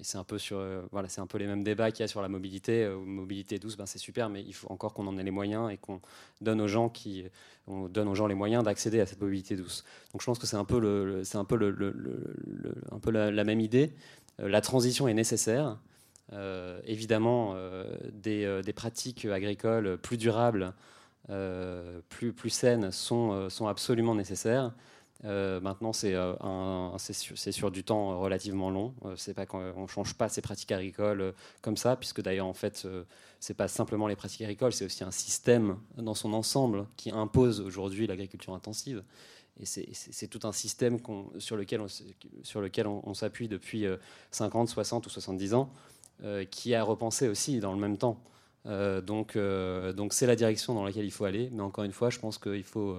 c'est 0.00 0.16
un 0.16 0.24
peu 0.24 0.38
sur, 0.38 0.56
euh, 0.56 0.82
voilà, 0.90 1.08
c'est 1.08 1.20
un 1.20 1.26
peu 1.26 1.36
les 1.36 1.46
mêmes 1.46 1.62
débats 1.62 1.90
qu'il 1.90 2.00
y 2.00 2.04
a 2.04 2.08
sur 2.08 2.22
la 2.22 2.28
mobilité. 2.28 2.84
Euh, 2.84 2.96
mobilité 2.96 3.58
douce, 3.58 3.76
ben 3.76 3.86
c'est 3.86 3.98
super, 3.98 4.30
mais 4.30 4.42
il 4.42 4.54
faut 4.54 4.70
encore 4.70 4.94
qu'on 4.94 5.06
en 5.06 5.18
ait 5.18 5.22
les 5.22 5.30
moyens 5.30 5.70
et 5.70 5.76
qu'on 5.76 6.00
donne 6.40 6.60
aux 6.60 6.68
gens 6.68 6.88
qui, 6.88 7.24
on 7.66 7.88
donne 7.88 8.08
aux 8.08 8.14
gens 8.14 8.26
les 8.26 8.34
moyens 8.34 8.64
d'accéder 8.64 9.00
à 9.00 9.06
cette 9.06 9.20
mobilité 9.20 9.56
douce. 9.56 9.84
Donc 10.12 10.22
je 10.22 10.26
pense 10.26 10.38
que 10.38 10.46
c'est 10.46 10.56
un 10.56 10.64
peu 10.64 10.80
le, 10.80 11.22
c'est 11.24 11.36
un 11.36 11.44
peu 11.44 11.56
le, 11.56 11.74
un 12.90 12.98
peu 12.98 13.10
la, 13.10 13.44
même 13.44 13.60
idée. 13.60 13.92
la 14.38 14.60
transition 14.60 15.06
est 15.06 15.14
nécessaire. 15.14 15.78
évidemment, 16.86 17.54
des, 18.12 18.62
des, 18.64 18.72
pratiques 18.72 19.26
agricoles 19.26 19.98
plus 19.98 20.16
durables, 20.16 20.72
plus, 22.08 22.32
plus 22.32 22.50
saines 22.50 22.90
sont, 22.90 23.50
sont 23.50 23.66
absolument 23.66 24.14
nécessaires. 24.14 24.72
Euh, 25.24 25.60
maintenant, 25.60 25.92
c'est 25.92 26.14
euh, 26.14 26.34
sur, 26.98 27.70
du 27.70 27.84
temps 27.84 28.20
relativement 28.20 28.70
long. 28.70 28.94
Euh, 29.04 29.14
c'est 29.16 29.34
pas 29.34 29.46
qu'on 29.46 29.82
ne 29.82 29.86
change 29.86 30.14
pas 30.14 30.28
ses 30.28 30.42
pratiques 30.42 30.72
agricoles 30.72 31.34
comme 31.62 31.76
ça, 31.76 31.96
puisque 31.96 32.20
d'ailleurs, 32.20 32.46
en 32.46 32.54
fait, 32.54 32.86
c'est 33.40 33.54
pas 33.54 33.68
simplement 33.68 34.06
les 34.06 34.16
pratiques 34.16 34.42
agricoles, 34.42 34.72
c'est 34.72 34.84
aussi 34.84 35.04
un 35.04 35.10
système 35.10 35.78
dans 35.96 36.14
son 36.14 36.32
ensemble 36.32 36.86
qui 36.96 37.10
impose 37.10 37.60
aujourd'hui 37.60 38.06
l'agriculture 38.06 38.54
intensive. 38.54 39.02
Et 39.60 39.66
c'est 39.66 40.26
tout 40.26 40.40
un 40.42 40.52
système 40.52 40.98
sur 41.38 41.56
lequel 41.56 41.80
on, 41.80 43.02
on, 43.04 43.14
s'appuie 43.14 43.46
depuis 43.46 43.86
50, 44.32 44.68
60 44.68 45.06
ou 45.06 45.10
70 45.10 45.54
ans, 45.54 45.70
qui 46.50 46.74
a 46.74 46.82
repensé 46.82 47.28
aussi 47.28 47.60
dans 47.60 47.72
le 47.72 47.78
même 47.78 47.96
temps. 47.96 48.20
donc, 48.64 49.38
donc 49.38 50.12
c'est 50.12 50.26
la 50.26 50.34
direction 50.34 50.74
dans 50.74 50.84
laquelle 50.84 51.04
il 51.04 51.12
faut 51.12 51.24
aller. 51.24 51.50
Mais 51.52 51.62
encore 51.62 51.84
une 51.84 51.92
fois, 51.92 52.10
je 52.10 52.18
pense 52.18 52.36
qu'il 52.36 52.64
faut 52.64 52.96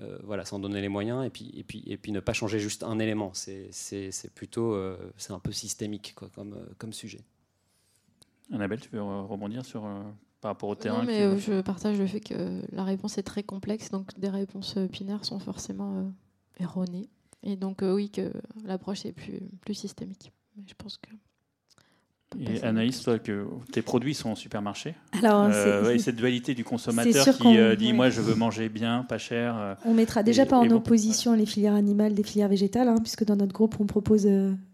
euh, 0.00 0.18
voilà, 0.22 0.44
s'en 0.44 0.58
donner 0.58 0.80
les 0.80 0.88
moyens 0.88 1.26
et 1.26 1.30
puis, 1.30 1.50
et, 1.54 1.64
puis, 1.64 1.82
et 1.86 1.96
puis 1.96 2.12
ne 2.12 2.20
pas 2.20 2.32
changer 2.32 2.58
juste 2.58 2.82
un 2.82 2.98
élément. 2.98 3.32
C'est 3.34 3.70
plutôt 4.34 4.72
euh, 4.74 4.96
c'est 5.16 5.32
un 5.32 5.38
peu 5.38 5.52
systémique 5.52 6.14
quoi, 6.16 6.30
comme, 6.34 6.54
euh, 6.54 6.64
comme 6.78 6.92
sujet. 6.92 7.20
Annabelle, 8.52 8.80
tu 8.80 8.88
veux 8.90 9.02
rebondir 9.02 9.64
sur, 9.64 9.82
par 10.40 10.50
rapport 10.50 10.68
au 10.68 10.74
terrain 10.74 10.98
Non, 10.98 11.04
mais 11.04 11.38
je 11.38 11.60
partage 11.60 11.98
le 11.98 12.06
fait 12.06 12.20
que 12.20 12.62
la 12.72 12.82
réponse 12.82 13.16
est 13.16 13.22
très 13.22 13.44
complexe, 13.44 13.90
donc 13.90 14.18
des 14.18 14.28
réponses 14.28 14.76
binaires 14.76 15.24
sont 15.24 15.38
forcément 15.38 16.12
erronées. 16.58 17.08
Et 17.44 17.56
donc 17.56 17.78
oui, 17.82 18.10
que 18.10 18.32
l'approche 18.64 19.06
est 19.06 19.12
plus, 19.12 19.40
plus 19.60 19.74
systémique. 19.74 20.32
Mais 20.56 20.64
je 20.66 20.74
pense 20.74 20.98
que 20.98 21.10
et 22.38 22.62
Anaïs, 22.62 23.02
toi, 23.02 23.18
que 23.18 23.46
tes 23.72 23.82
produits 23.82 24.14
sont 24.14 24.30
en 24.30 24.34
supermarché. 24.36 24.94
Alors, 25.18 25.48
euh, 25.52 25.96
cette 25.98 26.16
dualité 26.16 26.54
du 26.54 26.64
consommateur 26.64 27.36
qui 27.36 27.58
euh, 27.58 27.74
dit 27.74 27.92
moi 27.92 28.08
je 28.08 28.20
veux 28.20 28.34
manger 28.34 28.68
bien, 28.68 29.04
pas 29.08 29.18
cher. 29.18 29.56
Euh, 29.58 29.74
on 29.84 29.94
mettra 29.94 30.22
déjà 30.22 30.46
pas 30.46 30.56
en 30.56 30.70
opposition 30.70 31.34
les 31.34 31.46
filières 31.46 31.74
animales 31.74 32.14
des 32.14 32.22
filières 32.22 32.48
végétales, 32.48 32.88
hein, 32.88 32.98
puisque 33.02 33.24
dans 33.24 33.36
notre 33.36 33.52
groupe 33.52 33.76
on 33.80 33.86
propose 33.86 34.28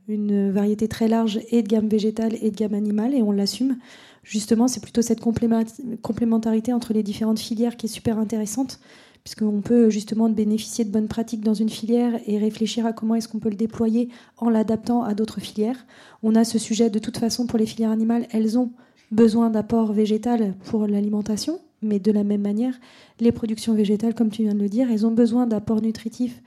une 0.08 0.50
variété 0.50 0.86
très 0.86 1.08
large 1.08 1.40
et 1.50 1.62
de 1.62 1.68
gamme 1.68 1.88
végétale 1.88 2.34
et 2.42 2.50
de 2.50 2.56
gamme 2.56 2.74
animale, 2.74 3.14
et 3.14 3.22
on 3.22 3.32
l'assume. 3.32 3.78
Justement, 4.22 4.66
c'est 4.66 4.80
plutôt 4.80 5.02
cette 5.02 5.20
complémentarité 5.20 6.72
entre 6.72 6.92
les 6.92 7.04
différentes 7.04 7.38
filières 7.38 7.76
qui 7.76 7.86
est 7.86 7.88
super 7.88 8.18
intéressante 8.18 8.80
puisqu'on 9.26 9.60
peut 9.60 9.90
justement 9.90 10.28
bénéficier 10.30 10.84
de 10.84 10.92
bonnes 10.92 11.08
pratiques 11.08 11.40
dans 11.40 11.52
une 11.52 11.68
filière 11.68 12.20
et 12.28 12.38
réfléchir 12.38 12.86
à 12.86 12.92
comment 12.92 13.16
est-ce 13.16 13.26
qu'on 13.26 13.40
peut 13.40 13.48
le 13.48 13.56
déployer 13.56 14.08
en 14.36 14.48
l'adaptant 14.48 15.02
à 15.02 15.14
d'autres 15.14 15.40
filières. 15.40 15.84
On 16.22 16.36
a 16.36 16.44
ce 16.44 16.60
sujet 16.60 16.90
de 16.90 17.00
toute 17.00 17.18
façon 17.18 17.48
pour 17.48 17.58
les 17.58 17.66
filières 17.66 17.90
animales, 17.90 18.28
elles 18.30 18.56
ont 18.56 18.70
besoin 19.10 19.50
d'apport 19.50 19.92
végétal 19.92 20.54
pour 20.66 20.86
l'alimentation, 20.86 21.58
mais 21.82 21.98
de 21.98 22.12
la 22.12 22.22
même 22.22 22.42
manière, 22.42 22.78
les 23.18 23.32
productions 23.32 23.74
végétales, 23.74 24.14
comme 24.14 24.30
tu 24.30 24.42
viens 24.42 24.54
de 24.54 24.60
le 24.60 24.68
dire, 24.68 24.92
elles 24.92 25.04
ont 25.04 25.10
besoin 25.10 25.48
d'apports 25.48 25.82
nutritifs 25.82 26.40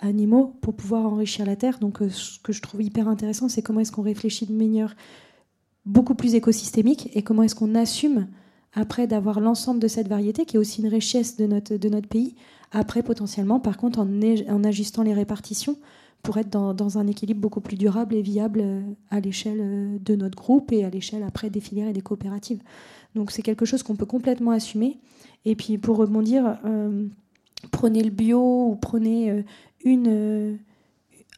animaux 0.00 0.54
pour 0.62 0.72
pouvoir 0.72 1.04
enrichir 1.04 1.44
la 1.44 1.56
terre. 1.56 1.80
Donc 1.80 2.00
euh, 2.00 2.08
ce 2.08 2.38
que 2.38 2.54
je 2.54 2.62
trouve 2.62 2.82
hyper 2.82 3.08
intéressant, 3.08 3.50
c'est 3.50 3.60
comment 3.60 3.80
est-ce 3.80 3.92
qu'on 3.92 4.00
réfléchit 4.00 4.46
de 4.46 4.54
manière 4.54 4.96
beaucoup 5.84 6.14
plus 6.14 6.34
écosystémique 6.34 7.10
et 7.12 7.20
comment 7.20 7.42
est-ce 7.42 7.54
qu'on 7.54 7.74
assume 7.74 8.26
après 8.74 9.06
d'avoir 9.06 9.40
l'ensemble 9.40 9.80
de 9.80 9.88
cette 9.88 10.08
variété, 10.08 10.44
qui 10.44 10.56
est 10.56 10.58
aussi 10.58 10.80
une 10.80 10.88
richesse 10.88 11.36
de 11.36 11.46
notre, 11.46 11.76
de 11.76 11.88
notre 11.88 12.08
pays, 12.08 12.34
après 12.72 13.02
potentiellement, 13.02 13.60
par 13.60 13.76
contre, 13.76 13.98
en, 13.98 14.08
en 14.08 14.64
ajustant 14.64 15.02
les 15.02 15.14
répartitions 15.14 15.76
pour 16.22 16.38
être 16.38 16.50
dans, 16.50 16.72
dans, 16.72 16.98
un 16.98 17.06
équilibre 17.06 17.40
beaucoup 17.40 17.60
plus 17.60 17.76
durable 17.76 18.14
et 18.14 18.22
viable 18.22 18.60
euh, 18.62 18.80
à 19.10 19.20
l'échelle 19.20 19.58
euh, 19.60 19.98
de 20.00 20.14
notre 20.14 20.36
groupe 20.36 20.70
et 20.72 20.84
à 20.84 20.90
l'échelle 20.90 21.24
après 21.24 21.50
des 21.50 21.60
filières 21.60 21.88
et 21.88 21.92
des 21.92 22.00
coopératives. 22.00 22.62
Donc 23.14 23.32
c'est 23.32 23.42
quelque 23.42 23.64
chose 23.64 23.82
qu'on 23.82 23.96
peut 23.96 24.06
complètement 24.06 24.52
assumer. 24.52 24.98
Et 25.44 25.56
puis 25.56 25.78
pour 25.78 25.96
rebondir, 25.96 26.58
euh, 26.64 27.06
prenez 27.72 28.02
le 28.02 28.10
bio 28.10 28.68
ou 28.68 28.76
prenez 28.76 29.44
une 29.84 30.58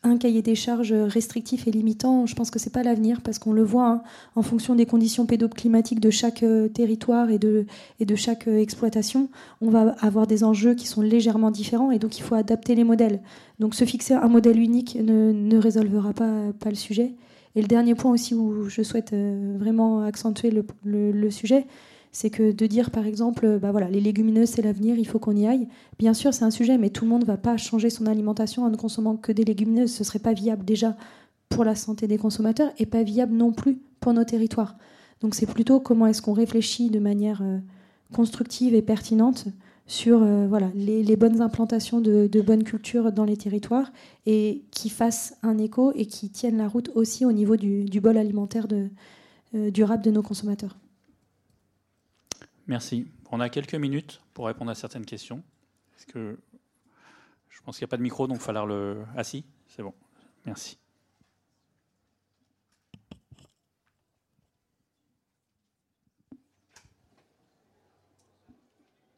un 0.04 0.18
cahier 0.18 0.42
des 0.42 0.54
charges 0.54 0.92
restrictif 0.92 1.66
et 1.66 1.70
limitant, 1.70 2.26
je 2.26 2.34
pense 2.34 2.50
que 2.50 2.58
c'est 2.58 2.72
pas 2.72 2.82
l'avenir 2.82 3.22
parce 3.22 3.38
qu'on 3.38 3.52
le 3.52 3.62
voit 3.62 3.88
hein, 3.88 4.02
en 4.36 4.42
fonction 4.42 4.74
des 4.74 4.86
conditions 4.86 5.26
pédoclimatiques 5.26 6.00
de 6.00 6.10
chaque 6.10 6.42
euh, 6.42 6.68
territoire 6.68 7.30
et 7.30 7.38
de, 7.38 7.66
chaque 8.14 8.46
euh, 8.46 8.60
exploitation, 8.60 9.28
on 9.60 9.70
va 9.70 9.96
avoir 10.00 10.26
des 10.26 10.44
enjeux 10.44 10.74
qui 10.74 10.86
sont 10.86 11.00
légèrement 11.00 11.50
différents 11.50 11.90
et 11.90 11.98
donc 11.98 12.18
il 12.18 12.22
faut 12.22 12.34
adapter 12.34 12.74
les 12.74 12.84
modèles. 12.84 13.20
Donc 13.58 13.74
se 13.74 13.84
fixer 13.84 14.14
un 14.14 14.28
modèle 14.28 14.60
unique 14.60 14.96
ne, 15.00 15.56
résolvera 15.56 16.12
pas, 16.12 16.68
le 16.68 16.74
sujet. 16.74 17.12
Et 17.56 17.62
le 17.62 17.68
dernier 17.68 17.94
point 17.94 18.12
aussi 18.12 18.34
où 18.34 18.68
je 18.68 18.82
souhaite 18.82 19.12
euh, 19.12 19.56
vraiment 19.58 20.02
accentuer 20.02 20.50
le, 20.84 21.30
sujet, 21.30 21.66
c'est 22.14 22.30
que 22.30 22.52
de 22.52 22.66
dire 22.66 22.92
par 22.92 23.06
exemple, 23.06 23.58
bah 23.60 23.72
les 23.90 24.00
légumineuses 24.00 24.50
c'est 24.50 24.62
l'avenir, 24.62 24.96
il 24.96 25.06
faut 25.06 25.18
qu'on 25.18 25.36
y 25.36 25.48
aille. 25.48 25.66
Bien 25.98 26.14
sûr, 26.14 26.32
c'est 26.32 26.44
un 26.44 26.52
sujet, 26.52 26.78
mais 26.78 26.90
tout 26.90 27.04
le 27.04 27.10
monde 27.10 27.22
ne 27.22 27.26
va 27.26 27.36
pas 27.36 27.56
changer 27.56 27.90
son 27.90 28.06
alimentation 28.06 28.62
en 28.62 28.70
ne 28.70 28.76
consommant 28.76 29.16
que 29.16 29.32
des 29.32 29.44
légumineuses. 29.44 29.92
Ce 29.92 30.04
serait 30.04 30.20
pas 30.20 30.32
viable 30.32 30.64
déjà 30.64 30.96
pour 31.48 31.64
la 31.64 31.74
santé 31.74 32.06
des 32.06 32.16
consommateurs 32.16 32.70
et 32.78 32.86
pas 32.86 33.02
viable 33.02 33.34
non 33.34 33.52
plus 33.52 33.80
pour 33.98 34.14
nos 34.14 34.22
territoires. 34.22 34.76
Donc 35.20 35.34
c'est 35.34 35.46
plutôt 35.46 35.80
comment 35.80 36.06
est-ce 36.06 36.22
qu'on 36.22 36.34
réfléchit 36.34 36.88
de 36.88 37.00
manière 37.00 37.42
euh, 37.42 37.58
constructive 38.12 38.76
et 38.76 38.82
pertinente 38.82 39.46
sur 39.88 40.22
euh, 40.22 40.48
les, 40.76 41.16
bonnes 41.16 41.40
implantations 41.40 42.00
de, 42.00 42.40
bonnes 42.40 42.62
cultures 42.62 43.10
dans 43.10 43.24
les 43.24 43.36
territoires 43.36 43.92
et 44.24 44.62
qui 44.70 44.88
fassent 44.88 45.36
un 45.42 45.58
écho 45.58 45.92
et 45.96 46.06
qui 46.06 46.30
tiennent 46.30 46.58
la 46.58 46.68
route 46.68 46.90
aussi 46.94 47.24
au 47.24 47.32
niveau 47.32 47.56
du, 47.56 48.00
bol 48.00 48.16
alimentaire 48.16 48.68
euh, 48.72 49.70
durable 49.72 50.04
de 50.04 50.12
nos 50.12 50.22
consommateurs. 50.22 50.76
Merci. 52.66 53.06
On 53.30 53.40
a 53.40 53.48
quelques 53.50 53.74
minutes 53.74 54.22
pour 54.32 54.46
répondre 54.46 54.70
à 54.70 54.74
certaines 54.74 55.04
questions. 55.04 55.42
Est-ce 55.98 56.06
que 56.06 56.38
je 57.50 57.60
pense 57.62 57.76
qu'il 57.76 57.84
n'y 57.84 57.88
a 57.88 57.92
pas 57.92 57.96
de 57.96 58.02
micro, 58.02 58.26
donc 58.26 58.38
il 58.38 58.42
falloir 58.42 58.66
le. 58.66 59.04
Ah 59.16 59.24
si, 59.24 59.44
c'est 59.68 59.82
bon. 59.82 59.92
Merci. 60.46 60.78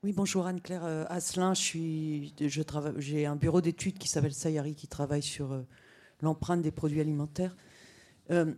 Oui, 0.02 0.12
bonjour 0.12 0.46
Anne-Claire 0.46 0.84
euh, 0.84 1.04
Asselin. 1.08 1.52
J'ai 1.54 3.26
un 3.26 3.36
bureau 3.36 3.60
d'études 3.60 3.98
qui 3.98 4.08
s'appelle 4.08 4.34
Sayari 4.34 4.74
qui 4.74 4.86
travaille 4.86 5.22
sur 5.22 5.52
euh, 5.52 5.62
l'empreinte 6.20 6.62
des 6.62 6.70
produits 6.70 7.00
alimentaires. 7.00 7.56
Euh, 8.30 8.54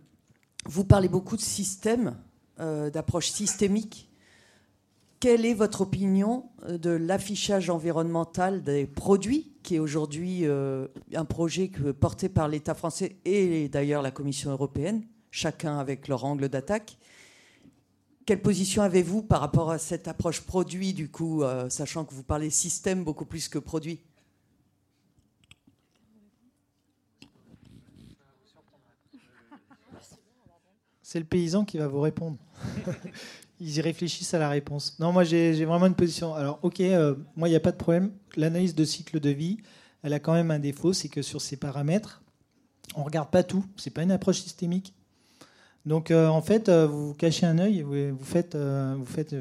vous 0.65 0.83
parlez 0.83 1.09
beaucoup 1.09 1.35
de 1.35 1.41
système, 1.41 2.17
d'approche 2.57 3.29
systémique. 3.29 4.08
Quelle 5.19 5.45
est 5.45 5.53
votre 5.53 5.81
opinion 5.81 6.49
de 6.67 6.91
l'affichage 6.91 7.69
environnemental 7.69 8.63
des 8.63 8.87
produits, 8.87 9.51
qui 9.63 9.75
est 9.75 9.79
aujourd'hui 9.79 10.45
un 10.45 11.25
projet 11.25 11.69
porté 11.99 12.29
par 12.29 12.47
l'État 12.47 12.73
français 12.73 13.17
et 13.25 13.67
d'ailleurs 13.67 14.01
la 14.01 14.11
Commission 14.11 14.51
européenne, 14.51 15.03
chacun 15.29 15.77
avec 15.77 16.07
leur 16.07 16.23
angle 16.23 16.47
d'attaque? 16.47 16.97
Quelle 18.29 18.43
position 18.43 18.83
avez-vous 18.83 19.23
par 19.23 19.41
rapport 19.41 19.71
à 19.71 19.79
cette 19.79 20.07
approche 20.07 20.41
produit, 20.41 20.93
du 20.93 21.09
coup, 21.09 21.41
euh, 21.41 21.67
sachant 21.67 22.05
que 22.05 22.13
vous 22.13 22.21
parlez 22.21 22.51
système 22.51 23.03
beaucoup 23.03 23.25
plus 23.25 23.49
que 23.49 23.57
produit? 23.57 24.03
C'est 31.01 31.17
le 31.17 31.25
paysan 31.25 31.65
qui 31.65 31.79
va 31.79 31.87
vous 31.87 32.01
répondre. 32.01 32.37
Ils 33.59 33.77
y 33.77 33.81
réfléchissent 33.81 34.33
à 34.33 34.39
la 34.39 34.49
réponse. 34.49 34.97
Non, 34.99 35.11
moi 35.11 35.23
j'ai 35.23 35.65
vraiment 35.65 35.87
une 35.87 35.95
position. 35.95 36.33
Alors, 36.33 36.59
ok, 36.63 36.79
euh, 36.79 37.15
moi 37.35 37.47
il 37.47 37.51
n'y 37.51 37.57
a 37.57 37.61
pas 37.61 37.71
de 37.71 37.77
problème. 37.77 38.11
L'analyse 38.37 38.73
de 38.73 38.85
cycle 38.85 39.19
de 39.19 39.29
vie, 39.29 39.57
elle 40.01 40.13
a 40.13 40.19
quand 40.19 40.33
même 40.33 40.51
un 40.51 40.59
défaut, 40.59 40.93
c'est 40.93 41.09
que 41.09 41.21
sur 41.21 41.41
ces 41.41 41.57
paramètres, 41.57 42.21
on 42.95 43.01
ne 43.01 43.05
regarde 43.05 43.29
pas 43.29 43.43
tout. 43.43 43.65
C'est 43.75 43.89
pas 43.89 44.03
une 44.03 44.11
approche 44.11 44.39
systémique. 44.39 44.93
Donc 45.85 46.11
euh, 46.11 46.27
en 46.27 46.41
fait, 46.41 46.69
euh, 46.69 46.87
vous 46.87 47.13
cachez 47.13 47.45
un 47.45 47.59
œil 47.59 47.79
et 47.79 47.83
vous, 47.83 48.23
faites, 48.23 48.57
faites 49.05 49.35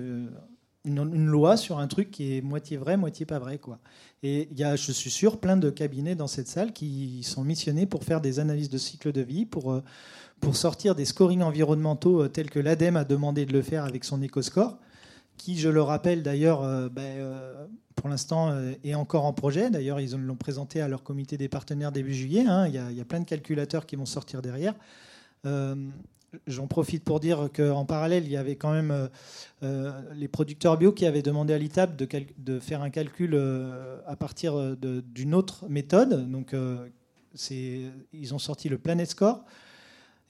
une, 0.84 1.26
loi 1.26 1.56
sur 1.56 1.78
un 1.78 1.86
truc 1.86 2.10
qui 2.10 2.36
est 2.36 2.40
moitié 2.40 2.76
vrai, 2.76 2.96
moitié 2.96 3.24
pas 3.24 3.38
vrai. 3.38 3.58
Quoi. 3.58 3.78
Et 4.24 4.48
il 4.50 4.58
y 4.58 4.64
a, 4.64 4.74
je 4.74 4.90
suis 4.90 5.10
sûr, 5.10 5.38
plein 5.38 5.56
de 5.56 5.70
cabinets 5.70 6.16
dans 6.16 6.26
cette 6.26 6.48
salle 6.48 6.72
qui 6.72 7.22
sont 7.22 7.44
missionnés 7.44 7.86
pour 7.86 8.02
faire 8.02 8.20
des 8.20 8.40
analyses 8.40 8.70
de 8.70 8.78
cycle 8.78 9.12
de 9.12 9.20
vie, 9.20 9.46
pour, 9.46 9.80
pour 10.40 10.56
sortir 10.56 10.94
des 10.94 11.04
scorings 11.04 11.42
environnementaux 11.42 12.28
tels 12.28 12.50
que 12.50 12.58
l'ADEME 12.58 12.96
a 12.96 13.04
demandé 13.04 13.46
de 13.46 13.52
le 13.52 13.62
faire 13.62 13.84
avec 13.84 14.04
son 14.04 14.22
EcoScore, 14.22 14.78
qui, 15.36 15.58
je 15.58 15.68
le 15.68 15.82
rappelle 15.82 16.22
d'ailleurs, 16.22 16.90
ben, 16.90 17.40
pour 17.94 18.08
l'instant 18.08 18.52
est 18.82 18.94
encore 18.94 19.24
en 19.24 19.32
projet. 19.32 19.70
D'ailleurs, 19.70 20.00
ils 20.00 20.16
l'ont 20.16 20.36
présenté 20.36 20.80
à 20.80 20.88
leur 20.88 21.04
comité 21.04 21.36
des 21.36 21.48
partenaires 21.48 21.92
début 21.92 22.14
juillet. 22.14 22.44
Hein. 22.46 22.66
Il, 22.66 22.74
y 22.74 23.00
a, 23.00 23.04
plein 23.04 23.20
de 23.20 23.24
calculateurs 23.24 23.86
qui 23.86 23.94
vont 23.94 24.06
sortir 24.06 24.42
derrière. 24.42 24.74
J'en 26.46 26.66
profite 26.66 27.04
pour 27.04 27.20
dire 27.20 27.48
qu'en 27.54 27.86
parallèle, 27.86 28.24
il 28.24 28.30
y 28.30 28.36
avait 28.36 28.56
quand 28.56 28.72
même 28.72 28.90
euh, 28.90 29.08
euh, 29.62 29.92
les 30.14 30.28
producteurs 30.28 30.76
bio 30.76 30.92
qui 30.92 31.06
avaient 31.06 31.22
demandé 31.22 31.54
à 31.54 31.58
l'ITAB 31.58 31.96
de, 31.96 32.60
faire 32.60 32.82
un 32.82 32.90
calcul 32.90 33.30
euh, 33.32 33.98
à 34.06 34.14
partir 34.14 34.76
d'une 34.76 35.34
autre 35.34 35.66
méthode. 35.68 36.30
Donc, 36.30 36.54
ils 37.50 38.34
ont 38.34 38.38
sorti 38.38 38.68
le 38.68 38.76
Planet 38.76 39.08
Score. 39.08 39.44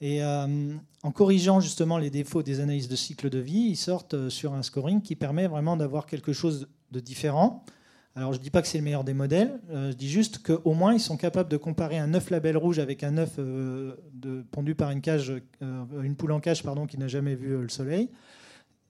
Et 0.01 0.23
en 0.23 1.11
corrigeant 1.11 1.59
justement 1.59 1.97
les 1.97 2.09
défauts 2.09 2.41
des 2.41 2.61
analyses 2.61 2.87
de 2.87 2.95
cycle 2.95 3.29
de 3.29 3.39
vie, 3.39 3.67
ils 3.69 3.75
sortent 3.75 4.29
sur 4.29 4.53
un 4.53 4.63
scoring 4.63 5.01
qui 5.01 5.15
permet 5.15 5.47
vraiment 5.47 5.75
d'avoir 5.75 6.05
quelque 6.05 6.31
chose 6.33 6.69
de 6.91 6.99
différent. 6.99 7.65
Alors 8.15 8.33
je 8.33 8.39
ne 8.39 8.43
dis 8.43 8.49
pas 8.49 8.61
que 8.61 8.67
c'est 8.67 8.79
le 8.79 8.83
meilleur 8.83 9.03
des 9.03 9.13
modèles, 9.13 9.59
euh, 9.69 9.91
je 9.91 9.95
dis 9.95 10.09
juste 10.09 10.39
qu'au 10.39 10.73
moins 10.73 10.93
ils 10.93 10.99
sont 10.99 11.15
capables 11.15 11.49
de 11.49 11.57
comparer 11.57 11.97
un 11.99 12.13
œuf 12.13 12.31
label 12.31 12.57
rouge 12.57 12.79
avec 12.79 13.03
un 13.03 13.17
œuf 13.17 13.35
euh, 13.37 13.95
pondu 14.51 14.73
par 14.75 14.89
une, 14.91 14.99
cage, 14.99 15.31
euh, 15.61 16.01
une 16.01 16.15
poule 16.15 16.31
en 16.31 16.39
cage 16.39 16.63
pardon, 16.63 16.87
qui 16.87 16.97
n'a 16.97 17.07
jamais 17.07 17.35
vu 17.35 17.55
le 17.55 17.69
soleil. 17.69 18.09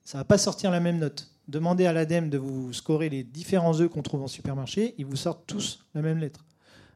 Ça 0.03 0.17
ne 0.17 0.21
va 0.21 0.25
pas 0.25 0.37
sortir 0.37 0.71
la 0.71 0.79
même 0.79 0.97
note. 0.97 1.29
Demandez 1.47 1.85
à 1.85 1.93
l'ADEME 1.93 2.29
de 2.29 2.37
vous 2.37 2.71
scorer 2.73 3.09
les 3.09 3.23
différents 3.23 3.79
œufs 3.81 3.89
qu'on 3.89 4.01
trouve 4.01 4.23
en 4.23 4.27
supermarché, 4.27 4.95
ils 4.97 5.05
vous 5.05 5.17
sortent 5.17 5.45
tous 5.45 5.85
la 5.93 6.01
même 6.01 6.17
lettre. 6.17 6.45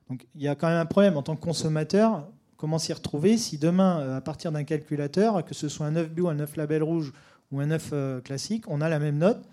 Donc 0.09 0.25
il 0.33 0.41
y 0.41 0.47
a 0.47 0.55
quand 0.55 0.67
même 0.67 0.79
un 0.79 0.85
problème 0.85 1.17
en 1.17 1.23
tant 1.23 1.35
que 1.35 1.41
consommateur. 1.41 2.27
Comment 2.63 2.79
s'y 2.79 2.93
retrouver 2.93 3.37
si 3.37 3.57
demain, 3.57 4.15
à 4.15 4.21
partir 4.21 4.53
d'un 4.53 4.63
calculateur, 4.63 5.43
que 5.43 5.53
ce 5.53 5.67
soit 5.67 5.85
un 5.85 5.97
œuf 5.97 6.09
bio, 6.09 6.29
un 6.29 6.39
œuf 6.39 6.55
label 6.55 6.81
rouge 6.81 7.11
ou 7.51 7.59
un 7.59 7.69
œuf 7.71 7.93
classique, 8.23 8.63
on 8.69 8.79
a 8.79 8.87
la 8.87 8.99
même 8.99 9.17
note. 9.17 9.43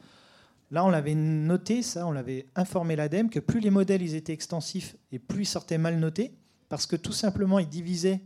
Là, 0.70 0.84
on 0.84 0.90
l'avait 0.90 1.16
noté, 1.16 1.82
ça, 1.82 2.06
on 2.06 2.12
l'avait 2.12 2.46
informé 2.54 2.94
l'ADEME, 2.94 3.28
que 3.28 3.40
plus 3.40 3.58
les 3.58 3.70
modèles 3.70 4.02
ils 4.02 4.14
étaient 4.14 4.32
extensifs 4.32 4.94
et 5.10 5.18
plus 5.18 5.42
ils 5.42 5.46
sortaient 5.46 5.76
mal 5.76 5.98
notés, 5.98 6.30
parce 6.68 6.86
que 6.86 6.94
tout 6.94 7.10
simplement, 7.10 7.58
ils 7.58 7.68
divisaient 7.68 8.20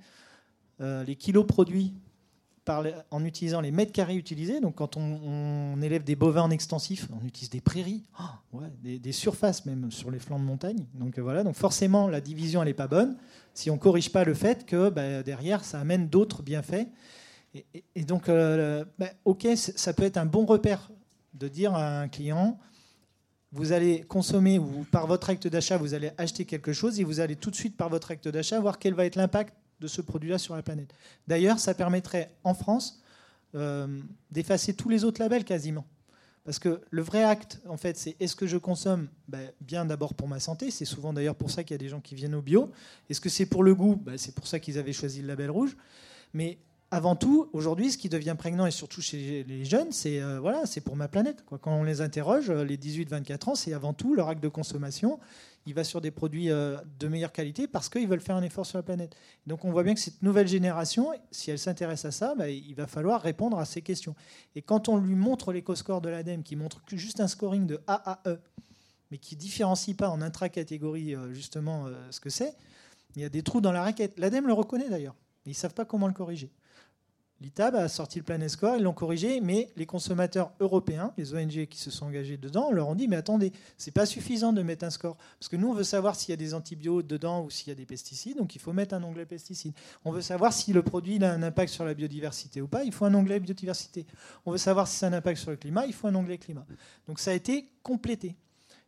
euh, 0.82 1.02
les 1.04 1.16
kilos 1.16 1.46
produits 1.46 1.94
en 2.68 3.24
utilisant 3.24 3.60
les 3.60 3.70
mètres 3.70 3.92
carrés 3.92 4.16
utilisés. 4.16 4.60
Donc, 4.60 4.76
quand 4.76 4.96
on, 4.96 5.80
élève 5.82 6.04
des 6.04 6.16
bovins 6.16 6.42
en 6.42 6.50
extensif, 6.50 7.08
on 7.20 7.26
utilise 7.26 7.50
des 7.50 7.60
prairies, 7.60 8.04
oh, 8.20 8.60
des, 8.82 9.12
surfaces 9.12 9.66
même 9.66 9.90
sur 9.90 10.10
les 10.10 10.18
flancs 10.18 10.38
de 10.38 10.44
montagne. 10.44 10.86
Donc, 10.94 11.18
voilà. 11.18 11.42
Donc, 11.44 11.56
forcément, 11.56 12.08
la 12.08 12.20
division, 12.20 12.62
elle 12.62 12.68
n'est 12.68 12.74
pas 12.74 12.88
bonne 12.88 13.16
si 13.54 13.70
on 13.70 13.74
ne 13.74 13.78
corrige 13.78 14.10
pas 14.10 14.24
le 14.24 14.34
fait 14.34 14.66
que 14.66 14.88
bah, 14.90 15.22
derrière, 15.22 15.64
ça 15.64 15.80
amène 15.80 16.08
d'autres 16.08 16.42
bienfaits. 16.42 16.88
Et, 17.94 18.04
donc, 18.04 18.28
euh, 18.28 18.84
bah, 18.98 19.10
ok, 19.24 19.46
ça 19.54 19.92
peut 19.92 20.02
être 20.02 20.16
un 20.16 20.26
bon 20.26 20.44
repère 20.44 20.90
de 21.34 21.48
dire 21.48 21.74
à 21.74 22.00
un 22.00 22.08
client, 22.08 22.58
vous 23.52 23.70
allez 23.70 24.02
consommer 24.02 24.58
ou 24.58 24.84
par 24.90 25.06
votre 25.06 25.30
acte 25.30 25.46
d'achat, 25.46 25.76
vous 25.76 25.94
allez 25.94 26.10
acheter 26.18 26.44
quelque 26.44 26.72
chose 26.72 26.98
et 26.98 27.04
vous 27.04 27.20
allez 27.20 27.36
tout 27.36 27.50
de 27.50 27.56
suite 27.56 27.76
par 27.76 27.88
votre 27.88 28.10
acte 28.10 28.26
d'achat 28.26 28.58
voir 28.58 28.80
quel 28.80 28.94
va 28.94 29.06
être 29.06 29.14
l'impact 29.14 29.54
de 29.80 29.86
ce 29.86 30.00
produit-là 30.00 30.38
sur 30.38 30.54
la 30.54 30.62
planète. 30.62 30.94
D'ailleurs, 31.26 31.58
ça 31.58 31.74
permettrait 31.74 32.30
en 32.44 32.54
France 32.54 33.02
euh, 33.54 34.00
d'effacer 34.30 34.74
tous 34.74 34.88
les 34.88 35.04
autres 35.04 35.20
labels 35.20 35.44
quasiment. 35.44 35.84
Parce 36.44 36.58
que 36.58 36.82
le 36.90 37.02
vrai 37.02 37.24
acte, 37.24 37.60
en 37.68 37.78
fait, 37.78 37.96
c'est 37.96 38.16
est-ce 38.20 38.36
que 38.36 38.46
je 38.46 38.58
consomme 38.58 39.08
ben, 39.28 39.50
bien 39.62 39.86
d'abord 39.86 40.12
pour 40.12 40.28
ma 40.28 40.40
santé 40.40 40.70
C'est 40.70 40.84
souvent 40.84 41.12
d'ailleurs 41.12 41.36
pour 41.36 41.50
ça 41.50 41.64
qu'il 41.64 41.72
y 41.72 41.76
a 41.76 41.78
des 41.78 41.88
gens 41.88 42.00
qui 42.00 42.14
viennent 42.14 42.34
au 42.34 42.42
bio. 42.42 42.70
Est-ce 43.08 43.20
que 43.20 43.30
c'est 43.30 43.46
pour 43.46 43.62
le 43.62 43.74
goût? 43.74 43.96
Ben, 43.96 44.18
C'est 44.18 44.34
pour 44.34 44.46
ça 44.46 44.58
qu'ils 44.58 44.78
avaient 44.78 44.92
choisi 44.92 45.22
le 45.22 45.28
label 45.28 45.50
rouge. 45.50 45.74
Mais 46.34 46.58
avant 46.90 47.16
tout, 47.16 47.48
aujourd'hui, 47.52 47.90
ce 47.90 47.98
qui 47.98 48.08
devient 48.08 48.36
prégnant, 48.38 48.66
et 48.66 48.70
surtout 48.70 49.00
chez 49.00 49.44
les 49.48 49.64
jeunes, 49.64 49.90
c'est 49.90 50.20
euh, 50.20 50.38
voilà, 50.38 50.66
c'est 50.66 50.82
pour 50.82 50.96
ma 50.96 51.08
planète. 51.08 51.44
Quand 51.46 51.72
on 51.72 51.82
les 51.82 52.02
interroge, 52.02 52.50
euh, 52.50 52.62
les 52.62 52.76
18-24 52.76 53.50
ans, 53.50 53.54
c'est 53.54 53.72
avant 53.72 53.94
tout 53.94 54.14
leur 54.14 54.28
acte 54.28 54.42
de 54.42 54.48
consommation. 54.48 55.18
Il 55.66 55.74
va 55.74 55.84
sur 55.84 56.00
des 56.00 56.10
produits 56.10 56.50
euh, 56.50 56.76
de 56.98 57.08
meilleure 57.08 57.32
qualité 57.32 57.66
parce 57.66 57.88
qu'ils 57.88 58.06
veulent 58.06 58.20
faire 58.20 58.36
un 58.36 58.42
effort 58.42 58.66
sur 58.66 58.78
la 58.78 58.82
planète. 58.82 59.16
Donc 59.46 59.64
on 59.64 59.70
voit 59.70 59.82
bien 59.82 59.94
que 59.94 60.00
cette 60.00 60.22
nouvelle 60.22 60.46
génération, 60.46 61.12
si 61.30 61.50
elle 61.50 61.58
s'intéresse 61.58 62.04
à 62.04 62.10
ça, 62.10 62.34
bah, 62.34 62.50
il 62.50 62.74
va 62.74 62.86
falloir 62.86 63.22
répondre 63.22 63.58
à 63.58 63.64
ces 63.64 63.80
questions. 63.80 64.14
Et 64.54 64.62
quand 64.62 64.88
on 64.88 64.98
lui 64.98 65.14
montre 65.14 65.52
l'éco-score 65.52 66.00
de 66.00 66.10
l'ADEME, 66.10 66.42
qui 66.42 66.56
montre 66.56 66.82
juste 66.92 67.20
un 67.20 67.28
scoring 67.28 67.66
de 67.66 67.80
A 67.86 68.12
à 68.12 68.28
E, 68.28 68.38
mais 69.10 69.18
qui 69.18 69.36
différencie 69.36 69.96
pas 69.96 70.10
en 70.10 70.20
intra-catégorie 70.20 71.14
justement 71.32 71.86
ce 72.10 72.20
que 72.20 72.30
c'est, 72.30 72.54
il 73.16 73.22
y 73.22 73.24
a 73.24 73.28
des 73.28 73.42
trous 73.42 73.60
dans 73.60 73.72
la 73.72 73.82
raquette. 73.82 74.18
L'ADEME 74.18 74.46
le 74.46 74.52
reconnaît 74.52 74.88
d'ailleurs. 74.88 75.14
Ils 75.46 75.50
ne 75.50 75.54
savent 75.54 75.74
pas 75.74 75.84
comment 75.84 76.08
le 76.08 76.14
corriger. 76.14 76.50
L'ITAB 77.44 77.74
a 77.74 77.88
sorti 77.88 78.20
le 78.20 78.24
Planet 78.24 78.48
Score, 78.48 78.76
ils 78.78 78.82
l'ont 78.82 78.94
corrigé, 78.94 79.42
mais 79.42 79.68
les 79.76 79.84
consommateurs 79.84 80.52
européens, 80.60 81.12
les 81.18 81.34
ONG 81.34 81.66
qui 81.66 81.78
se 81.78 81.90
sont 81.90 82.06
engagés 82.06 82.38
dedans, 82.38 82.70
leur 82.72 82.88
ont 82.88 82.94
dit 82.94 83.06
mais 83.06 83.16
attendez, 83.16 83.52
c'est 83.76 83.90
pas 83.90 84.06
suffisant 84.06 84.54
de 84.54 84.62
mettre 84.62 84.86
un 84.86 84.90
score 84.90 85.18
parce 85.38 85.50
que 85.50 85.56
nous 85.56 85.68
on 85.68 85.74
veut 85.74 85.84
savoir 85.84 86.16
s'il 86.16 86.30
y 86.30 86.32
a 86.32 86.36
des 86.36 86.54
antibiotiques 86.54 87.06
dedans 87.06 87.44
ou 87.44 87.50
s'il 87.50 87.68
y 87.68 87.72
a 87.72 87.74
des 87.74 87.84
pesticides, 87.84 88.38
donc 88.38 88.54
il 88.54 88.60
faut 88.62 88.72
mettre 88.72 88.94
un 88.94 89.02
onglet 89.02 89.26
pesticides. 89.26 89.74
On 90.06 90.10
veut 90.10 90.22
savoir 90.22 90.54
si 90.54 90.72
le 90.72 90.82
produit 90.82 91.22
a 91.22 91.32
un 91.32 91.42
impact 91.42 91.70
sur 91.70 91.84
la 91.84 91.92
biodiversité 91.92 92.62
ou 92.62 92.66
pas, 92.66 92.82
il 92.82 92.92
faut 92.92 93.04
un 93.04 93.12
onglet 93.12 93.40
biodiversité. 93.40 94.06
On 94.46 94.50
veut 94.50 94.58
savoir 94.58 94.88
si 94.88 94.96
ça 94.96 95.06
a 95.06 95.10
un 95.10 95.12
impact 95.12 95.38
sur 95.38 95.50
le 95.50 95.58
climat, 95.58 95.84
il 95.84 95.92
faut 95.92 96.08
un 96.08 96.14
onglet 96.14 96.38
climat. 96.38 96.64
Donc 97.06 97.20
ça 97.20 97.32
a 97.32 97.34
été 97.34 97.68
complété. 97.82 98.36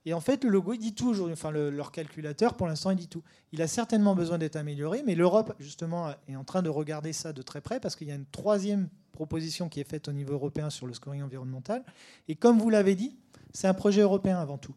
Et 0.06 0.14
en 0.14 0.20
fait, 0.20 0.44
le 0.44 0.50
logo, 0.50 0.72
il 0.72 0.78
dit 0.78 0.94
tout 0.94 1.08
aujourd'hui. 1.08 1.32
Enfin, 1.32 1.50
leur 1.50 1.90
calculateur, 1.90 2.54
pour 2.54 2.68
l'instant, 2.68 2.92
il 2.92 2.96
dit 2.96 3.08
tout. 3.08 3.24
Il 3.52 3.60
a 3.60 3.66
certainement 3.66 4.14
besoin 4.14 4.38
d'être 4.38 4.54
amélioré, 4.54 5.02
mais 5.04 5.16
l'Europe, 5.16 5.52
justement, 5.58 6.14
est 6.28 6.36
en 6.36 6.44
train 6.44 6.62
de 6.62 6.68
regarder 6.68 7.12
ça 7.12 7.32
de 7.32 7.42
très 7.42 7.60
près 7.60 7.80
parce 7.80 7.96
qu'il 7.96 8.06
y 8.06 8.12
a 8.12 8.14
une 8.14 8.26
troisième 8.26 8.88
proposition 9.10 9.68
qui 9.68 9.80
est 9.80 9.88
faite 9.88 10.06
au 10.06 10.12
niveau 10.12 10.34
européen 10.34 10.70
sur 10.70 10.86
le 10.86 10.94
scoring 10.94 11.22
environnemental. 11.22 11.82
Et 12.28 12.36
comme 12.36 12.58
vous 12.58 12.70
l'avez 12.70 12.94
dit, 12.94 13.16
c'est 13.52 13.66
un 13.66 13.74
projet 13.74 14.02
européen 14.02 14.38
avant 14.38 14.58
tout. 14.58 14.74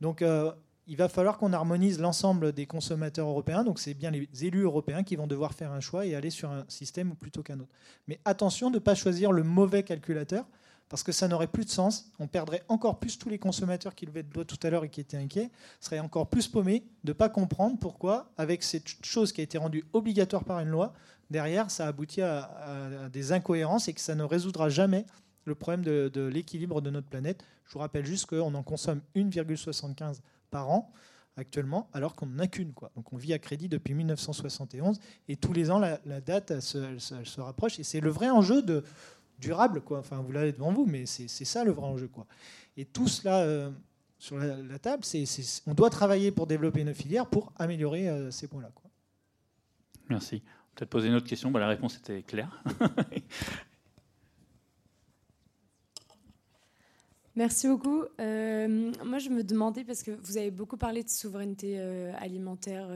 Donc 0.00 0.20
euh, 0.20 0.50
il 0.88 0.96
va 0.96 1.08
falloir 1.08 1.38
qu'on 1.38 1.52
harmonise 1.52 2.00
l'ensemble 2.00 2.52
des 2.52 2.66
consommateurs 2.66 3.28
européens. 3.28 3.62
Donc 3.62 3.78
c'est 3.78 3.94
bien 3.94 4.10
les 4.10 4.28
élus 4.44 4.62
européens 4.62 5.04
qui 5.04 5.14
vont 5.14 5.28
devoir 5.28 5.52
faire 5.52 5.70
un 5.70 5.80
choix 5.80 6.06
et 6.06 6.16
aller 6.16 6.30
sur 6.30 6.50
un 6.50 6.64
système 6.68 7.14
plutôt 7.14 7.42
qu'un 7.42 7.60
autre. 7.60 7.70
Mais 8.08 8.18
attention 8.24 8.70
de 8.70 8.76
ne 8.76 8.80
pas 8.80 8.96
choisir 8.96 9.30
le 9.30 9.44
mauvais 9.44 9.84
calculateur 9.84 10.46
parce 10.88 11.02
que 11.02 11.12
ça 11.12 11.28
n'aurait 11.28 11.46
plus 11.46 11.64
de 11.64 11.70
sens. 11.70 12.10
On 12.18 12.26
perdrait 12.26 12.62
encore 12.68 12.98
plus 12.98 13.18
tous 13.18 13.28
les 13.28 13.38
consommateurs 13.38 13.94
qui 13.94 14.06
levaient 14.06 14.22
le 14.22 14.28
doigt 14.28 14.44
tout 14.44 14.58
à 14.62 14.70
l'heure 14.70 14.84
et 14.84 14.88
qui 14.88 15.00
étaient 15.00 15.16
inquiets, 15.16 15.50
seraient 15.80 16.00
encore 16.00 16.28
plus 16.28 16.48
paumés 16.48 16.84
de 17.04 17.10
ne 17.10 17.14
pas 17.14 17.28
comprendre 17.28 17.78
pourquoi, 17.78 18.30
avec 18.36 18.62
cette 18.62 18.88
chose 19.04 19.32
qui 19.32 19.40
a 19.40 19.44
été 19.44 19.58
rendue 19.58 19.84
obligatoire 19.92 20.44
par 20.44 20.60
une 20.60 20.68
loi, 20.68 20.92
derrière, 21.30 21.70
ça 21.70 21.86
aboutit 21.86 22.22
à, 22.22 23.08
des 23.12 23.32
incohérences 23.32 23.88
et 23.88 23.94
que 23.94 24.00
ça 24.00 24.14
ne 24.14 24.22
résoudra 24.22 24.68
jamais 24.68 25.06
le 25.44 25.54
problème 25.54 25.82
de, 25.82 26.22
l'équilibre 26.26 26.80
de 26.80 26.90
notre 26.90 27.08
planète. 27.08 27.42
Je 27.66 27.72
vous 27.72 27.80
rappelle 27.80 28.06
juste 28.06 28.26
qu'on 28.26 28.54
en 28.54 28.62
consomme 28.62 29.00
1,75 29.16 30.20
par 30.50 30.70
an 30.70 30.92
actuellement, 31.36 31.88
alors 31.94 32.14
qu'on 32.14 32.26
n'en 32.26 32.40
a 32.40 32.46
qu'une. 32.46 32.72
Donc 32.94 33.12
on 33.12 33.16
vit 33.16 33.32
à 33.32 33.38
crédit 33.38 33.68
depuis 33.68 33.94
1971 33.94 35.00
et 35.28 35.36
tous 35.36 35.52
les 35.52 35.70
ans, 35.70 35.78
la, 35.78 35.98
date 36.20 36.60
se, 36.60 37.40
rapproche. 37.40 37.78
Et 37.80 37.84
c'est 37.84 38.00
le 38.00 38.10
vrai 38.10 38.30
enjeu 38.30 38.62
de, 38.62 38.84
durable. 39.42 39.82
Quoi. 39.82 39.98
Enfin, 39.98 40.22
vous 40.22 40.32
l'avez 40.32 40.52
devant 40.52 40.72
vous, 40.72 40.86
mais 40.86 41.04
c'est 41.04 41.28
ça 41.28 41.64
le 41.64 41.72
vrai 41.72 41.86
enjeu. 41.86 42.08
Quoi. 42.08 42.26
Et 42.76 42.86
tout 42.86 43.08
cela 43.08 43.40
euh, 43.40 43.70
sur 44.18 44.38
la, 44.38 44.78
table, 44.78 45.04
c'est 45.04 45.24
on 45.66 45.74
doit 45.74 45.90
travailler 45.90 46.30
pour 46.30 46.46
développer 46.46 46.82
nos 46.84 46.94
filières 46.94 47.26
pour 47.26 47.52
améliorer 47.58 48.08
euh, 48.08 48.30
ces 48.30 48.48
points-là. 48.48 48.70
Merci. 50.08 50.42
Peut-être 50.74 50.88
poser 50.88 51.08
une 51.08 51.14
autre 51.14 51.26
question. 51.26 51.50
Bah, 51.50 51.60
la 51.60 51.68
réponse 51.68 51.98
était 51.98 52.22
claire. 52.22 52.64
Merci 57.34 57.66
beaucoup. 57.66 58.04
Euh, 58.20 58.92
moi, 59.04 59.18
je 59.18 59.30
me 59.30 59.42
demandais, 59.42 59.84
parce 59.84 60.02
que 60.02 60.10
vous 60.10 60.36
avez 60.36 60.50
beaucoup 60.50 60.76
parlé 60.76 61.02
de 61.02 61.08
souveraineté 61.08 61.80
alimentaire 62.18 62.88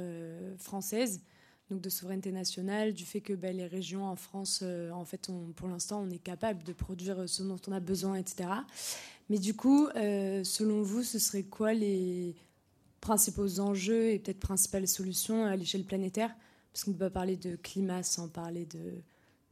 française, 0.59 1.23
donc 1.71 1.81
de 1.81 1.89
souveraineté 1.89 2.31
nationale, 2.31 2.93
du 2.93 3.05
fait 3.05 3.21
que 3.21 3.33
ben, 3.33 3.57
les 3.57 3.67
régions 3.67 4.05
en 4.05 4.17
France, 4.17 4.61
euh, 4.63 4.91
en 4.93 5.05
fait, 5.05 5.31
pour 5.57 5.69
l'instant, 5.69 6.05
on 6.07 6.11
est 6.11 6.23
capable 6.23 6.63
de 6.63 6.73
produire 6.73 7.29
ce 7.29 7.43
dont 7.43 7.61
on 7.67 7.73
a 7.73 7.81
besoin, 7.81 8.15
etc. 8.15 8.49
Mais 9.29 9.39
du 9.39 9.55
coup, 9.55 9.89
euh, 9.97 10.45
selon 10.45 10.83
vous, 10.83 11.03
ce 11.03 11.19
serait 11.19 11.43
quoi 11.43 11.75
les 11.75 12.37
principaux 13.01 13.59
enjeux 13.61 14.11
et 14.11 14.19
peut-être 14.19 14.39
principales 14.39 14.87
solutions 14.87 15.45
à 15.45 15.57
l'échelle 15.57 15.85
planétaire? 15.85 16.35
Parce 16.73 16.85
qu'on 16.85 16.93
ne 16.93 16.97
peut 16.97 17.07
pas 17.07 17.11
parler 17.11 17.37
de 17.37 17.57
climat 17.57 18.03
sans 18.03 18.29
parler 18.29 18.67
de, 18.67 19.03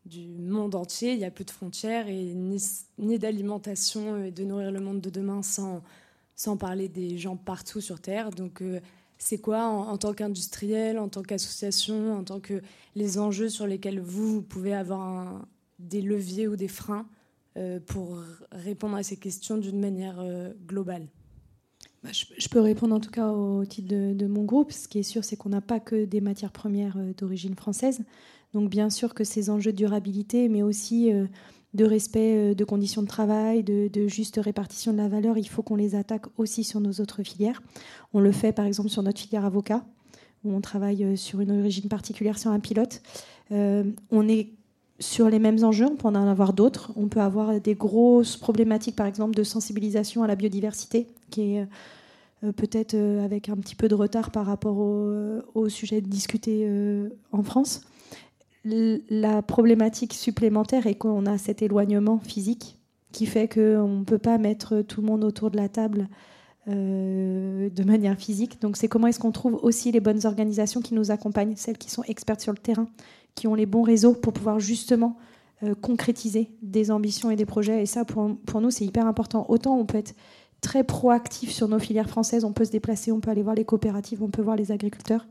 du 0.04 0.28
monde 0.38 0.74
entier. 0.76 1.14
Il 1.14 1.18
y 1.18 1.24
a 1.24 1.30
peu 1.30 1.44
de 1.44 1.50
frontières 1.50 2.06
et 2.08 2.34
ni, 2.34 3.18
d'alimentation 3.18 4.22
et 4.22 4.30
de 4.30 4.44
nourrir 4.44 4.70
le 4.70 4.80
monde 4.80 5.00
de 5.00 5.10
demain 5.10 5.42
sans, 5.42 5.82
sans 6.36 6.56
parler 6.56 6.88
des 6.88 7.18
gens 7.18 7.36
partout 7.36 7.80
sur 7.80 8.00
Terre. 8.00 8.30
Donc, 8.30 8.62
euh, 8.62 8.80
c'est 9.18 9.38
quoi 9.38 9.64
en, 9.64 9.96
tant 9.96 10.12
qu'industriel, 10.12 10.98
en 10.98 11.08
tant 11.08 11.22
qu'association, 11.22 12.16
en 12.16 12.24
tant 12.24 12.40
que 12.40 12.60
les 12.94 13.18
enjeux 13.18 13.48
sur 13.48 13.66
lesquels 13.66 14.00
vous, 14.00 14.42
pouvez 14.42 14.74
avoir 14.74 15.46
des 15.78 16.02
leviers 16.02 16.48
ou 16.48 16.56
des 16.56 16.68
freins 16.68 17.06
euh, 17.56 17.78
pour 17.80 18.18
répondre 18.52 18.96
à 18.96 19.02
ces 19.02 19.16
questions 19.16 19.56
d'une 19.56 19.80
manière 19.80 20.16
euh, 20.18 20.52
globale? 20.66 21.06
Bah, 22.02 22.10
je, 22.12 22.48
peux 22.48 22.60
répondre 22.60 22.94
en 22.94 23.00
tout 23.00 23.10
cas 23.10 23.30
au 23.30 23.64
titre 23.64 23.88
de, 23.88 24.26
mon 24.26 24.44
groupe. 24.44 24.72
Ce 24.72 24.88
qui 24.88 24.98
est 24.98 25.04
sûr, 25.04 25.24
c'est 25.24 25.36
qu'on 25.36 25.48
n'a 25.48 25.62
pas 25.62 25.80
que 25.80 26.04
des 26.04 26.20
matières 26.20 26.52
premières 26.52 26.96
euh, 26.98 27.12
d'origine 27.16 27.54
française. 27.54 28.02
Donc 28.52 28.70
bien 28.70 28.90
sûr 28.90 29.14
que 29.14 29.24
ces 29.24 29.50
enjeux 29.50 29.72
de 29.72 29.76
durabilité, 29.76 30.48
mais 30.48 30.62
aussi 30.62 31.10
de 31.74 31.84
respect 31.84 32.54
de 32.54 32.64
conditions 32.64 33.02
de 33.02 33.08
travail, 33.08 33.62
de, 33.62 34.06
juste 34.06 34.40
répartition 34.42 34.92
de 34.92 34.98
la 34.98 35.08
valeur, 35.08 35.36
il 35.36 35.48
faut 35.48 35.62
qu'on 35.62 35.76
les 35.76 35.94
attaque 35.94 36.26
aussi 36.38 36.64
sur 36.64 36.80
nos 36.80 36.92
autres 37.00 37.22
filières. 37.22 37.62
On 38.12 38.20
le 38.20 38.32
fait 38.32 38.52
par 38.52 38.64
exemple 38.64 38.88
sur 38.88 39.02
notre 39.02 39.20
filière 39.20 39.44
avocat, 39.44 39.84
où 40.44 40.54
on 40.54 40.60
travaille 40.60 41.04
euh, 41.04 41.16
sur 41.16 41.40
une 41.40 41.50
origine 41.50 41.88
particulière 41.88 42.38
sur 42.38 42.50
un 42.50 42.60
pilote. 42.60 43.02
Euh, 43.50 43.84
on 44.10 44.28
est 44.28 44.50
sur 45.00 45.28
les 45.28 45.40
mêmes 45.40 45.64
enjeux, 45.64 45.86
on 45.86 45.96
peut 45.96 46.06
en 46.06 46.14
avoir 46.14 46.52
d'autres. 46.52 46.92
On 46.96 47.08
peut 47.08 47.20
avoir 47.20 47.60
des 47.60 47.74
grosses 47.74 48.36
problématiques, 48.36 48.94
par 48.94 49.06
exemple, 49.06 49.34
de 49.34 49.42
sensibilisation 49.42 50.22
à 50.22 50.28
la 50.28 50.36
biodiversité, 50.36 51.08
qui 51.30 51.56
est 51.56 51.66
euh, 52.44 52.52
peut-être 52.52 52.94
avec 53.24 53.48
un 53.48 53.56
petit 53.56 53.74
peu 53.74 53.88
de 53.88 53.94
retard 53.94 54.30
par 54.30 54.46
rapport 54.46 54.78
au, 54.78 55.40
au 55.54 55.68
sujet 55.68 56.00
discuté 56.00 56.68
en 57.32 57.42
France 57.42 57.80
la 58.64 59.42
problématique 59.42 60.14
supplémentaire 60.14 60.86
est 60.86 60.94
qu'on 60.94 61.26
a 61.26 61.38
cet 61.38 61.62
éloignement 61.62 62.18
physique 62.18 62.78
qui 63.12 63.26
fait 63.26 63.48
qu'on 63.48 63.98
ne 64.00 64.04
peut 64.04 64.18
pas 64.18 64.38
mettre 64.38 64.82
tout 64.82 65.00
le 65.00 65.06
monde 65.06 65.24
autour 65.24 65.50
de 65.50 65.56
la 65.56 65.68
table 65.68 66.08
euh, 66.68 67.68
de 67.70 67.84
manière 67.84 68.16
physique. 68.16 68.60
Donc 68.60 68.76
c'est 68.76 68.88
comment 68.88 69.06
est-ce 69.06 69.20
qu'on 69.20 69.32
trouve 69.32 69.54
aussi 69.62 69.92
les 69.92 70.00
bonnes 70.00 70.26
organisations 70.26 70.80
qui 70.80 70.94
nous 70.94 71.10
accompagnent, 71.10 71.56
celles 71.56 71.78
qui 71.78 71.90
sont 71.90 72.02
expertes 72.04 72.40
sur 72.40 72.52
le 72.52 72.58
terrain, 72.58 72.88
qui 73.34 73.46
ont 73.46 73.54
les 73.54 73.66
bons 73.66 73.82
réseaux 73.82 74.14
pour 74.14 74.32
pouvoir 74.32 74.58
justement 74.58 75.16
euh, 75.62 75.74
concrétiser 75.74 76.50
des 76.62 76.90
ambitions 76.90 77.30
et 77.30 77.36
des 77.36 77.46
projets. 77.46 77.82
Et 77.82 77.86
ça, 77.86 78.04
pour, 78.04 78.36
pour 78.46 78.60
nous, 78.60 78.70
c'est 78.70 78.84
hyper 78.84 79.06
important. 79.06 79.46
Autant 79.48 79.78
on 79.78 79.84
peut 79.84 79.98
être 79.98 80.14
très 80.60 80.82
proactif 80.82 81.52
sur 81.52 81.68
nos 81.68 81.78
filières 81.78 82.08
françaises, 82.08 82.44
on 82.44 82.52
peut 82.52 82.64
se 82.64 82.72
déplacer, 82.72 83.12
on 83.12 83.20
peut 83.20 83.30
aller 83.30 83.42
voir 83.42 83.54
les 83.54 83.66
coopératives, 83.66 84.22
on 84.22 84.30
peut 84.30 84.42
voir 84.42 84.56
les 84.56 84.72
agriculteurs 84.72 85.26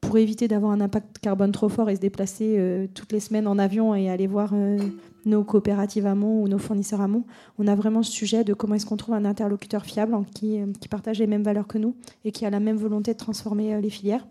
pour 0.00 0.18
éviter 0.18 0.48
d'avoir 0.48 0.72
un 0.72 0.80
impact 0.80 1.18
carbone 1.18 1.52
trop 1.52 1.68
fort 1.68 1.90
et 1.90 1.96
se 1.96 2.00
déplacer 2.00 2.56
euh, 2.58 2.86
toutes 2.94 3.12
les 3.12 3.20
semaines 3.20 3.46
en 3.46 3.58
avion 3.58 3.94
et 3.94 4.08
aller 4.08 4.26
voir 4.26 4.50
euh, 4.54 4.78
nos 5.24 5.44
coopératives 5.44 6.06
amont 6.06 6.42
ou 6.42 6.48
nos 6.48 6.58
fournisseurs 6.58 7.00
amont, 7.00 7.24
on 7.58 7.66
a 7.66 7.74
vraiment 7.74 8.02
ce 8.02 8.12
sujet 8.12 8.44
de 8.44 8.54
comment 8.54 8.74
est-ce 8.74 8.86
qu'on 8.86 8.96
trouve 8.96 9.14
un 9.14 9.24
interlocuteur 9.24 9.84
fiable 9.84 10.14
euh, 10.14 10.66
qui, 10.80 10.88
partage 10.88 11.18
les 11.18 11.26
mêmes 11.26 11.42
valeurs 11.42 11.66
que 11.66 11.78
nous 11.78 11.94
et 12.24 12.32
qui 12.32 12.46
a 12.46 12.50
la 12.50 12.60
même 12.60 12.76
volonté 12.76 13.12
de 13.12 13.18
transformer 13.18 13.80
les 13.80 13.90
filières. 13.90 14.26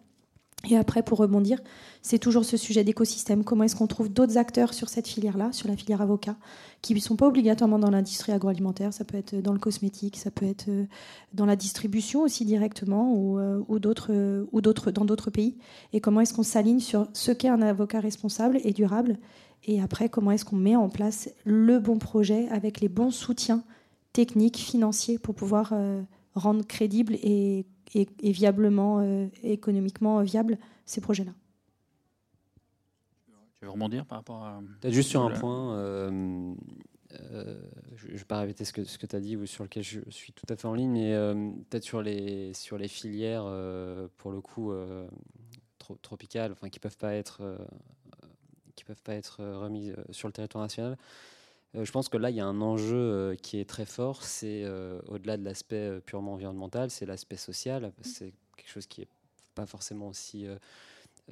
Et 0.70 0.76
après, 0.76 1.04
pour 1.04 1.20
rebondir, 1.20 1.60
c'est 2.02 2.18
toujours 2.18 2.44
ce 2.44 2.58
sujet 2.58 2.84
d'écosystème. 2.84 3.44
Comment 3.44 3.64
est-ce 3.64 3.76
qu'on 3.76 3.88
trouve 3.88 4.10
d'autres 4.10 4.38
acteurs 4.38 4.74
sur 4.74 4.90
cette 4.90 5.08
filière-là, 5.08 5.52
sur 5.54 5.68
la 5.68 5.78
filière 5.78 6.02
avocat, 6.02 6.36
qui 6.82 6.94
ne 6.96 7.00
sont 7.00 7.16
pas 7.16 7.28
obligatoirement 7.28 7.80
dans 7.80 7.92
l'industrie 7.92 8.32
agroalimentaire, 8.32 8.92
ça 8.92 9.06
peut 9.06 9.18
être 9.18 9.36
dans 9.36 9.54
le 9.54 9.60
cosmétique, 9.60 10.18
ça 10.18 10.32
peut 10.32 10.46
être 10.46 10.68
euh, 10.68 10.86
dans 11.34 11.46
la 11.46 11.56
distribution 11.56 12.22
aussi 12.24 12.44
directement 12.44 13.14
ou, 13.14 13.40
euh, 13.40 13.64
ou, 13.68 13.78
euh, 14.10 14.92
dans 14.92 15.06
d'autres 15.06 15.32
pays. 15.32 15.58
Et 15.94 16.02
comment 16.02 16.22
est-ce 16.22 16.34
qu'on 16.34 16.44
s'aligne 16.44 16.80
sur 16.80 17.08
ce 17.14 17.32
qu'est 17.32 17.50
un 17.50 17.62
avocat 17.62 18.00
responsable 18.00 18.60
et 18.64 18.74
durable? 18.74 19.18
Et 19.64 19.80
après, 19.80 20.10
comment 20.10 20.32
est-ce 20.32 20.46
qu'on 20.46 20.56
met 20.56 20.76
en 20.76 20.90
place 20.90 21.30
le 21.46 21.80
bon 21.80 22.00
projet 22.00 22.48
avec 22.50 22.82
les 22.82 22.90
bons 22.90 23.12
soutiens 23.12 23.64
techniques, 24.12 24.58
financiers 24.58 25.20
pour 25.20 25.36
pouvoir 25.36 25.74
rendre 26.36 26.66
crédible 26.66 27.16
et, 27.16 27.66
et, 28.02 28.32
viablement, 28.32 29.28
économiquement 29.44 30.22
viable 30.22 30.58
ces 30.86 31.02
projets-là. 31.02 31.34
Tu 33.60 33.66
veux 33.66 33.72
rebondir 33.72 34.06
par 34.06 34.20
rapport 34.20 34.44
à. 34.44 34.62
Peut-être 34.82 34.94
juste 34.94 35.10
sur 35.10 35.24
un 35.24 35.32
point. 35.32 35.76
Euh, 35.78 36.54
euh, 37.32 37.60
je 37.96 38.12
ne 38.12 38.18
vais 38.18 38.24
pas 38.26 38.40
répéter 38.42 38.66
ce 38.66 38.74
que, 38.74 38.84
ce 38.84 39.00
que 39.00 39.08
tu 39.08 39.16
as 39.16 39.20
dit 39.20 39.36
ou 39.36 39.48
sur 39.48 39.64
lequel 39.64 39.82
je 39.82 40.02
suis 40.10 40.32
tout 40.34 40.46
à 40.50 40.56
fait 40.56 40.68
en 40.68 40.76
ligne, 40.76 40.92
mais 40.92 41.14
euh, 41.14 41.34
peut-être 41.70 41.84
sur 41.84 42.04
les, 42.04 42.54
sur 42.54 42.78
les 42.78 42.88
filières, 42.88 43.46
pour 44.18 44.32
le 44.32 44.42
coup, 44.42 44.72
tropicales, 46.02 46.52
enfin, 46.52 46.70
qui 46.70 46.78
ne 46.78 46.82
peuvent 46.82 46.98
pas 46.98 47.16
être, 47.16 47.58
qui 48.76 48.84
peuvent 48.84 49.02
pas 49.02 49.16
être 49.16 49.44
remises 49.44 49.96
sur 50.12 50.28
le 50.28 50.34
territoire 50.34 50.64
national. 50.64 50.98
Je 51.84 51.92
pense 51.92 52.10
que 52.10 52.18
là, 52.18 52.30
il 52.30 52.36
y 52.36 52.40
a 52.40 52.46
un 52.46 52.62
enjeu 52.62 53.36
qui 53.42 53.60
est 53.60 53.70
très 53.70 53.86
fort. 53.86 54.24
C'est 54.24 54.66
au-delà 55.08 55.38
de 55.38 55.44
l'aspect 55.44 56.00
purement 56.06 56.34
environnemental, 56.34 56.90
c'est 56.90 57.06
l'aspect 57.06 57.38
social. 57.38 57.92
C'est 58.02 58.34
quelque 58.56 58.70
chose 58.70 58.88
qui 58.88 59.02
n'est 59.02 59.08
pas 59.56 59.66
forcément 59.66 60.08
aussi 60.08 60.48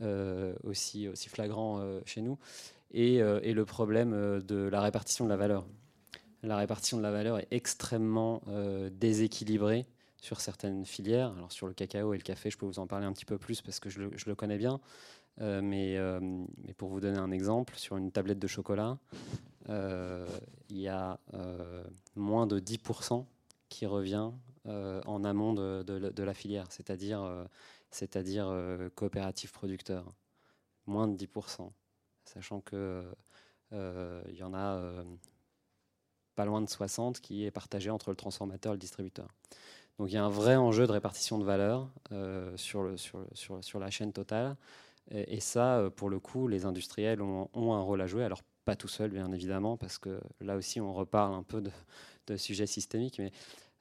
euh, 0.02 0.54
aussi, 0.66 1.08
aussi 1.08 1.30
flagrant 1.30 1.80
euh, 1.80 2.02
chez 2.06 2.20
nous, 2.20 2.38
et, 2.92 3.22
euh, 3.22 3.40
et, 3.44 3.54
le 3.54 3.64
problème 3.64 4.42
de 4.42 4.68
la 4.68 4.82
répartition 4.82 5.24
de 5.24 5.30
la 5.30 5.38
valeur. 5.38 5.66
La 6.44 6.58
répartition 6.58 6.98
de 6.98 7.02
la 7.02 7.12
valeur 7.12 7.40
est 7.40 7.48
extrêmement 7.52 8.42
déséquilibrée 8.92 9.86
sur 10.18 10.42
certaines 10.42 10.86
filières. 10.86 11.34
Alors 11.38 11.54
sur 11.54 11.66
le 11.66 11.74
cacao 11.74 12.14
et 12.14 12.18
le 12.18 12.24
café, 12.24 12.52
je 12.52 12.58
peux 12.58 12.66
vous 12.66 12.80
en 12.80 12.88
parler 12.88 13.06
un 13.06 13.14
petit 13.14 13.24
peu 13.24 13.38
plus 13.38 13.62
parce 13.62 13.80
que 13.80 13.90
je 13.90 14.02
le, 14.02 14.12
je 14.18 14.26
le 14.28 14.36
connais 14.36 14.58
bien. 14.58 14.82
Mais, 15.40 15.98
mais, 16.22 16.74
pour 16.78 16.90
vous 16.90 17.00
donner 17.00 17.18
un 17.18 17.32
exemple, 17.32 17.76
sur 17.76 17.98
une 17.98 18.12
tablette 18.12 18.40
de 18.40 18.48
chocolat, 18.48 18.98
il 19.70 20.80
y 20.80 20.88
a 20.88 21.20
moins 22.16 22.48
de 22.48 22.60
10% 22.60 23.26
qui 23.70 23.86
revient 23.86 24.32
en 24.66 25.24
amont 25.24 25.54
de, 25.54 26.24
la 26.24 26.34
filière, 26.34 26.66
c'est-à-dire 26.70 27.48
c'est-à-dire 27.96 28.48
euh, 28.50 28.90
coopératif 28.94 29.52
producteur, 29.54 30.06
moins 30.86 31.08
de 31.08 31.16
10%, 31.16 31.72
sachant 32.26 32.60
que 32.60 33.04
euh, 33.74 34.22
il 34.30 34.36
y 34.36 34.44
en 34.44 34.54
a 34.54 34.76
euh, 34.76 35.04
pas 36.36 36.46
loin 36.46 36.62
de 36.62 36.70
60 36.70 37.22
qui 37.22 37.46
est 37.46 37.52
partagé 37.52 37.90
entre 37.90 38.10
le 38.10 38.18
transformateur 38.18 38.74
et 38.74 38.76
le 38.76 38.80
distributeur. 38.80 39.30
Donc 39.98 40.12
il 40.12 40.16
y 40.16 40.18
a 40.18 40.26
un 40.26 40.30
vrai 40.30 40.58
enjeu 40.58 40.86
de 40.86 40.92
répartition 40.92 41.40
de 41.40 41.46
valeur 41.46 41.90
sur, 42.58 42.84
le, 42.84 42.98
sur, 42.98 43.26
sur, 43.32 43.64
sur, 43.64 43.80
la 43.80 43.90
chaîne 43.90 44.12
totale. 44.12 44.58
Et, 45.12 45.40
ça, 45.40 45.90
pour 45.96 46.10
le 46.10 46.20
coup, 46.20 46.48
les 46.48 46.66
industriels 46.66 47.22
ont, 47.22 47.50
un 47.54 47.82
rôle 47.82 48.02
à 48.02 48.08
jouer. 48.08 48.24
Alors 48.24 48.42
pas 48.66 48.76
tout 48.76 48.88
seul, 48.88 49.12
bien 49.12 49.32
évidemment, 49.32 49.78
parce 49.78 50.00
que 50.00 50.20
là 50.42 50.56
aussi, 50.56 50.82
on 50.82 50.94
reparle 50.94 51.34
un 51.36 51.44
peu 51.44 51.62
de, 51.62 52.38
sujets 52.38 52.66
systémiques, 52.66 53.20
mais 53.20 53.32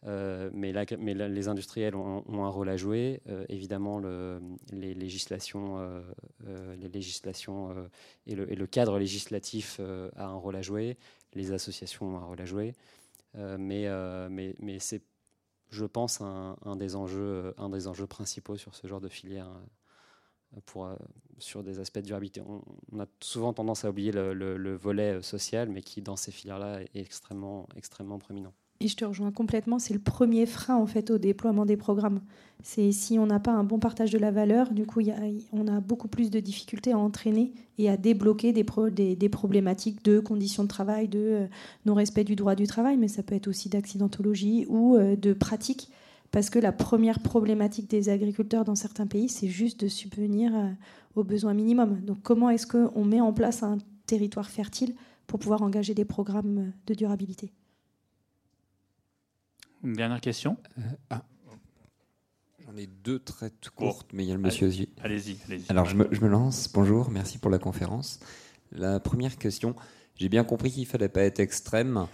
euh, 0.07 0.51
les 0.53 1.49
industriels 1.49 1.95
ont, 1.95 2.25
un 2.29 2.49
rôle 2.49 2.68
à 2.68 2.77
jouer. 2.77 3.22
Euh, 3.29 3.45
évidemment, 3.49 3.99
le, 3.99 4.41
les 4.72 4.95
législations, 4.95 5.79
euh, 5.79 6.77
et 8.27 8.35
le, 8.35 8.66
cadre 8.66 8.99
législatif 8.99 9.81
a 10.16 10.27
un 10.27 10.35
rôle 10.35 10.57
à 10.57 10.62
jouer. 10.62 10.99
Les 11.33 11.53
associations 11.53 12.14
ont 12.14 12.18
un 12.18 12.25
rôle 12.25 12.41
à 12.41 12.45
jouer. 12.45 12.75
mais 13.35 13.89
c'est, 14.79 15.03
je 15.70 15.85
pense, 15.87 16.20
un 16.20 16.77
des 16.77 16.97
enjeux 16.97 18.07
principaux 18.09 18.57
sur 18.57 18.75
ce 18.75 18.87
genre 18.87 19.01
de 19.01 19.09
filière. 19.09 19.49
Pour, 20.66 20.88
sur 21.38 21.62
des 21.62 21.80
aspects 21.80 21.98
de 21.98 22.05
durabilité. 22.05 22.42
On, 22.42 23.00
a 23.00 23.07
souvent 23.20 23.52
tendance 23.52 23.84
à 23.84 23.90
oublier 23.90 24.12
le, 24.12 24.32
le, 24.34 24.76
volet 24.76 25.20
social, 25.22 25.68
mais 25.68 25.82
qui, 25.82 26.00
dans 26.00 26.16
ces 26.16 26.30
filières-là, 26.30 26.80
est 26.82 27.00
extrêmement, 27.00 27.68
extrêmement. 27.76 28.18
Et 28.80 28.88
je 28.88 28.96
te 28.96 29.05
rejoins 29.05 29.30
complètement, 29.30 29.78
c'est 29.78 29.94
le 29.94 30.00
premier 30.00 30.46
frein 30.46 30.76
en 30.76 30.86
fait 30.86 31.11
au 31.11 31.18
déploiement 31.18 31.64
des 31.64 31.76
programmes. 31.76 32.20
C'est 32.62 32.92
si 32.92 33.18
on 33.18 33.26
n'a 33.26 33.40
pas 33.40 33.52
un 33.52 33.64
bon 33.64 33.78
partage 33.78 34.11
de 34.11 34.18
la 34.18 34.30
valeur, 34.30 34.72
du 34.72 34.84
coup, 34.84 35.00
on 35.52 35.68
a 35.68 35.80
beaucoup 35.80 36.09
plus 36.09 36.30
de 36.30 36.40
difficultés 36.40 36.92
à 36.92 36.98
entraîner 36.98 37.52
et 37.78 37.88
à 37.88 37.96
débloquer 37.96 38.52
des, 38.52 38.64
problématiques 39.28 40.05
de 40.05 40.18
conditions 40.18 40.64
de 40.64 40.68
travail, 40.68 41.09
de 41.09 41.18
euh, 41.18 41.46
non-respect 41.86 42.24
du 42.24 42.36
droit 42.36 42.55
du 42.55 42.66
travail, 42.66 42.96
mais 42.96 43.09
ça 43.09 43.22
peut 43.22 43.34
être 43.34 43.48
aussi 43.48 43.68
d'accidentologie 43.68 44.66
ou 44.68 44.96
euh, 44.96 45.16
de 45.16 45.32
pratique, 45.32 45.90
parce 46.35 46.51
que 46.51 46.59
la 46.59 46.72
première 46.72 47.20
problématique 47.20 47.89
des 47.89 48.09
agriculteurs 48.09 48.64
dans 48.64 48.74
certains 48.74 49.07
pays, 49.07 49.28
c'est 49.28 49.47
juste 49.47 49.78
de 49.78 49.87
subvenir 49.87 50.53
euh, 50.53 50.68
aux 51.14 51.22
besoins 51.22 51.55
minimums. 51.55 52.01
Donc, 52.01 52.22
comment 52.24 52.51
est-ce 52.51 52.66
qu'on 52.66 53.05
met 53.05 53.20
en 53.20 53.32
place 53.32 53.62
un 53.62 53.78
territoire 54.07 54.51
fertile 54.51 54.97
pour 55.28 55.39
pouvoir 55.39 55.62
engager 55.62 55.95
des 55.95 56.05
programmes 56.05 56.72
de 56.89 56.95
durabilité? 56.95 57.53
Une 59.85 59.93
dernière 59.93 60.20
question? 60.20 60.57
Euh, 60.76 60.82
ah. 61.11 61.22
J'en 62.66 62.76
ai 62.78 62.89
deux 62.89 63.20
très 63.20 63.53
courtes, 63.76 64.09
mais 64.12 64.24
il 64.24 64.26
y 64.26 64.32
a 64.32 64.35
le 64.35 64.41
monsieur 64.41 64.66
aussi. 64.66 64.89
Allez-y, 65.05 65.37
allez-y. 65.47 65.66
Alors 65.68 65.85
je 65.85 65.95
me, 65.95 66.09
je 66.11 66.20
me, 66.20 66.26
lance. 66.26 66.68
Bonjour, 66.72 67.12
merci 67.12 67.39
pour 67.39 67.53
la 67.53 67.61
conférence. 67.61 68.18
La 68.72 68.99
première 68.99 69.39
question, 69.39 69.76
j'ai 70.16 70.28
bien 70.28 70.43
compris 70.43 70.72
qu'il 70.72 70.82
ne 70.82 70.89
fallait 70.89 71.09
pas 71.09 71.22
être 71.22 71.39
extrême, 71.39 72.09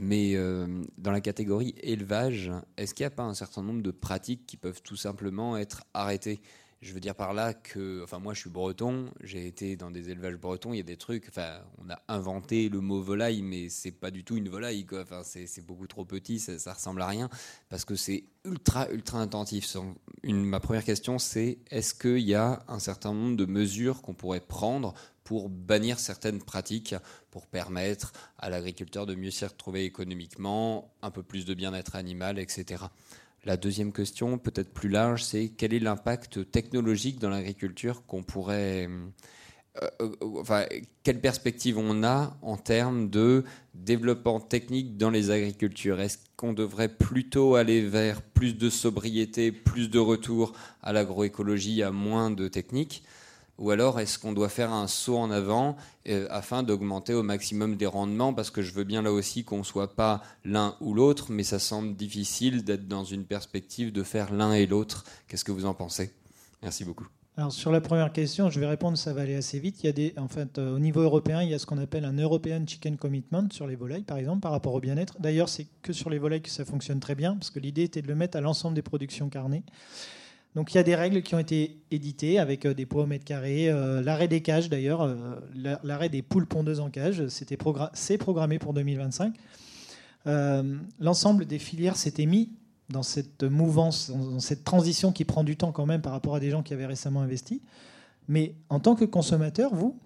mais 0.00 0.34
euh, 0.34 0.82
dans 0.96 1.12
la 1.12 1.20
catégorie 1.20 1.74
élevage, 1.82 2.50
est-ce 2.78 2.94
qu'il 2.94 3.04
n'y 3.04 3.08
a 3.08 3.10
pas 3.10 3.22
un 3.22 3.34
certain 3.34 3.62
nombre 3.62 3.82
de 3.82 3.90
pratiques 3.90 4.46
qui 4.46 4.56
peuvent 4.56 4.80
tout 4.82 4.96
simplement 4.96 5.58
être 5.58 5.84
arrêtées? 5.92 6.40
Je 6.82 6.94
veux 6.94 7.00
dire 7.00 7.14
par 7.14 7.34
là 7.34 7.52
que, 7.52 8.02
enfin 8.02 8.18
moi 8.18 8.32
je 8.32 8.40
suis 8.40 8.50
breton, 8.50 9.10
j'ai 9.22 9.46
été 9.46 9.76
dans 9.76 9.90
des 9.90 10.08
élevages 10.08 10.36
bretons, 10.36 10.72
il 10.72 10.78
y 10.78 10.80
a 10.80 10.84
des 10.84 10.96
trucs, 10.96 11.26
enfin 11.28 11.60
on 11.78 11.90
a 11.90 12.00
inventé 12.08 12.70
le 12.70 12.80
mot 12.80 13.02
volaille, 13.02 13.42
mais 13.42 13.68
c'est 13.68 13.90
pas 13.90 14.10
du 14.10 14.24
tout 14.24 14.36
une 14.36 14.48
volaille, 14.48 14.86
quoi. 14.86 15.02
Enfin 15.02 15.22
c'est 15.22 15.64
beaucoup 15.66 15.86
trop 15.86 16.06
petit, 16.06 16.38
ça, 16.38 16.58
ça, 16.58 16.72
ressemble 16.72 17.02
à 17.02 17.06
rien, 17.06 17.28
parce 17.68 17.84
que 17.84 17.96
c'est 17.96 18.24
ultra 18.44 18.88
ultra 18.90 19.18
intensif. 19.18 19.76
Ma 20.24 20.60
première 20.60 20.84
question 20.84 21.18
c'est 21.18 21.58
est-ce 21.70 21.92
qu'il 21.92 22.26
y 22.26 22.34
a 22.34 22.64
un 22.66 22.78
certain 22.78 23.12
nombre 23.12 23.36
de 23.36 23.44
mesures 23.44 24.00
qu'on 24.00 24.14
pourrait 24.14 24.40
prendre 24.40 24.94
pour 25.22 25.50
bannir 25.50 25.98
certaines 26.00 26.42
pratiques, 26.42 26.94
pour 27.30 27.46
permettre 27.46 28.12
à 28.38 28.48
l'agriculteur 28.50 29.06
de 29.06 29.14
mieux 29.14 29.30
s'y 29.30 29.44
retrouver 29.44 29.84
économiquement, 29.84 30.92
un 31.02 31.10
peu 31.10 31.22
plus 31.22 31.44
de 31.44 31.54
bien-être 31.54 31.94
animal, 31.94 32.38
etc. 32.38 32.84
La 33.44 33.56
deuxième 33.56 33.92
question, 33.92 34.36
peut-être 34.36 34.72
plus 34.72 34.90
large, 34.90 35.24
c'est 35.24 35.48
quel 35.48 35.72
est 35.72 35.78
l'impact 35.78 36.50
technologique 36.50 37.18
dans 37.18 37.30
l'agriculture 37.30 38.04
qu'on 38.06 38.22
pourrait... 38.22 38.86
Euh, 39.80 39.88
euh, 40.02 40.16
enfin, 40.36 40.66
quelle 41.04 41.20
perspective 41.20 41.78
on 41.78 42.02
a 42.02 42.36
en 42.42 42.56
termes 42.56 43.08
de 43.08 43.44
développement 43.74 44.40
technique 44.40 44.98
dans 44.98 45.10
les 45.10 45.30
agricultures? 45.30 46.00
Est-ce 46.00 46.18
qu'on 46.36 46.52
devrait 46.52 46.88
plutôt 46.88 47.54
aller 47.54 47.80
vers 47.80 48.20
plus 48.20 48.58
de 48.58 48.68
sobriété, 48.68 49.52
plus 49.52 49.88
de 49.88 49.98
retour 49.98 50.52
à 50.82 50.92
l'agroécologie, 50.92 51.82
à 51.82 51.92
moins 51.92 52.30
de 52.30 52.48
technique 52.48 53.04
ou 53.60 53.70
alors 53.70 54.00
est-ce 54.00 54.18
qu'on 54.18 54.32
doit 54.32 54.48
faire 54.48 54.72
un 54.72 54.88
saut 54.88 55.18
en 55.18 55.30
avant 55.30 55.76
euh, 56.08 56.26
afin 56.30 56.62
d'augmenter 56.64 57.14
au 57.14 57.22
maximum 57.22 57.76
des 57.76 57.86
rendements? 57.86 58.34
Parce 58.34 58.50
que 58.50 58.62
je 58.62 58.72
veux 58.72 58.84
bien 58.84 59.02
là 59.02 59.12
aussi 59.12 59.44
qu'on 59.44 59.58
ne 59.58 59.64
soit 59.64 59.94
pas 59.94 60.22
l'un 60.44 60.74
ou 60.80 60.94
l'autre, 60.94 61.26
mais 61.30 61.44
ça 61.44 61.58
semble 61.58 61.94
difficile 61.94 62.64
d'être 62.64 62.88
dans 62.88 63.04
une 63.04 63.24
perspective 63.24 63.92
de 63.92 64.02
faire 64.02 64.32
l'un 64.32 64.54
et 64.54 64.66
l'autre. 64.66 65.04
Qu'est-ce 65.28 65.44
que 65.44 65.52
vous 65.52 65.66
en 65.66 65.74
pensez? 65.74 66.10
Merci 66.62 66.84
beaucoup. 66.84 67.06
Alors 67.36 67.52
sur 67.52 67.70
la 67.70 67.80
première 67.80 68.12
question, 68.12 68.50
je 68.50 68.58
vais 68.60 68.66
répondre, 68.66 68.98
ça 68.98 69.12
va 69.12 69.22
aller 69.22 69.36
assez 69.36 69.58
vite. 69.60 69.82
Il 69.82 69.86
y 69.86 69.88
a 69.88 69.92
des, 69.92 70.14
en 70.16 70.28
fait, 70.28 70.58
euh, 70.58 70.74
au 70.74 70.78
niveau 70.78 71.00
européen, 71.00 71.42
il 71.42 71.50
y 71.50 71.54
a 71.54 71.58
ce 71.58 71.66
qu'on 71.66 71.78
appelle 71.78 72.04
un 72.04 72.14
European 72.14 72.64
Chicken 72.66 72.96
Commitment 72.96 73.48
sur 73.50 73.66
les 73.66 73.76
volailles, 73.76 74.02
par 74.02 74.16
exemple, 74.16 74.40
par 74.40 74.52
rapport 74.52 74.74
au 74.74 74.80
bien-être. 74.80 75.16
D'ailleurs, 75.20 75.48
c'est 75.48 75.66
que 75.82 75.92
sur 75.92 76.10
les 76.10 76.18
volailles 76.18 76.42
que 76.42 76.50
ça 76.50 76.64
fonctionne 76.64 77.00
très 77.00 77.14
bien, 77.14 77.34
parce 77.34 77.50
que 77.50 77.60
l'idée 77.60 77.84
était 77.84 78.02
de 78.02 78.08
le 78.08 78.14
mettre 78.14 78.36
à 78.36 78.40
l'ensemble 78.40 78.74
des 78.74 78.82
productions 78.82 79.28
carnées. 79.28 79.62
Donc 80.54 80.74
il 80.74 80.76
y 80.76 80.80
a 80.80 80.82
des 80.82 80.96
règles 80.96 81.22
qui 81.22 81.34
ont 81.34 81.38
été 81.38 81.80
éditées 81.90 82.38
avec 82.38 82.66
euh, 82.66 82.74
des 82.74 82.86
poids 82.86 83.04
au 83.04 83.06
mètre 83.06 83.24
carré. 83.24 83.68
Euh, 83.68 84.02
l'arrêt 84.02 84.28
des 84.28 84.40
cages 84.40 84.68
d'ailleurs, 84.68 85.02
euh, 85.02 85.36
l'arrêt 85.84 86.08
des 86.08 86.22
poules 86.22 86.46
pondeuses 86.46 86.80
en 86.80 86.90
cage, 86.90 87.26
c'est 87.28 88.18
programmé 88.18 88.58
pour 88.58 88.74
2025. 88.74 89.34
L'ensemble 90.98 91.46
des 91.46 91.58
filières 91.58 91.96
s'était 91.96 92.26
mis 92.26 92.50
dans 92.88 93.04
cette 93.04 93.44
mouvance, 93.44 94.10
dans 94.10 94.40
cette 94.40 94.64
transition 94.64 95.12
qui 95.12 95.24
prend 95.24 95.44
du 95.44 95.56
temps 95.56 95.70
quand 95.70 95.86
même 95.86 96.02
par 96.02 96.12
rapport 96.12 96.34
à 96.34 96.40
des 96.40 96.50
gens 96.50 96.62
qui 96.62 96.74
avaient 96.74 96.86
récemment 96.86 97.22
investi. 97.22 97.62
Mais 98.26 98.54
en 98.68 98.80
tant 98.80 98.96
que 98.96 99.04
consommateur, 99.04 99.74
vous, 99.74 99.98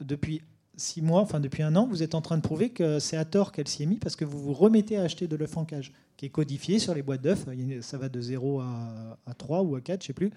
depuis 0.00 0.42
six 0.76 1.02
mois, 1.02 1.20
enfin 1.20 1.40
depuis 1.40 1.62
un 1.62 1.76
an, 1.76 1.86
vous 1.86 2.02
êtes 2.02 2.14
en 2.14 2.20
train 2.20 2.36
de 2.36 2.42
prouver 2.42 2.70
que 2.70 2.98
c'est 2.98 3.16
à 3.16 3.24
tort 3.24 3.52
qu'elle 3.52 3.68
s'y 3.68 3.82
est 3.82 3.86
mise 3.86 3.98
parce 3.98 4.16
que 4.16 4.24
vous 4.24 4.38
vous 4.38 4.54
remettez 4.54 4.96
à 4.96 5.02
acheter 5.02 5.28
de 5.28 5.36
l'œuf 5.36 5.56
en 5.56 5.64
cage, 5.64 5.92
qui 6.16 6.26
est 6.26 6.30
codifié 6.30 6.78
sur 6.78 6.94
les 6.94 7.02
boîtes 7.02 7.22
d'œufs. 7.22 7.44
Ça 7.82 7.98
va 7.98 8.08
de 8.08 8.20
0 8.20 8.60
à, 8.60 9.34
3 9.36 9.62
ou 9.62 9.76
à 9.76 9.80
4, 9.80 10.00
je 10.00 10.04
ne 10.04 10.06
sais 10.08 10.12
plus. 10.12 10.30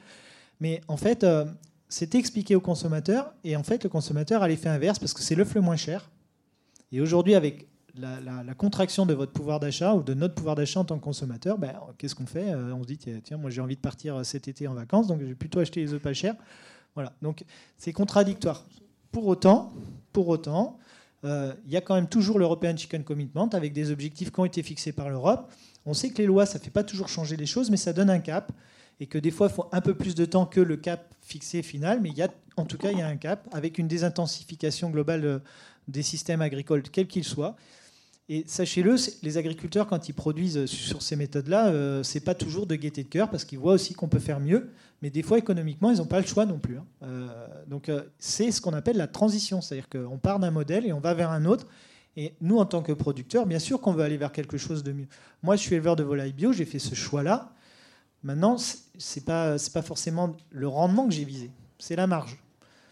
Mais 0.60 0.82
en 0.88 0.98
fait, 0.98 1.24
euh, 1.24 1.46
c'était 1.90 2.18
expliqué 2.18 2.56
au 2.56 2.62
consommateur 2.62 3.34
et 3.44 3.56
en 3.56 3.64
fait, 3.64 3.84
le 3.84 3.90
consommateur 3.90 4.44
a 4.44 4.48
l'effet 4.48 4.70
inverse 4.70 5.00
parce 5.00 5.14
que 5.14 5.22
c'est 5.22 5.36
l'œuf 5.36 5.54
le 5.56 5.62
moins 5.62 5.76
cher. 5.76 6.10
Et 6.92 7.02
aujourd'hui, 7.02 7.36
avec 7.36 7.68
la, 7.98 8.54
contraction 8.58 9.06
de 9.06 9.14
votre 9.14 9.32
pouvoir 9.32 9.60
d'achat 9.60 9.94
ou 9.94 10.04
de 10.04 10.14
notre 10.14 10.36
pouvoir 10.36 10.56
d'achat 10.56 10.82
en 10.82 10.86
tant 10.86 10.98
que 10.98 11.04
consommateur, 11.04 11.58
ben, 11.58 11.74
qu'est-ce 11.98 12.16
qu'on 12.16 12.26
fait? 12.26 12.52
Euh, 12.52 12.74
On 12.74 12.84
se 12.84 12.88
dit 12.88 12.98
tiens, 12.98 13.38
moi 13.38 13.50
j'ai 13.50 13.62
envie 13.62 13.76
de 13.76 13.82
partir 13.82 14.26
cet 14.26 14.48
été 14.48 14.68
en 14.68 14.74
vacances, 14.74 15.08
donc 15.08 15.22
je 15.22 15.26
vais 15.26 15.36
plutôt 15.36 15.60
acheter 15.60 15.82
les 15.82 15.94
œufs 15.94 16.02
pas 16.02 16.14
chers. 16.14 16.36
Voilà, 16.94 17.14
donc 17.22 17.44
c'est 17.78 17.92
contradictoire. 17.94 18.66
Pour 19.16 20.28
autant, 20.28 20.78
euh, 21.24 21.54
il 21.66 21.72
y 21.72 21.78
a 21.78 21.82
quand 21.82 21.96
même 21.96 22.10
toujours 22.10 22.38
l'European 22.38 22.76
Chicken 22.76 23.06
Commitment 23.06 23.48
avec 23.54 23.72
des 23.72 23.90
objectifs 23.90 24.30
qui 24.30 24.40
ont 24.42 24.44
été 24.44 24.62
fixés 24.62 24.92
par 24.92 25.10
l'Europe. 25.10 25.50
On 25.86 25.94
sait 25.94 26.10
que 26.10 26.18
les 26.18 26.26
lois, 26.26 26.46
ça 26.46 26.60
ne 26.60 26.64
fait 26.66 26.70
pas 26.70 26.84
toujours 26.84 27.08
changer 27.08 27.38
les 27.38 27.46
choses, 27.46 27.70
mais 27.70 27.78
ça 27.78 27.94
donne 27.94 28.10
un 28.10 28.20
cap. 28.20 28.52
Et 29.00 29.06
que 29.06 29.18
des 29.18 29.32
fois, 29.32 29.48
il 29.50 29.54
faut 29.54 29.70
un 29.72 29.80
peu 29.80 29.94
plus 29.94 30.16
de 30.16 30.26
temps 30.26 30.46
que 30.46 30.60
le 30.60 30.76
cap 30.76 31.16
fixé 31.22 31.62
final. 31.62 32.02
Mais 32.02 32.10
en 32.58 32.66
tout 32.66 32.78
cas, 32.78 32.92
il 32.92 33.00
y 33.00 33.02
a 33.02 33.08
un 33.08 33.16
cap 33.16 33.48
avec 33.54 33.78
une 33.78 33.88
désintensification 33.88 34.90
globale 34.90 35.24
euh, 35.24 35.40
des 35.88 36.04
systèmes 36.04 36.42
agricoles, 36.42 36.82
quels 36.82 37.08
qu'ils 37.08 37.24
soient. 37.24 37.56
Et 38.28 38.44
sachez-le, 38.48 38.96
les 39.22 39.38
agriculteurs, 39.38 39.86
quand 39.86 40.10
ils 40.10 40.14
produisent 40.14 40.66
sur 40.66 41.04
ces 41.04 41.16
méthodes-là, 41.16 41.68
euh, 41.68 42.02
c'est 42.02 42.22
pas 42.22 42.34
toujours 42.34 42.66
de 42.66 42.76
gaieté 42.76 43.04
de 43.04 43.08
cœur 43.08 43.30
parce 43.30 43.46
qu'ils 43.46 43.60
voient 43.60 43.74
aussi 43.74 43.94
qu'on 43.94 44.08
peut 44.08 44.20
faire 44.20 44.40
mieux. 44.40 44.72
Mais 45.04 45.12
des 45.12 45.22
fois, 45.22 45.38
économiquement, 45.38 45.92
ils 45.92 45.98
n'ont 45.98 46.08
pas 46.08 46.20
le 46.20 46.26
choix 46.26 46.48
non 46.48 46.58
plus. 46.58 46.78
Hein. 46.78 46.86
Euh, 47.04 47.28
donc, 47.68 47.88
euh, 47.88 48.02
c'est 48.18 48.50
ce 48.52 48.62
qu'on 48.62 48.74
appelle 48.74 48.98
la 48.98 49.08
transition. 49.08 49.62
C'est-à-dire 49.62 49.90
qu'on 49.90 50.18
part 50.18 50.40
d'un 50.40 50.50
modèle 50.50 50.88
et 50.88 50.94
on 50.94 51.00
va 51.00 51.14
vers 51.14 51.30
un 51.30 51.46
autre. 51.46 51.68
Et 52.18 52.34
nous, 52.42 52.58
en 52.58 52.66
tant 52.66 52.82
que 52.82 52.94
producteurs, 52.94 53.46
bien 53.46 53.60
sûr 53.60 53.80
qu'on 53.80 53.94
veut 53.94 54.04
aller 54.04 54.18
vers 54.18 54.32
quelque 54.32 54.58
chose 54.58 54.82
de 54.82 54.92
mieux. 54.92 55.08
Moi, 55.44 55.56
je 55.56 55.62
suis 55.62 55.76
éleveur 55.76 55.96
de 55.96 56.04
volailles 56.04 56.34
bio, 56.34 56.52
j'ai 56.52 56.66
fait 56.66 56.80
ce 56.80 56.96
choix-là. 56.96 57.54
Maintenant, 58.24 58.58
ce 58.58 58.80
n'est 58.98 59.24
pas, 59.24 59.58
pas 59.72 59.82
forcément 59.84 60.36
le 60.50 60.68
rendement 60.68 61.08
que 61.08 61.14
j'ai 61.14 61.26
visé, 61.26 61.52
c'est 61.78 61.98
la 61.98 62.08
marge. 62.08 62.42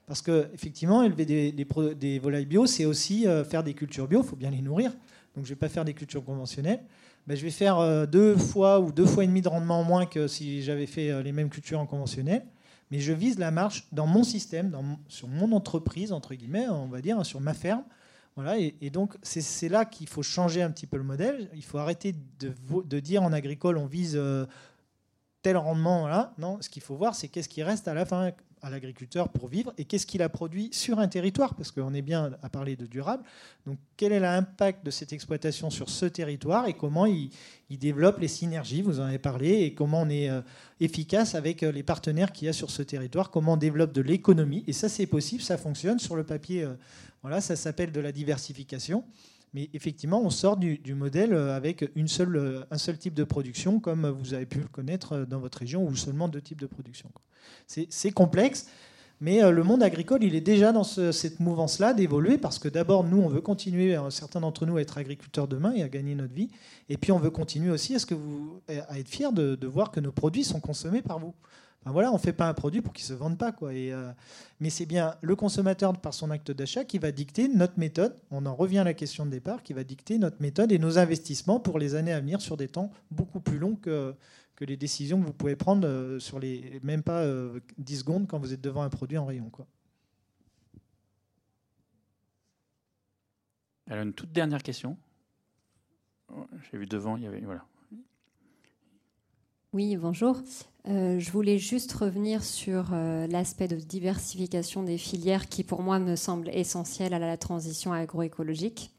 Parce 0.05 0.21
qu'effectivement, 0.21 1.01
élever 1.01 1.25
des, 1.25 1.51
des, 1.53 1.65
des, 1.95 2.19
volailles 2.19 2.45
bio, 2.45 2.67
c'est 2.67 2.86
aussi 2.86 3.25
faire 3.49 3.63
des 3.63 3.73
cultures 3.73 4.07
bio, 4.09 4.21
il 4.21 4.27
faut 4.27 4.36
bien 4.36 4.51
les 4.51 4.61
nourrir 4.61 4.91
donc 5.36 5.45
je 5.45 5.49
ne 5.51 5.55
vais 5.55 5.59
pas 5.59 5.69
faire 5.69 5.86
des 5.86 5.93
cultures 5.93 6.23
conventionnelles, 6.23 6.84
ben, 7.25 7.38
je 7.38 7.43
vais 7.43 7.51
faire 7.51 7.79
euh, 7.79 8.05
deux 8.05 8.36
fois 8.36 8.79
ou 8.79 8.91
deux 8.91 9.05
fois 9.05 9.23
et 9.23 9.27
demi 9.27 9.41
de 9.41 9.47
rendement 9.47 9.79
en 9.79 9.84
moins 9.84 10.05
que 10.05 10.27
si 10.27 10.61
j'avais 10.61 10.86
fait 10.86 11.09
euh, 11.09 11.23
les 11.23 11.31
mêmes 11.31 11.49
cultures 11.49 11.79
en 11.79 11.86
conventionnel. 11.86 12.45
Mais 12.91 12.99
je 12.99 13.13
vise 13.13 13.39
la 13.39 13.49
marche 13.49 13.88
dans 13.91 14.05
mon 14.05 14.23
système, 14.23 14.69
dans 14.69 14.84
sur 15.07 15.27
mon 15.27 15.51
entreprise, 15.53 16.11
entre 16.11 16.36
guillemets, 16.36 16.67
on 16.67 16.88
va 16.88 17.01
dire, 17.01 17.25
sur 17.25 17.41
ma 17.41 17.53
ferme. 17.53 17.84
Voilà, 18.36 18.57
et, 18.57 18.89
donc 18.89 19.15
c'est 19.21 19.69
là 19.69 19.86
qu'il 19.86 20.07
faut 20.07 20.23
changer 20.23 20.61
un 20.63 20.71
petit 20.71 20.88
peu 20.88 20.97
le 20.97 21.03
modèle. 21.03 21.49
Il 21.53 21.63
faut 21.63 21.77
arrêter 21.77 22.15
de, 22.39 22.51
de, 22.84 22.99
dire 22.99 23.21
en 23.21 23.31
agricole 23.31 23.77
on 23.77 23.86
vise 23.86 24.15
euh, 24.15 24.45
tel 25.43 25.55
rendement. 25.55 26.01
Voilà. 26.01 26.34
Non, 26.39 26.59
ce 26.61 26.69
qu'il 26.69 26.81
faut 26.81 26.95
voir, 26.95 27.13
c'est 27.13 27.27
qu'est-ce 27.27 27.49
qui 27.49 27.61
reste 27.61 27.88
à 27.88 27.93
la 27.93 28.05
fin 28.05 28.31
à 28.64 28.70
l'agriculteur 28.70 29.30
pour 29.30 29.49
vivre 29.49 29.74
et 29.78 29.86
qu'est-ce 29.86 30.07
qu'il 30.07 30.22
a 30.24 30.30
produit 30.30 30.70
sur 30.72 30.99
un 30.99 31.07
territoire, 31.07 31.53
parce 31.53 31.72
qu'on 31.72 31.93
est 31.93 32.01
bien 32.01 32.32
à 32.41 32.49
parler 32.49 32.76
de 32.76 32.86
durable. 32.86 33.24
Donc 33.68 33.78
quel 33.97 34.14
est 34.14 34.20
l'impact 34.20 34.86
de 34.86 34.89
cette 34.89 35.14
exploitation 35.14 35.70
sur 35.70 35.89
ce 35.89 36.05
territoire 36.05 36.68
et 36.68 36.74
comment 36.74 37.05
il, 37.05 37.30
développe 37.70 38.20
les 38.20 38.28
synergies, 38.28 38.84
vous 38.84 38.99
en 38.99 39.05
avez 39.05 39.18
parlé, 39.18 39.64
et 39.64 39.74
comment 39.74 40.03
on 40.03 40.09
est 40.09 40.30
euh, 40.30 40.41
efficace 40.80 41.34
avec 41.34 41.64
euh, 41.64 41.72
les 41.72 41.82
partenaires 41.82 42.32
qu'il 42.32 42.45
y 42.45 42.49
a 42.49 42.53
sur 42.53 42.70
ce 42.70 42.84
territoire, 42.84 43.32
comment 43.32 43.53
on 43.53 43.57
développe 43.57 43.93
de 43.93 44.01
l'économie. 44.01 44.64
Et 44.68 44.74
ça, 44.74 44.89
c'est 44.89 45.07
possible, 45.07 45.41
ça 45.41 45.57
fonctionne 45.57 45.97
sur 45.97 46.16
le 46.16 46.24
papier. 46.24 46.64
Euh, 46.64 46.76
voilà, 47.24 47.41
ça 47.41 47.55
s'appelle 47.55 47.91
de 47.91 47.99
la 47.99 48.11
diversification. 48.11 49.03
Mais 49.54 49.70
effectivement, 49.74 50.22
on 50.24 50.30
sort 50.30 50.58
du, 50.58 50.80
modèle 50.95 51.34
avec 51.34 51.89
une 51.95 52.08
seule, 52.08 52.66
un 52.72 52.78
seul 52.78 52.97
type 52.97 53.14
de 53.14 53.24
production, 53.24 53.80
comme 53.80 54.08
vous 54.08 54.34
avez 54.34 54.47
pu 54.47 54.60
le 54.60 54.68
connaître 54.68 55.26
dans 55.30 55.39
votre 55.39 55.60
région, 55.60 55.86
ou 55.86 55.95
seulement 55.95 56.28
deux 56.28 56.41
types 56.41 56.60
de 56.60 56.68
production. 56.68 57.10
C'est 57.68 58.12
complexe, 58.12 58.68
mais 59.24 59.41
euh, 59.41 59.51
le 59.51 59.64
monde 59.64 59.84
agricole, 59.84 60.22
il 60.24 60.36
est 60.36 60.41
déjà 60.41 60.74
dans 60.74 60.84
cette 60.84 61.39
mouvance-là 61.39 61.93
d'évoluer, 61.93 62.38
parce 62.38 62.60
que 62.60 62.68
d'abord, 62.68 63.06
nous, 63.06 63.22
on 63.22 63.30
veut 63.30 63.39
continuer, 63.39 63.95
euh, 63.95 64.10
certains 64.10 64.41
d'entre 64.41 64.66
nous, 64.66 64.76
à 64.76 64.82
être 64.82 64.97
agriculteurs 64.97 65.47
demain 65.47 65.74
et 65.74 65.82
à 65.82 65.88
gagner 65.88 66.14
notre 66.14 66.34
vie, 66.34 66.49
et 66.89 66.97
puis 66.97 67.14
on 67.14 67.20
veut 67.20 67.30
continuer 67.30 67.72
aussi 67.72 67.95
à, 67.95 67.99
ce 67.99 68.06
que 68.06 68.16
vous, 68.16 68.62
à 68.68 68.99
être 68.99 69.08
fiers 69.08 69.32
de 69.32 69.68
voir 69.68 69.91
que 69.91 70.01
nos 70.01 70.12
produits 70.12 70.43
sont 70.43 70.60
consommés 70.60 71.01
par 71.01 71.20
vous. 71.20 71.34
Voilà, 71.91 72.11
on 72.11 72.15
ne 72.15 72.19
fait 72.19 72.34
pas 72.34 72.47
un 72.47 72.53
produit 72.53 72.81
pour 72.81 72.93
qu'il 72.93 73.03
ne 73.03 73.07
se 73.07 73.13
vende 73.13 73.38
pas. 73.38 73.51
Quoi. 73.51 73.73
Et, 73.73 73.91
euh, 73.91 74.11
mais 74.59 74.69
c'est 74.69 74.86
bien 74.86 75.15
le 75.21 75.36
consommateur, 75.36 75.97
par 75.99 76.13
son 76.13 76.31
acte 76.31 76.51
d'achat, 76.51 76.86
qui 76.86 76.97
va 76.97 77.11
dicter 77.11 77.47
notre 77.49 77.77
méthode. 77.77 78.15
On 78.31 78.45
en 78.45 78.55
revient 78.55 78.79
à 78.79 78.84
la 78.84 78.93
question 78.93 79.25
de 79.25 79.31
départ, 79.31 79.63
qui 79.63 79.73
va 79.73 79.84
dicter 79.84 80.17
notre 80.17 80.41
méthode 80.41 80.71
et 80.71 80.79
nos 80.79 80.97
investissements 80.97 81.59
pour 81.59 81.79
les 81.79 81.95
années 81.95 82.13
à 82.13 82.21
venir 82.21 82.41
sur 82.41 82.55
des 82.55 82.69
temps 82.69 82.91
beaucoup 83.11 83.41
plus 83.41 83.59
longs 83.59 83.75
que, 83.75 84.15
que 84.55 84.65
les 84.65 84.77
décisions 84.77 85.19
que 85.19 85.25
vous 85.25 85.34
pouvez 85.34 85.55
prendre 85.55 85.88
euh, 85.88 86.19
sur 86.19 86.39
les 86.39 86.79
même 86.84 87.03
pas 87.03 87.25
10 87.25 87.27
euh, 87.27 87.59
secondes 87.99 88.27
quand 88.27 88.39
vous 88.39 88.53
êtes 88.53 88.61
devant 88.61 88.84
un 88.84 88.89
produit 88.89 89.17
en 89.17 89.25
rayon. 89.25 89.49
Quoi. 89.49 89.67
Alors 93.89 94.03
une 94.03 94.13
toute 94.13 94.31
dernière 94.31 94.63
question. 94.63 94.97
Oh, 96.29 96.47
j'ai 96.71 96.77
vu 96.77 96.86
devant, 96.86 97.17
il 97.17 97.23
y 97.23 97.27
avait 97.27 97.41
voilà. 97.41 97.65
Oui, 99.73 99.97
bonjour. 99.97 100.41
Euh, 100.88 101.17
je 101.19 101.31
voulais 101.31 101.57
juste 101.57 101.93
revenir 101.93 102.43
sur 102.43 102.91
l'aspect 103.29 103.67
de 103.67 103.77
diversification 103.77 104.84
des 104.84 104.97
filières 104.97 105.47
qui, 105.47 105.63
pour 105.63 105.81
moi, 105.81 105.99
me 105.99 106.15
semble 106.15 106.49
essentiel 106.49 107.13
à 107.13 107.19
la 107.19 107.38
transition 107.38 107.93
agroécologique. 107.93 108.91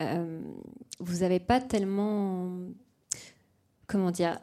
vous 0.00 1.18
n'avez 1.20 1.40
pas 1.40 1.60
tellement 1.60 2.50
comment 3.86 4.10
dire, 4.10 4.38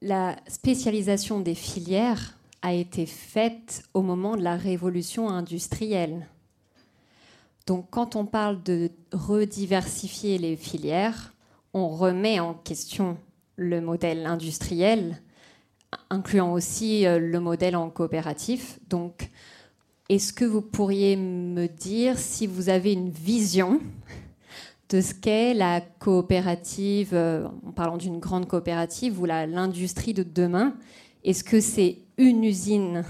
la 0.00 0.36
spécialisation 0.46 1.40
des 1.40 1.54
filières 1.54 2.36
a 2.62 2.72
été 2.72 3.06
faite 3.06 3.84
au 3.94 4.02
moment 4.02 4.36
de 4.36 4.42
la 4.42 4.56
révolution 4.56 5.28
industrielle. 5.28 6.26
Donc 7.66 7.86
quand 7.90 8.16
on 8.16 8.24
parle 8.24 8.62
de 8.62 8.90
rediversifier 9.12 10.38
les 10.38 10.56
filières, 10.56 11.34
on 11.74 11.88
remet 11.88 12.40
en 12.40 12.54
question 12.54 13.18
le 13.56 13.80
modèle 13.80 14.26
industriel, 14.26 15.20
incluant 16.10 16.52
aussi 16.52 17.06
euh, 17.06 17.18
le 17.18 17.40
modèle 17.40 17.76
en 17.76 17.90
coopératif. 17.90 18.78
Donc 18.88 19.30
est-ce 20.08 20.32
que 20.32 20.44
vous 20.44 20.62
pourriez 20.62 21.16
me 21.16 21.66
dire 21.66 22.18
si 22.18 22.46
vous 22.46 22.68
avez 22.68 22.92
une 22.92 23.10
vision 23.10 23.80
de 24.88 25.00
ce 25.00 25.12
qu'est 25.12 25.52
la 25.52 25.80
coopérative, 25.80 27.10
euh, 27.12 27.46
en 27.66 27.72
parlant 27.72 27.98
d'une 27.98 28.18
grande 28.18 28.48
coopérative 28.48 29.20
ou 29.20 29.26
l'industrie 29.26 30.14
de 30.14 30.22
demain? 30.22 30.74
Est-ce 31.24 31.44
que 31.44 31.60
c'est 31.60 31.98
une 32.16 32.44
usine 32.44 33.04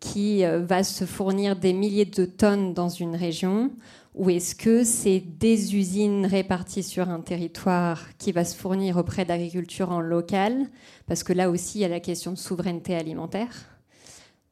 qui 0.00 0.44
euh, 0.44 0.64
va 0.64 0.84
se 0.84 1.04
fournir 1.04 1.56
des 1.56 1.72
milliers 1.72 2.04
de 2.04 2.24
tonnes 2.24 2.74
dans 2.74 2.88
une 2.88 3.14
région 3.14 3.70
ou 4.16 4.30
est-ce 4.30 4.54
que 4.54 4.82
c'est 4.82 5.20
des 5.20 5.76
usines 5.76 6.24
réparties 6.24 6.82
sur 6.82 7.10
un 7.10 7.20
territoire 7.20 8.16
qui 8.16 8.32
va 8.32 8.44
se 8.44 8.56
fournir 8.56 8.96
auprès 8.96 9.26
d'agriculture 9.26 9.92
en 9.92 10.00
local? 10.00 10.68
Parce 11.06 11.22
que 11.22 11.34
là 11.34 11.50
aussi, 11.50 11.78
il 11.78 11.82
y 11.82 11.84
a 11.84 11.88
la 11.88 12.00
question 12.00 12.32
de 12.32 12.38
souveraineté 12.38 12.94
alimentaire. 12.94 13.52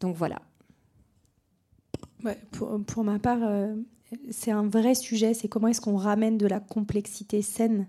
Donc 0.01 0.17
voilà. 0.17 0.43
pour, 2.87 3.05
ma 3.05 3.19
part, 3.19 3.39
euh, 3.43 3.75
c'est 4.31 4.51
un 4.51 4.69
vrai 4.69 4.95
sujet, 4.95 5.33
c'est 5.33 5.49
comment 5.49 5.69
est-ce 5.69 5.81
qu'on 5.81 5.97
ramène 5.97 6.37
de 6.37 6.47
la 6.47 6.61
complexité 6.61 7.41
saine 7.41 7.89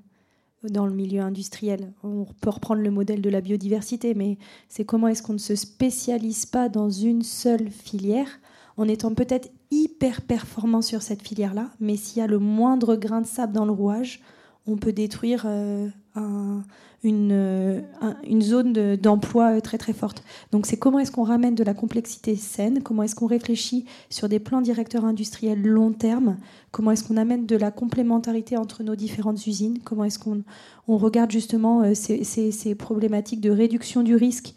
dans 0.63 0.88
le 0.88 0.93
milieu 0.93 1.19
industriel. 1.19 1.91
On 2.03 2.26
peut 2.39 2.51
reprendre 2.51 2.82
le 2.82 2.89
modèle 2.89 3.21
de 3.21 3.30
la 3.30 3.41
biodiversité, 3.41 4.13
mais 4.13 4.38
c'est 4.69 4.86
comment 4.86 5.09
est-ce 5.09 5.21
qu'on 5.21 5.34
ne 5.34 5.38
se 5.38 5.55
spécialise 5.55 6.45
pas 6.45 6.69
dans 6.69 6.89
une 6.89 7.21
seule 7.21 7.69
filière 7.69 8.39
en 8.78 8.88
étant 8.88 9.13
peut-être 9.13 9.51
hyper 9.84 10.21
performant 10.21 10.82
sur 10.82 11.01
cette 11.01 11.21
filière-là, 11.21 11.69
mais 11.80 11.97
s'il 11.97 12.19
y 12.19 12.21
a 12.21 12.28
le 12.28 12.39
moindre 12.39 12.95
grain 12.95 13.21
de 13.21 13.28
sable 13.28 13.53
dans 13.53 13.65
le 13.65 13.71
rouage, 13.71 14.21
on 14.67 14.78
peut 14.78 14.93
détruire 14.93 15.43
euh, 15.45 15.88
un, 16.15 16.63
une, 17.05 18.41
zone 18.41 18.95
d'emploi 18.95 19.57
euh, 19.57 19.59
très 19.59 19.78
très 19.78 19.93
forte. 19.93 20.23
Donc 20.51 20.65
c'est 20.65 20.78
comment 20.78 20.99
est-ce 20.99 21.11
qu'on 21.11 21.23
ramène 21.23 21.55
de 21.55 21.63
la 21.63 21.73
complexité 21.73 22.36
saine, 22.36 22.82
comment 22.84 23.03
est-ce 23.03 23.15
qu'on 23.15 23.28
réfléchit 23.28 23.86
sur 24.09 24.30
des 24.30 24.39
plans 24.39 24.61
directeurs 24.61 25.05
industriels 25.05 25.61
long 25.61 25.91
terme, 25.91 26.38
comment 26.71 26.91
est-ce 26.91 27.03
qu'on 27.03 27.17
amène 27.17 27.45
de 27.45 27.55
la 27.55 27.71
complémentarité 27.71 28.57
entre 28.57 28.84
nos 28.84 28.95
différentes 28.95 29.45
usines, 29.45 29.80
comment 29.84 30.05
est-ce 30.05 30.19
qu'on 30.19 30.43
on 30.88 30.97
regarde 30.97 31.32
justement 31.32 31.82
euh, 31.84 31.93
ces, 31.93 32.76
problématiques 32.76 33.41
de 33.41 33.51
réduction 33.51 34.03
du 34.03 34.15
risque 34.15 34.55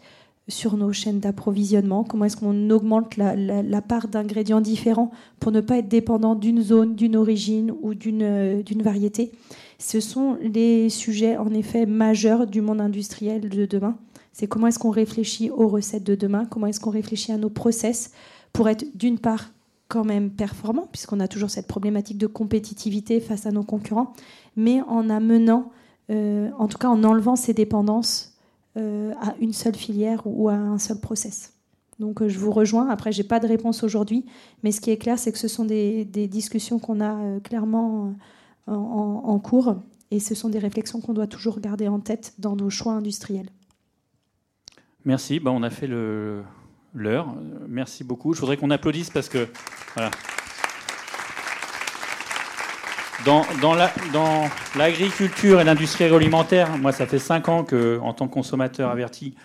sur 0.49 0.75
nos 0.75 0.91
chaînes 0.91 1.19
d'approvisionnement, 1.19 2.03
comment 2.03 2.25
est-ce 2.25 2.37
qu'on 2.37 2.69
augmente 2.69 3.15
la, 3.17 3.81
part 3.81 4.07
d'ingrédients 4.07 4.61
différents 4.61 5.11
pour 5.39 5.51
ne 5.51 5.61
pas 5.61 5.77
être 5.77 5.87
dépendant 5.87 6.35
d'une 6.35 6.61
zone, 6.61 6.95
d'une 6.95 7.15
origine 7.15 7.71
ou 7.81 7.93
d'une 7.93 8.23
euh, 8.23 8.63
variété. 8.81 9.31
Ce 9.77 9.99
sont 9.99 10.37
les 10.41 10.89
sujets 10.89 11.37
en 11.37 11.51
effet 11.53 11.85
majeurs 11.85 12.47
du 12.47 12.61
monde 12.61 12.81
industriel 12.81 13.47
de 13.47 13.65
demain. 13.65 13.95
C'est 14.33 14.47
comment 14.47 14.67
est-ce 14.67 14.79
qu'on 14.79 14.89
réfléchit 14.89 15.49
aux 15.49 15.67
recettes 15.67 16.03
de 16.03 16.15
demain, 16.15 16.45
comment 16.45 16.67
est-ce 16.67 16.79
qu'on 16.79 16.89
réfléchit 16.89 17.31
à 17.31 17.37
nos 17.37 17.49
process 17.49 18.11
pour 18.51 18.67
être 18.67 18.85
d'une 18.95 19.19
part 19.19 19.51
quand 19.87 20.03
même 20.03 20.29
performant, 20.29 20.87
puisqu'on 20.91 21.19
a 21.19 21.27
toujours 21.27 21.49
cette 21.49 21.67
problématique 21.67 22.17
de 22.17 22.27
compétitivité 22.27 23.19
face 23.19 23.45
à 23.45 23.51
nos 23.51 23.63
concurrents, 23.63 24.13
mais 24.55 24.81
en 24.87 25.09
amenant, 25.09 25.71
euh, 26.11 26.49
en 26.57 26.67
tout 26.67 26.77
cas 26.77 26.89
en 26.89 27.03
enlevant 27.03 27.35
ces 27.35 27.53
dépendances 27.53 28.28
à 28.75 29.35
une 29.41 29.53
seule 29.53 29.75
filière 29.75 30.21
ou 30.25 30.47
à 30.49 30.53
un 30.53 30.77
seul 30.77 30.99
process. 30.99 31.53
Donc 31.99 32.21
euh, 32.21 32.29
je 32.29 32.39
vous 32.39 32.51
rejoins. 32.51 32.89
Après, 32.89 33.11
j'ai 33.11 33.23
pas 33.23 33.39
de 33.39 33.47
réponse 33.47 33.83
aujourd'hui, 33.83 34.25
mais 34.63 34.71
ce 34.71 34.81
qui 34.81 34.89
est 34.91 34.97
clair, 34.97 35.19
c'est 35.19 35.31
que 35.31 35.37
ce 35.37 35.47
sont 35.47 35.65
des, 35.65 36.05
discussions 36.05 36.79
qu'on 36.79 37.01
a 37.01 37.39
clairement 37.41 38.15
en, 38.67 39.39
cours. 39.39 39.75
Et 40.11 40.19
ce 40.19 40.33
sont 40.33 40.49
des 40.49 40.59
réflexions 40.59 41.01
qu'on 41.01 41.13
doit 41.13 41.27
toujours 41.27 41.59
garder 41.59 41.87
en 41.87 41.99
tête 41.99 42.33
dans 42.39 42.55
nos 42.55 42.69
choix 42.69 42.93
industriels. 42.93 43.49
Merci. 45.05 45.39
Ben, 45.39 45.51
on 45.51 45.61
a 45.61 45.69
fait 45.69 45.87
l'heure. 45.87 47.35
Merci 47.67 48.03
beaucoup. 48.03 48.33
Je 48.33 48.39
voudrais 48.39 48.57
qu'on 48.57 48.71
applaudisse 48.71 49.09
parce 49.09 49.29
que. 49.29 49.47
Dans, 53.25 53.43
l'agriculture 54.77 55.57
la, 55.57 55.61
et 55.61 55.65
l'industrie 55.65 56.05
agroalimentaire, 56.05 56.77
moi, 56.77 56.93
ça 56.93 57.05
fait 57.05 57.19
cinq 57.19 57.49
ans 57.49 57.65
que, 57.65 57.99
en 58.01 58.13
tant 58.13 58.27
que 58.27 58.33
consommateur 58.33 58.89
averti, 58.89 59.35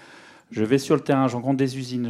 je 0.52 0.62
vais 0.62 0.78
sur 0.78 0.94
le 0.94 1.00
terrain, 1.00 1.26
je 1.26 1.34
rencontre 1.34 1.56
des 1.56 1.76
usines. 1.76 2.08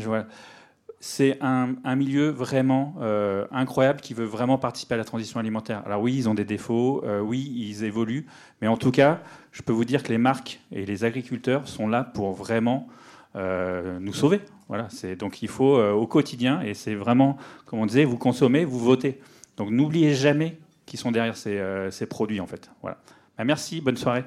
C'est 1.01 1.39
un, 1.41 1.97
milieu 1.97 2.29
vraiment 2.29 2.95
euh, 3.01 3.47
incroyable 3.51 4.01
qui 4.01 4.13
veut 4.13 4.27
vraiment 4.27 4.59
participer 4.59 4.95
à 4.95 4.99
la 4.99 5.05
transition 5.05 5.41
alimentaire. 5.41 5.83
Alors 5.87 6.03
oui, 6.03 6.15
ils 6.15 6.29
ont 6.29 6.35
des 6.35 6.45
défauts, 6.45 7.03
euh, 7.05 7.21
oui, 7.21 7.53
ils 7.57 7.85
évoluent, 7.85 8.27
mais 8.61 8.69
en 8.69 8.77
tout 8.77 8.91
cas, 8.91 9.21
je 9.51 9.63
peux 9.63 9.73
vous 9.73 9.87
dire 9.87 10.03
que 10.03 10.09
les 10.09 10.19
marques 10.19 10.61
et 10.71 10.85
les 10.85 11.05
agriculteurs 11.05 11.67
sont 11.67 11.89
là 11.89 12.05
pour 12.05 12.33
vraiment 12.33 12.89
euh, 13.37 13.99
nous 14.01 14.15
sauver. 14.15 14.41
Voilà, 14.69 14.89
donc 15.19 15.43
il 15.43 15.49
faut 15.49 15.79
au 15.79 16.07
quotidien, 16.07 16.63
et 16.63 16.73
c'est 16.73 16.95
vraiment, 16.95 17.37
comme 17.67 17.81
on 17.81 17.87
disait, 17.87 18.05
vous 18.05 18.17
consommez, 18.17 18.65
vous 18.65 18.79
votez. 18.79 19.21
Donc 19.59 19.71
n'oubliez 19.71 20.15
jamais 20.15 20.59
qu'ils 20.87 20.99
sont 20.99 21.13
derrière 21.13 21.37
ces, 21.37 22.07
produits 22.09 22.41
en 22.41 22.47
fait. 22.47 22.71
Voilà. 22.83 22.99
Bah, 23.37 23.45
merci, 23.45 23.81
bonne 23.81 23.97
soirée. 23.97 24.25